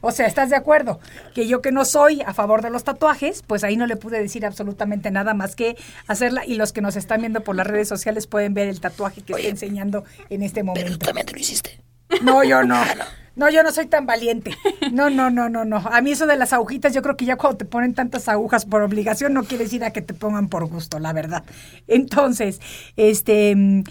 O 0.00 0.10
sea, 0.10 0.26
¿estás 0.26 0.50
de 0.50 0.56
acuerdo? 0.56 0.98
Que 1.36 1.46
yo 1.46 1.62
que 1.62 1.70
no 1.70 1.84
soy 1.84 2.20
a 2.22 2.34
favor 2.34 2.62
de 2.62 2.70
los 2.70 2.82
tatuajes, 2.82 3.44
pues 3.46 3.62
ahí 3.62 3.76
no 3.76 3.86
le 3.86 3.94
pude 3.94 4.20
decir 4.20 4.44
absolutamente 4.44 5.12
nada 5.12 5.32
más 5.32 5.54
que 5.54 5.76
hacerla. 6.08 6.44
Y 6.44 6.56
los 6.56 6.72
que 6.72 6.80
nos 6.80 6.96
están 6.96 7.20
viendo 7.20 7.42
por 7.42 7.54
las 7.54 7.68
redes 7.68 7.86
sociales 7.86 8.26
pueden 8.26 8.54
ver 8.54 8.66
el 8.66 8.80
tatuaje 8.80 9.22
que 9.22 9.34
estoy 9.34 9.46
enseñando 9.46 10.02
en 10.30 10.42
este 10.42 10.64
momento. 10.64 10.84
Pero 10.84 10.98
tú 10.98 11.06
también 11.06 11.26
te 11.26 11.32
lo 11.32 11.38
hiciste. 11.38 11.80
No, 12.22 12.42
yo 12.42 12.64
no. 12.64 12.82
No, 13.36 13.48
yo 13.50 13.62
no 13.62 13.70
soy 13.70 13.86
tan 13.86 14.04
valiente. 14.04 14.56
No, 14.90 15.10
no, 15.10 15.30
no, 15.30 15.48
no, 15.48 15.64
no. 15.64 15.76
A 15.76 16.00
mí 16.00 16.10
eso 16.10 16.26
de 16.26 16.36
las 16.36 16.52
agujitas, 16.52 16.92
yo 16.92 17.02
creo 17.02 17.16
que 17.16 17.24
ya 17.24 17.36
cuando 17.36 17.58
te 17.58 17.66
ponen 17.66 17.94
tantas 17.94 18.28
agujas 18.28 18.66
por 18.66 18.82
obligación, 18.82 19.32
no 19.32 19.44
quiere 19.44 19.62
decir 19.62 19.84
a 19.84 19.92
que 19.92 20.02
te 20.02 20.12
pongan 20.12 20.48
por 20.48 20.66
gusto, 20.66 20.98
la 20.98 21.12
verdad. 21.12 21.44
Entonces, 21.86 22.60
este... 22.96 23.84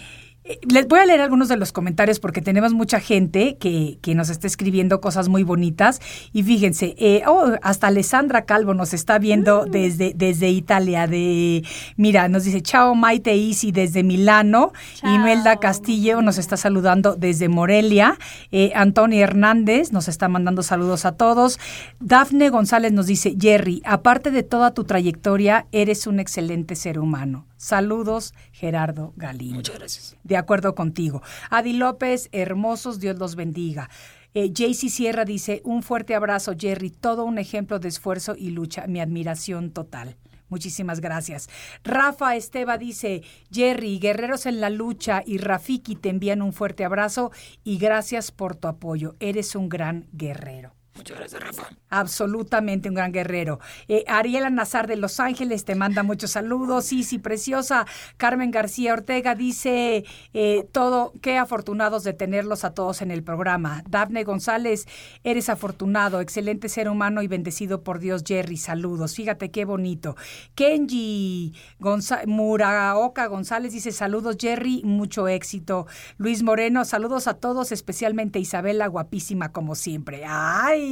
mm, 0.64 0.72
Les 0.72 0.86
voy 0.88 1.00
a 1.00 1.06
leer 1.06 1.20
algunos 1.20 1.48
de 1.48 1.56
los 1.56 1.72
comentarios 1.72 2.20
porque 2.20 2.42
tenemos 2.42 2.72
mucha 2.72 3.00
gente 3.00 3.56
que, 3.58 3.98
que 4.00 4.14
nos 4.14 4.30
está 4.30 4.46
escribiendo 4.46 5.00
cosas 5.00 5.28
muy 5.28 5.42
bonitas. 5.42 6.00
Y 6.32 6.42
fíjense, 6.42 6.94
eh, 6.98 7.22
oh, 7.26 7.52
hasta 7.62 7.88
Alessandra 7.88 8.44
Calvo 8.44 8.74
nos 8.74 8.92
está 8.94 9.18
viendo 9.18 9.64
desde, 9.64 10.12
desde 10.14 10.50
Italia. 10.50 11.06
De, 11.06 11.64
mira, 11.96 12.28
nos 12.28 12.44
dice, 12.44 12.62
chao 12.62 12.94
Maite 12.94 13.36
Isi 13.36 13.72
desde 13.72 14.02
Milano. 14.02 14.72
Chao. 14.94 15.14
Imelda 15.14 15.56
Castillo 15.58 16.22
nos 16.22 16.38
está 16.38 16.56
saludando 16.56 17.16
desde 17.16 17.48
Morelia. 17.48 18.18
Eh, 18.52 18.72
Antonio 18.74 19.22
Hernández 19.22 19.92
nos 19.92 20.08
está 20.08 20.28
mandando 20.28 20.62
saludos 20.62 21.04
a 21.04 21.12
todos. 21.12 21.58
Dafne 22.00 22.48
González 22.50 22.92
nos 22.92 23.06
dice, 23.06 23.36
Jerry, 23.38 23.82
aparte 23.84 24.30
de 24.30 24.42
toda 24.42 24.72
tu 24.72 24.84
trayectoria, 24.84 25.66
eres 25.72 26.06
un 26.06 26.20
excelente 26.20 26.76
ser 26.76 26.98
humano. 26.98 27.49
Saludos, 27.60 28.32
Gerardo 28.52 29.12
Galindo. 29.16 29.56
Muchas 29.56 29.78
gracias. 29.78 30.16
De 30.24 30.38
acuerdo 30.38 30.74
contigo. 30.74 31.20
Adi 31.50 31.74
López, 31.74 32.30
hermosos, 32.32 33.00
Dios 33.00 33.18
los 33.18 33.36
bendiga. 33.36 33.90
Eh, 34.32 34.50
Jaycee 34.56 34.88
Sierra 34.88 35.26
dice, 35.26 35.60
un 35.62 35.82
fuerte 35.82 36.14
abrazo, 36.14 36.54
Jerry, 36.58 36.88
todo 36.88 37.24
un 37.24 37.38
ejemplo 37.38 37.78
de 37.78 37.88
esfuerzo 37.88 38.34
y 38.34 38.48
lucha, 38.48 38.86
mi 38.86 38.98
admiración 38.98 39.72
total. 39.72 40.16
Muchísimas 40.48 41.02
gracias. 41.02 41.50
Rafa 41.84 42.34
Esteba 42.34 42.78
dice, 42.78 43.24
Jerry, 43.52 43.98
guerreros 43.98 44.46
en 44.46 44.62
la 44.62 44.70
lucha 44.70 45.22
y 45.26 45.36
Rafiki 45.36 45.96
te 45.96 46.08
envían 46.08 46.40
un 46.40 46.54
fuerte 46.54 46.86
abrazo 46.86 47.30
y 47.62 47.76
gracias 47.76 48.32
por 48.32 48.56
tu 48.56 48.68
apoyo. 48.68 49.16
Eres 49.20 49.54
un 49.54 49.68
gran 49.68 50.08
guerrero. 50.12 50.79
Muchas 51.00 51.16
gracias, 51.18 51.42
Rafa. 51.42 51.62
Absolutamente 51.88 52.90
un 52.90 52.94
gran 52.94 53.10
guerrero. 53.10 53.58
Eh, 53.88 54.04
Ariela 54.06 54.50
Nazar 54.50 54.86
de 54.86 54.96
Los 54.96 55.18
Ángeles 55.18 55.64
te 55.64 55.74
manda 55.74 56.02
muchos 56.02 56.32
saludos. 56.32 56.84
Sí, 56.84 57.04
sí, 57.04 57.18
preciosa. 57.18 57.86
Carmen 58.18 58.50
García 58.50 58.92
Ortega 58.92 59.34
dice 59.34 60.04
eh, 60.34 60.68
todo, 60.72 61.14
qué 61.22 61.38
afortunados 61.38 62.04
de 62.04 62.12
tenerlos 62.12 62.64
a 62.64 62.74
todos 62.74 63.00
en 63.00 63.10
el 63.10 63.22
programa. 63.22 63.82
Dafne 63.88 64.24
González, 64.24 64.86
eres 65.24 65.48
afortunado, 65.48 66.20
excelente 66.20 66.68
ser 66.68 66.86
humano 66.90 67.22
y 67.22 67.28
bendecido 67.28 67.82
por 67.82 67.98
Dios, 67.98 68.22
Jerry. 68.26 68.58
Saludos. 68.58 69.14
Fíjate 69.14 69.50
qué 69.50 69.64
bonito. 69.64 70.16
Kenji 70.54 71.54
Gonza- 71.78 72.26
Muraoka 72.26 73.26
González 73.26 73.72
dice 73.72 73.90
saludos, 73.92 74.36
Jerry, 74.38 74.82
mucho 74.84 75.28
éxito. 75.28 75.86
Luis 76.18 76.42
Moreno, 76.42 76.84
saludos 76.84 77.26
a 77.26 77.34
todos, 77.34 77.72
especialmente 77.72 78.38
Isabela, 78.38 78.86
guapísima 78.86 79.50
como 79.50 79.74
siempre. 79.74 80.24
¡Ay! 80.26 80.89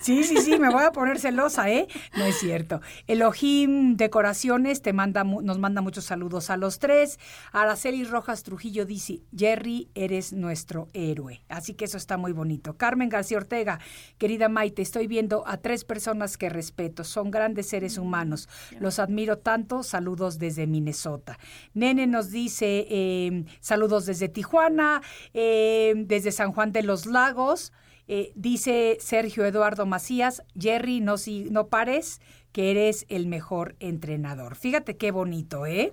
Sí, 0.00 0.24
sí, 0.24 0.36
sí, 0.38 0.58
me 0.58 0.70
voy 0.70 0.84
a 0.84 0.92
poner 0.92 1.18
celosa, 1.18 1.70
¿eh? 1.70 1.88
No 2.16 2.24
es 2.24 2.38
cierto. 2.38 2.80
Elohim 3.06 3.96
Decoraciones 3.96 4.82
te 4.82 4.92
manda, 4.92 5.24
nos 5.24 5.58
manda 5.58 5.80
muchos 5.80 6.04
saludos 6.04 6.50
a 6.50 6.56
los 6.56 6.78
tres. 6.78 7.18
Araceli 7.52 8.04
Rojas 8.04 8.42
Trujillo 8.42 8.84
dice, 8.84 9.20
Jerry, 9.36 9.88
eres 9.94 10.32
nuestro 10.32 10.88
héroe. 10.92 11.42
Así 11.48 11.74
que 11.74 11.86
eso 11.86 11.96
está 11.96 12.16
muy 12.16 12.32
bonito. 12.32 12.76
Carmen 12.76 13.08
García 13.08 13.38
Ortega, 13.38 13.80
querida 14.18 14.48
Maite, 14.48 14.82
estoy 14.82 15.06
viendo 15.06 15.46
a 15.46 15.56
tres 15.58 15.84
personas 15.84 16.36
que 16.36 16.48
respeto. 16.48 17.04
Son 17.04 17.30
grandes 17.30 17.68
seres 17.68 17.98
humanos. 17.98 18.48
Los 18.80 18.98
admiro 18.98 19.38
tanto. 19.38 19.82
Saludos 19.82 20.38
desde 20.38 20.66
Minnesota. 20.66 21.38
Nene 21.74 22.06
nos 22.06 22.30
dice, 22.30 22.86
eh, 22.88 23.44
saludos 23.60 24.06
desde 24.06 24.28
Tijuana, 24.28 25.02
eh, 25.34 25.94
desde 25.96 26.32
San 26.32 26.52
Juan 26.52 26.72
de 26.72 26.82
los 26.82 27.06
Lagos. 27.06 27.72
Eh, 28.08 28.32
dice 28.34 28.98
Sergio 29.00 29.44
Eduardo 29.44 29.84
Macías, 29.86 30.42
Jerry, 30.58 31.00
no, 31.00 31.18
si, 31.18 31.44
no 31.50 31.68
pares, 31.68 32.20
que 32.52 32.70
eres 32.70 33.04
el 33.08 33.26
mejor 33.26 33.76
entrenador. 33.80 34.56
Fíjate 34.56 34.96
qué 34.96 35.10
bonito, 35.10 35.66
¿eh? 35.66 35.92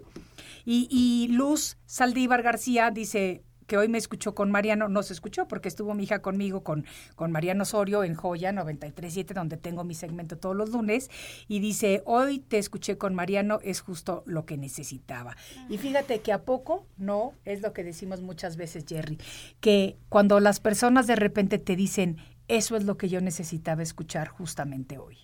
Y, 0.66 0.88
y 0.90 1.28
Luz 1.34 1.78
Saldívar 1.86 2.42
García 2.42 2.92
dice 2.92 3.44
hoy 3.78 3.88
me 3.88 3.98
escuchó 3.98 4.36
con 4.36 4.52
Mariano, 4.52 4.90
no 4.90 5.04
se 5.04 5.14
escuchó 5.14 5.48
porque 5.48 5.68
estuvo 5.68 5.94
mi 5.94 6.04
hija 6.04 6.22
conmigo 6.22 6.64
con, 6.64 6.86
con 7.16 7.32
Mariano 7.32 7.64
Osorio 7.64 8.04
en 8.04 8.16
Joya 8.16 8.52
937, 8.52 9.34
donde 9.34 9.58
tengo 9.58 9.84
mi 9.84 9.94
segmento 9.94 10.38
todos 10.38 10.56
los 10.56 10.70
lunes, 10.72 11.10
y 11.48 11.60
dice, 11.60 12.02
hoy 12.06 12.40
te 12.40 12.58
escuché 12.58 12.98
con 12.98 13.16
Mariano, 13.16 13.60
es 13.64 13.82
justo 13.82 14.24
lo 14.26 14.46
que 14.46 14.58
necesitaba. 14.58 15.36
Y 15.70 15.78
fíjate 15.78 16.22
que 16.22 16.34
a 16.34 16.44
poco, 16.44 16.86
no, 16.98 17.34
es 17.46 17.62
lo 17.62 17.74
que 17.74 17.84
decimos 17.84 18.22
muchas 18.22 18.58
veces, 18.58 18.86
Jerry, 18.88 19.18
que 19.60 19.98
cuando 20.10 20.40
las 20.40 20.60
personas 20.60 21.08
de 21.08 21.16
repente 21.16 21.58
te 21.58 21.76
dicen, 21.76 22.18
eso 22.48 22.76
es 22.76 22.84
lo 22.84 22.98
que 22.98 23.10
yo 23.10 23.22
necesitaba 23.22 23.84
escuchar 23.84 24.28
justamente 24.28 24.98
hoy. 24.98 25.18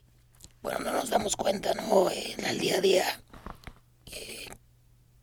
Bueno, 0.61 0.79
no 0.79 0.91
nos 0.91 1.09
damos 1.09 1.35
cuenta, 1.35 1.73
¿no? 1.73 2.09
En 2.11 2.45
el 2.45 2.59
día 2.59 2.77
a 2.77 2.81
día, 2.81 3.03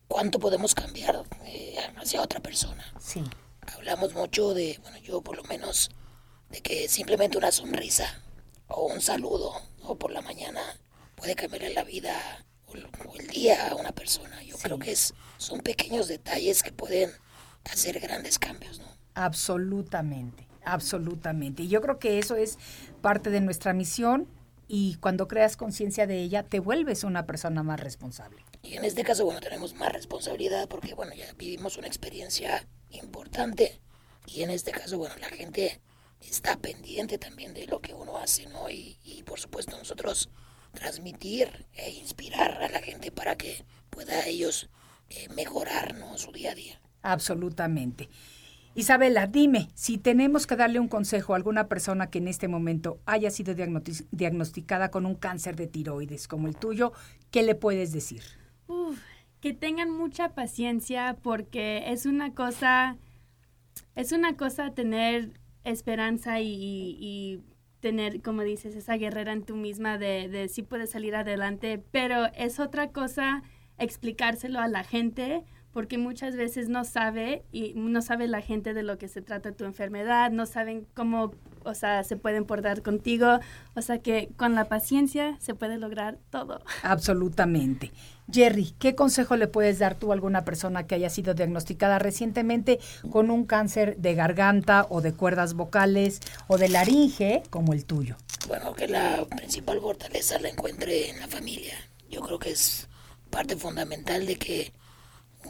cuánto 0.09 0.39
podemos 0.39 0.75
cambiar 0.75 1.23
eh, 1.45 1.77
hacia 1.97 2.23
otra 2.23 2.41
persona. 2.41 2.85
Sí. 2.99 3.23
Hablamos 3.75 4.15
mucho 4.15 4.55
de, 4.55 4.79
bueno, 4.83 4.99
yo 4.99 5.21
por 5.23 5.37
lo 5.37 5.45
menos, 5.45 5.91
de 6.51 6.61
que 6.61 6.89
simplemente 6.89 7.39
una 7.39 7.51
sonrisa 7.51 8.23
o 8.69 8.87
un 8.87 9.01
saludo 9.01 9.53
o 9.83 9.97
por 9.97 10.11
la 10.11 10.21
mañana 10.21 10.61
puede 11.17 11.35
cambiarle 11.35 11.75
la 11.75 11.85
vida 11.85 12.45
o 12.67 12.75
el, 12.75 12.87
o 12.87 13.17
el 13.19 13.27
día 13.29 13.71
a 13.71 13.75
una 13.75 13.93
persona. 13.93 14.43
Yo 14.43 14.57
creo 14.59 14.79
que 14.79 14.93
es, 14.93 15.15
son 15.39 15.61
pequeños 15.61 16.09
detalles 16.09 16.63
que 16.63 16.73
pueden 16.73 17.11
hacer 17.65 17.99
grandes 18.01 18.39
cambios, 18.39 18.79
¿no? 18.79 18.87
Absolutamente, 19.15 20.47
absolutamente. 20.65 21.65
Y 21.65 21.69
yo 21.69 21.81
creo 21.81 21.99
que 21.99 22.19
eso 22.19 22.37
es 22.37 22.59
parte 23.01 23.31
de 23.31 23.41
nuestra 23.41 23.73
misión 23.73 24.29
y 24.69 24.97
cuando 24.97 25.29
creas 25.29 25.57
conciencia 25.57 26.07
de 26.07 26.21
ella, 26.21 26.43
te 26.43 26.61
vuelves 26.61 27.05
una 27.05 27.25
persona 27.25 27.63
más 27.63 27.81
responsable. 27.81 28.43
Y 28.67 28.77
en 28.77 28.85
este 28.85 29.05
caso, 29.05 29.25
bueno, 29.25 29.41
tenemos 29.41 29.75
más 29.75 29.93
responsabilidad 29.93 30.69
porque, 30.69 30.95
bueno, 30.95 31.14
ya 31.14 31.33
vivimos 31.35 31.77
una 31.77 31.87
experiencia 31.87 32.67
importante. 32.91 33.81
Y 34.27 34.43
en 34.43 34.51
este 34.51 34.73
caso, 34.73 34.99
bueno, 34.99 35.14
la 35.21 35.29
gente 35.29 35.81
está 36.21 36.57
pendiente 36.57 37.17
también 37.19 37.55
de 37.55 37.67
lo 37.67 37.81
que 37.81 37.95
uno 37.95 38.19
hace, 38.19 38.47
¿no? 38.47 38.69
Y, 38.69 38.97
por 39.25 39.41
supuesto 39.41 39.77
nosotros 39.77 40.31
transmitir 40.73 41.67
e 41.75 41.91
inspirar 41.91 42.62
a 42.62 42.69
la 42.69 42.81
gente 42.81 43.11
para 43.11 43.37
que 43.37 43.64
pueda 43.91 44.27
ellos 44.27 44.69
eh, 45.11 45.29
mejorar. 45.31 45.95
Su 46.17 46.33
día 46.33 46.53
a 46.53 46.55
día. 46.55 46.81
Absolutamente. 47.03 48.09
Isabela, 48.75 49.27
dime, 49.27 49.69
si 49.75 49.99
tenemos 49.99 50.47
que 50.47 50.57
darle 50.57 50.81
un 50.81 50.89
consejo 50.89 51.35
a 51.35 51.37
alguna 51.37 51.69
persona 51.69 52.09
que 52.09 52.19
en 52.19 52.29
este 52.29 52.49
momento 52.49 53.01
haya 53.05 53.31
sido 53.31 53.55
diagnosticada 54.11 54.91
con 54.91 55.05
un 55.05 55.14
cáncer 55.14 55.57
de 55.57 55.67
tiroides 55.67 56.27
como 56.27 56.49
el 56.49 56.57
tuyo, 56.57 56.93
¿qué 57.31 57.43
le 57.43 57.55
puedes 57.55 57.93
decir? 57.93 58.23
Que 59.41 59.53
tengan 59.53 59.91
mucha 59.91 60.35
paciencia 60.35 61.17
porque 61.23 61.93
es 61.93 62.07
una 62.07 62.35
cosa, 62.35 62.97
es 63.95 64.12
una 64.12 64.37
cosa 64.37 64.75
tener 64.75 65.41
esperanza 65.64 66.41
y, 66.41 67.43
tener, 67.81 68.23
como 68.23 68.43
dices, 68.43 68.75
esa 68.75 68.97
guerrera 68.97 69.33
en 69.33 69.45
tú 69.45 69.55
misma 69.55 69.99
de, 69.99 70.29
de 70.29 70.49
sí 70.49 70.62
puedes 70.62 70.91
salir 70.91 71.14
adelante, 71.14 71.83
pero 71.93 72.27
es 72.35 72.59
otra 72.59 72.91
cosa 72.91 73.43
explicárselo 73.79 74.59
a 74.61 74.67
la 74.67 74.83
gente 74.83 75.45
porque 75.77 75.99
muchas 75.99 76.37
veces 76.37 76.71
no 76.71 76.85
sabe 76.85 77.45
y 77.53 77.75
no 77.75 78.01
sabe 78.01 78.29
la 78.29 78.41
gente 78.41 78.73
de 78.73 78.83
lo 78.83 78.97
que 78.97 79.09
se 79.09 79.21
trata 79.21 79.53
tu 79.53 79.67
enfermedad, 79.67 80.31
no 80.31 80.47
saben 80.47 80.87
cómo, 80.95 81.33
o 81.67 81.75
sea, 81.75 82.05
se 82.05 82.17
pueden 82.17 82.45
portar 82.45 82.83
contigo, 82.83 83.41
o 83.75 83.83
sea 83.83 83.99
que 83.99 84.31
con 84.37 84.55
la 84.55 84.67
paciencia 84.67 85.37
se 85.41 85.55
puede 85.55 85.79
lograr 85.79 86.19
todo. 86.31 86.62
Absolutamente. 86.83 87.93
Jerry, 88.31 88.75
¿qué 88.79 88.95
consejo 88.95 89.37
le 89.37 89.47
puedes 89.47 89.79
dar 89.79 89.95
tú 89.95 90.11
a 90.11 90.14
alguna 90.14 90.45
persona 90.45 90.87
que 90.87 90.97
haya 90.97 91.11
sido 91.11 91.35
diagnosticada 91.35 91.99
recientemente 91.99 92.81
con 93.11 93.31
un 93.31 93.47
cáncer 93.47 93.97
de 93.99 94.14
garganta 94.14 94.87
o 94.91 95.01
de 95.01 95.12
cuerdas 95.12 95.55
vocales 95.55 96.21
o 96.49 96.59
de 96.59 96.69
laringe 96.69 97.43
como 97.51 97.73
el 97.73 97.85
tuyo? 97.85 98.17
Bueno, 98.49 98.75
que 98.75 98.89
la 98.89 99.25
principal 99.27 99.81
fortaleza 99.81 100.41
la 100.41 100.49
encuentre 100.49 101.11
en 101.11 101.21
la 101.21 101.29
familia. 101.29 101.75
Yo 102.11 102.21
creo 102.21 102.39
que 102.39 102.51
es 102.51 102.89
parte 103.31 103.57
fundamental 103.57 104.27
de 104.27 104.37
que 104.37 104.73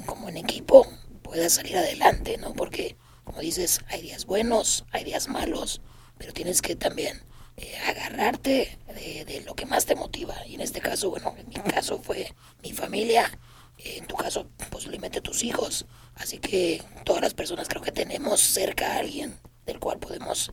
como 0.05 0.29
en 0.29 0.37
equipo 0.37 0.87
puedas 1.23 1.55
salir 1.55 1.77
adelante, 1.77 2.37
¿no? 2.39 2.53
Porque, 2.53 2.97
como 3.25 3.41
dices, 3.41 3.81
hay 3.89 4.03
días 4.03 4.27
buenos, 4.27 4.85
hay 4.93 5.05
días 5.05 5.29
malos, 5.29 5.81
pero 6.19 6.33
tienes 6.33 6.63
que 6.63 6.77
también 6.77 7.23
eh, 7.57 7.77
agarrarte 7.87 8.79
de, 8.95 9.43
lo 9.47 9.55
que 9.55 9.67
más 9.67 9.87
te 9.87 9.95
motiva. 9.95 10.35
Y 10.47 10.55
en 10.55 10.61
este 10.61 10.81
caso, 10.81 11.11
bueno, 11.11 11.35
en 11.39 11.49
mi 11.49 11.55
caso 11.55 11.99
fue 12.03 12.35
mi 12.63 12.73
familia, 12.73 13.31
en 13.79 14.07
tu 14.07 14.17
caso 14.17 14.49
posiblemente 14.71 15.21
tus 15.21 15.43
hijos. 15.43 15.87
Así 16.15 16.39
que 16.39 16.83
todas 17.05 17.23
las 17.23 17.35
personas 17.35 17.69
creo 17.69 17.83
que 17.83 17.93
tenemos 17.93 18.41
cerca 18.41 18.93
a 18.93 18.99
alguien 18.99 19.39
del 19.67 19.81
cual 19.81 19.99
podemos 19.99 20.53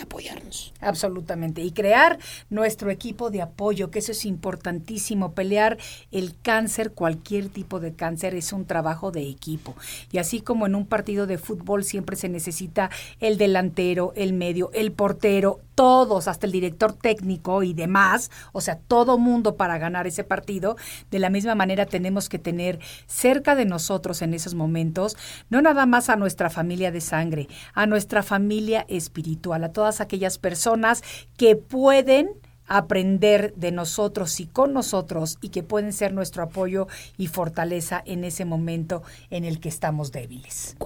apoyarnos. 0.00 0.72
Absolutamente. 0.80 1.62
Y 1.62 1.72
crear 1.72 2.18
nuestro 2.48 2.90
equipo 2.90 3.30
de 3.30 3.42
apoyo, 3.42 3.90
que 3.90 3.98
eso 3.98 4.12
es 4.12 4.24
importantísimo. 4.24 5.32
Pelear 5.32 5.78
el 6.10 6.34
cáncer, 6.40 6.92
cualquier 6.92 7.48
tipo 7.48 7.80
de 7.80 7.94
cáncer, 7.94 8.34
es 8.34 8.52
un 8.52 8.64
trabajo 8.64 9.10
de 9.10 9.28
equipo. 9.28 9.74
Y 10.10 10.18
así 10.18 10.40
como 10.40 10.66
en 10.66 10.74
un 10.74 10.86
partido 10.86 11.26
de 11.26 11.38
fútbol 11.38 11.84
siempre 11.84 12.16
se 12.16 12.28
necesita 12.28 12.90
el 13.20 13.38
delantero, 13.38 14.12
el 14.16 14.32
medio, 14.32 14.70
el 14.72 14.92
portero, 14.92 15.60
todos, 15.80 16.28
hasta 16.28 16.44
el 16.44 16.52
director 16.52 16.92
técnico 16.92 17.62
y 17.62 17.72
demás, 17.72 18.30
o 18.52 18.60
sea, 18.60 18.76
todo 18.76 19.16
mundo 19.16 19.56
para 19.56 19.78
ganar 19.78 20.06
ese 20.06 20.24
partido, 20.24 20.76
de 21.10 21.18
la 21.18 21.30
misma 21.30 21.54
manera 21.54 21.86
tenemos 21.86 22.28
que 22.28 22.38
tener 22.38 22.80
cerca 23.06 23.54
de 23.54 23.64
nosotros 23.64 24.20
en 24.20 24.34
esos 24.34 24.52
momentos, 24.52 25.16
no 25.48 25.62
nada 25.62 25.86
más 25.86 26.10
a 26.10 26.16
nuestra 26.16 26.50
familia 26.50 26.92
de 26.92 27.00
sangre, 27.00 27.48
a 27.72 27.86
nuestra 27.86 28.22
familia 28.22 28.84
espiritual, 28.88 29.39
a 29.48 29.72
todas 29.72 30.00
aquellas 30.00 30.38
personas 30.38 31.02
que 31.36 31.56
pueden 31.56 32.30
aprender 32.66 33.52
de 33.56 33.72
nosotros 33.72 34.38
y 34.38 34.46
con 34.46 34.72
nosotros 34.72 35.38
y 35.42 35.48
que 35.48 35.62
pueden 35.62 35.92
ser 35.92 36.12
nuestro 36.12 36.44
apoyo 36.44 36.86
y 37.18 37.26
fortaleza 37.26 38.00
en 38.06 38.24
ese 38.24 38.44
momento 38.44 39.02
en 39.30 39.44
el 39.44 39.58
que 39.58 39.68
estamos 39.68 40.12
débiles. 40.12 40.76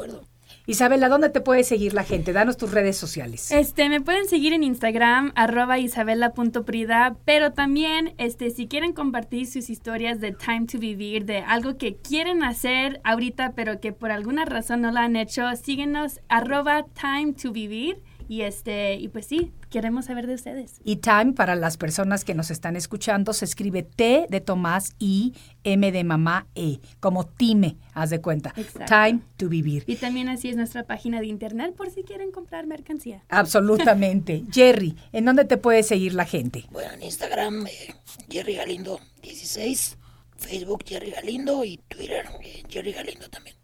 Isabela, 0.67 1.11
¿dónde 1.11 1.29
te 1.29 1.43
puede 1.43 1.63
seguir 1.63 1.93
la 1.93 2.05
gente? 2.05 2.33
Danos 2.33 2.57
tus 2.57 2.71
redes 2.71 2.97
sociales. 2.97 3.51
Este, 3.51 3.91
me 3.91 4.01
pueden 4.01 4.27
seguir 4.27 4.55
en 4.55 4.63
Instagram, 4.63 5.33
arroba 5.35 5.79
isabela.prida, 5.79 7.17
pero 7.27 7.53
también, 7.53 8.15
este, 8.17 8.49
si 8.49 8.67
quieren 8.67 8.95
compartir 8.95 9.47
sus 9.47 9.69
historias 9.69 10.21
de 10.21 10.33
Time 10.33 10.65
to 10.65 10.79
Vivir, 10.79 11.27
de 11.27 11.41
algo 11.41 11.77
que 11.77 11.97
quieren 11.97 12.43
hacer 12.43 13.03
ahorita, 13.05 13.53
pero 13.55 13.79
que 13.79 13.93
por 13.93 14.11
alguna 14.11 14.47
razón 14.47 14.81
no 14.81 14.91
lo 14.91 15.01
han 15.01 15.17
hecho, 15.17 15.43
síguenos, 15.55 16.21
arroba 16.29 16.87
Time 16.99 17.35
to 17.35 17.53
Vivir. 17.53 18.01
Y 18.29 18.43
este, 18.43 18.95
y 18.95 19.09
pues 19.09 19.27
sí, 19.27 19.53
queremos 19.71 20.07
saber 20.07 20.27
de 20.27 20.35
ustedes. 20.35 20.81
Y 20.85 20.97
time 20.97 21.33
para 21.33 21.55
las 21.55 21.77
personas 21.77 22.25
que 22.25 22.35
nos 22.35 22.51
están 22.51 22.77
escuchando 22.77 23.33
se 23.33 23.45
escribe 23.45 23.83
T 23.83 24.27
de 24.29 24.41
Tomás 24.41 24.95
y 24.99 25.35
M 25.65 25.91
de 25.93 26.05
mamá 26.05 26.47
E, 26.55 26.81
como 27.01 27.27
time, 27.27 27.77
haz 27.93 28.11
de 28.11 28.21
cuenta. 28.21 28.55
Time 28.87 29.21
to 29.37 29.49
vivir. 29.49 29.85
Y 29.87 29.97
también 29.97 30.29
así 30.29 30.49
es 30.49 30.57
nuestra 30.57 30.85
página 30.85 31.21
de 31.21 31.27
internet 31.27 31.75
por 31.75 31.91
si 31.91 32.03
quieren 32.03 32.31
comprar 32.31 32.67
mercancía. 32.67 33.23
Absolutamente. 33.29 34.45
Jerry, 34.53 34.97
¿en 35.13 35.25
dónde 35.25 35.45
te 35.45 35.57
puede 35.57 35.83
seguir 35.83 36.15
la 36.15 36.25
gente? 36.25 36.65
Bueno, 36.71 36.93
en 36.93 37.03
Instagram, 37.03 37.67
eh, 37.67 37.95
Jerry 38.31 38.57
Galindo 38.57 39.01
16, 39.23 39.99
Facebook 40.37 40.85
Jerry 40.87 41.11
Galindo 41.11 41.65
y 41.65 41.79
Twitter 41.89 42.27
eh, 42.43 42.63
Jerry 42.69 42.93
Galindo 42.93 43.29
también. 43.29 43.57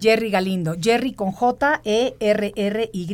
Jerry 0.00 0.30
Galindo. 0.30 0.74
Jerry 0.80 1.12
con 1.12 1.32
J, 1.32 1.80
E, 1.84 2.14
R, 2.20 2.52
R, 2.54 2.90
Y. 2.92 3.08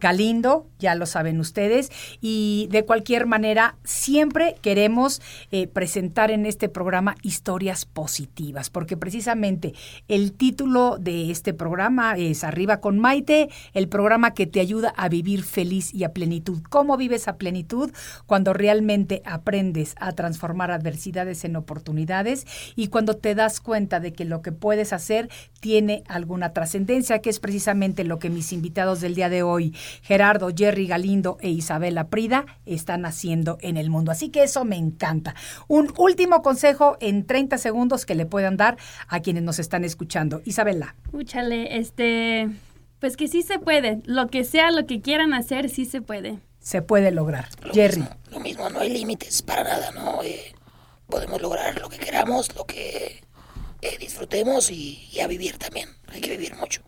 Galindo, 0.00 0.66
ya 0.78 0.94
lo 0.94 1.06
saben 1.06 1.40
ustedes. 1.40 1.90
Y 2.20 2.68
de 2.70 2.84
cualquier 2.84 3.26
manera, 3.26 3.76
siempre 3.84 4.56
queremos 4.62 5.20
eh, 5.50 5.66
presentar 5.66 6.30
en 6.30 6.46
este 6.46 6.68
programa 6.68 7.16
historias 7.22 7.84
positivas, 7.84 8.70
porque 8.70 8.96
precisamente 8.96 9.74
el 10.08 10.32
título 10.32 10.96
de 10.98 11.30
este 11.30 11.54
programa 11.54 12.16
es 12.16 12.44
Arriba 12.44 12.80
con 12.80 12.98
Maite, 12.98 13.48
el 13.72 13.88
programa 13.88 14.34
que 14.34 14.46
te 14.46 14.60
ayuda 14.60 14.92
a 14.96 15.08
vivir 15.08 15.42
feliz 15.42 15.94
y 15.94 16.04
a 16.04 16.12
plenitud. 16.12 16.62
¿Cómo 16.68 16.96
vives 16.96 17.28
a 17.28 17.36
plenitud? 17.36 17.92
Cuando 18.26 18.52
realmente 18.52 19.22
aprendes 19.24 19.94
a 20.00 20.12
transformar 20.12 20.70
adversidades 20.70 21.44
en 21.44 21.56
oportunidades 21.56 22.46
y 22.76 22.88
cuando 22.88 23.16
te 23.16 23.34
das 23.34 23.60
cuenta 23.60 24.00
de 24.00 24.12
que 24.12 24.24
lo 24.24 24.42
que 24.42 24.52
puedes 24.52 24.92
hacer 24.92 25.28
tiene 25.60 25.99
alguna 26.08 26.52
trascendencia, 26.52 27.20
que 27.20 27.30
es 27.30 27.40
precisamente 27.40 28.04
lo 28.04 28.18
que 28.18 28.30
mis 28.30 28.52
invitados 28.52 29.00
del 29.00 29.14
día 29.14 29.28
de 29.28 29.42
hoy, 29.42 29.74
Gerardo, 30.02 30.50
Jerry 30.54 30.86
Galindo 30.86 31.38
e 31.40 31.50
Isabela 31.50 32.08
Prida, 32.08 32.46
están 32.66 33.04
haciendo 33.06 33.58
en 33.60 33.76
el 33.76 33.90
mundo. 33.90 34.10
Así 34.10 34.30
que 34.30 34.42
eso 34.42 34.64
me 34.64 34.76
encanta. 34.76 35.34
Un 35.68 35.92
último 35.96 36.42
consejo 36.42 36.96
en 37.00 37.26
30 37.26 37.58
segundos 37.58 38.06
que 38.06 38.14
le 38.14 38.26
puedan 38.26 38.56
dar 38.56 38.76
a 39.08 39.20
quienes 39.20 39.42
nos 39.42 39.58
están 39.58 39.84
escuchando. 39.84 40.42
Isabela. 40.44 40.94
Úchale, 41.12 41.78
este, 41.78 42.48
pues 42.98 43.16
que 43.16 43.28
sí 43.28 43.42
se 43.42 43.58
puede. 43.58 44.00
Lo 44.04 44.28
que 44.28 44.44
sea, 44.44 44.70
lo 44.70 44.86
que 44.86 45.00
quieran 45.00 45.34
hacer, 45.34 45.68
sí 45.70 45.84
se 45.84 46.00
puede. 46.02 46.38
Se 46.60 46.82
puede 46.82 47.10
lograr. 47.10 47.48
Jerry. 47.72 48.04
lo 48.30 48.40
mismo, 48.40 48.68
no 48.68 48.80
hay 48.80 48.90
límites 48.90 49.42
para 49.42 49.64
nada, 49.64 49.90
¿no? 49.92 50.22
Eh, 50.22 50.54
podemos 51.06 51.40
lograr 51.40 51.78
lo 51.80 51.88
que 51.88 51.98
queramos, 51.98 52.54
lo 52.54 52.64
que 52.64 53.22
disfrutemos 53.98 54.70
y, 54.70 55.08
y 55.12 55.20
a 55.20 55.26
vivir 55.26 55.58
también. 55.58 55.88
Hay 56.08 56.20
que 56.20 56.30
vivir 56.30 56.54
mucho. 56.56 56.82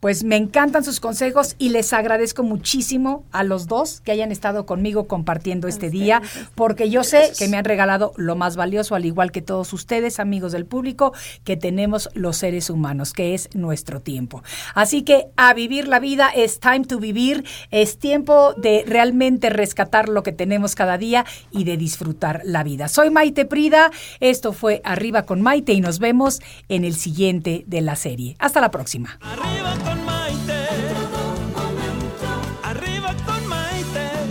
Pues 0.00 0.22
me 0.22 0.36
encantan 0.36 0.84
sus 0.84 1.00
consejos 1.00 1.56
y 1.58 1.70
les 1.70 1.92
agradezco 1.92 2.44
muchísimo 2.44 3.24
a 3.32 3.42
los 3.42 3.66
dos 3.66 4.00
que 4.00 4.12
hayan 4.12 4.30
estado 4.30 4.64
conmigo 4.64 5.08
compartiendo 5.08 5.66
este 5.66 5.90
día, 5.90 6.22
porque 6.54 6.88
yo 6.88 7.02
sé 7.02 7.32
que 7.36 7.48
me 7.48 7.56
han 7.56 7.64
regalado 7.64 8.12
lo 8.16 8.36
más 8.36 8.54
valioso, 8.54 8.94
al 8.94 9.04
igual 9.04 9.32
que 9.32 9.42
todos 9.42 9.72
ustedes, 9.72 10.20
amigos 10.20 10.52
del 10.52 10.66
público, 10.66 11.12
que 11.42 11.56
tenemos 11.56 12.10
los 12.14 12.36
seres 12.36 12.70
humanos, 12.70 13.12
que 13.12 13.34
es 13.34 13.48
nuestro 13.54 14.00
tiempo. 14.00 14.42
Así 14.74 15.02
que 15.02 15.26
a 15.36 15.52
vivir 15.52 15.88
la 15.88 15.98
vida 15.98 16.30
es 16.34 16.60
time 16.60 16.84
to 16.84 17.00
vivir, 17.00 17.44
es 17.72 17.98
tiempo 17.98 18.54
de 18.54 18.84
realmente 18.86 19.50
rescatar 19.50 20.08
lo 20.08 20.22
que 20.22 20.32
tenemos 20.32 20.76
cada 20.76 20.96
día 20.96 21.24
y 21.50 21.64
de 21.64 21.76
disfrutar 21.76 22.42
la 22.44 22.62
vida. 22.62 22.86
Soy 22.86 23.10
Maite 23.10 23.46
Prida, 23.46 23.90
esto 24.20 24.52
fue 24.52 24.80
Arriba 24.84 25.24
con 25.24 25.40
Maite 25.40 25.72
y 25.72 25.80
nos 25.80 25.98
vemos 25.98 26.40
en 26.68 26.84
el 26.84 26.94
siguiente 26.94 27.64
de 27.66 27.80
la 27.80 27.96
serie. 27.96 28.36
Hasta 28.38 28.60
la 28.60 28.70
próxima. 28.70 29.18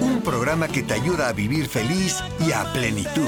Un 0.01 0.22
programa 0.24 0.68
que 0.68 0.84
te 0.84 0.93
ayuda 0.93 1.30
a 1.30 1.34
vivir 1.34 1.68
feliz 1.68 2.24
y 2.39 2.51
a 2.51 2.72
plenitud. 2.74 3.28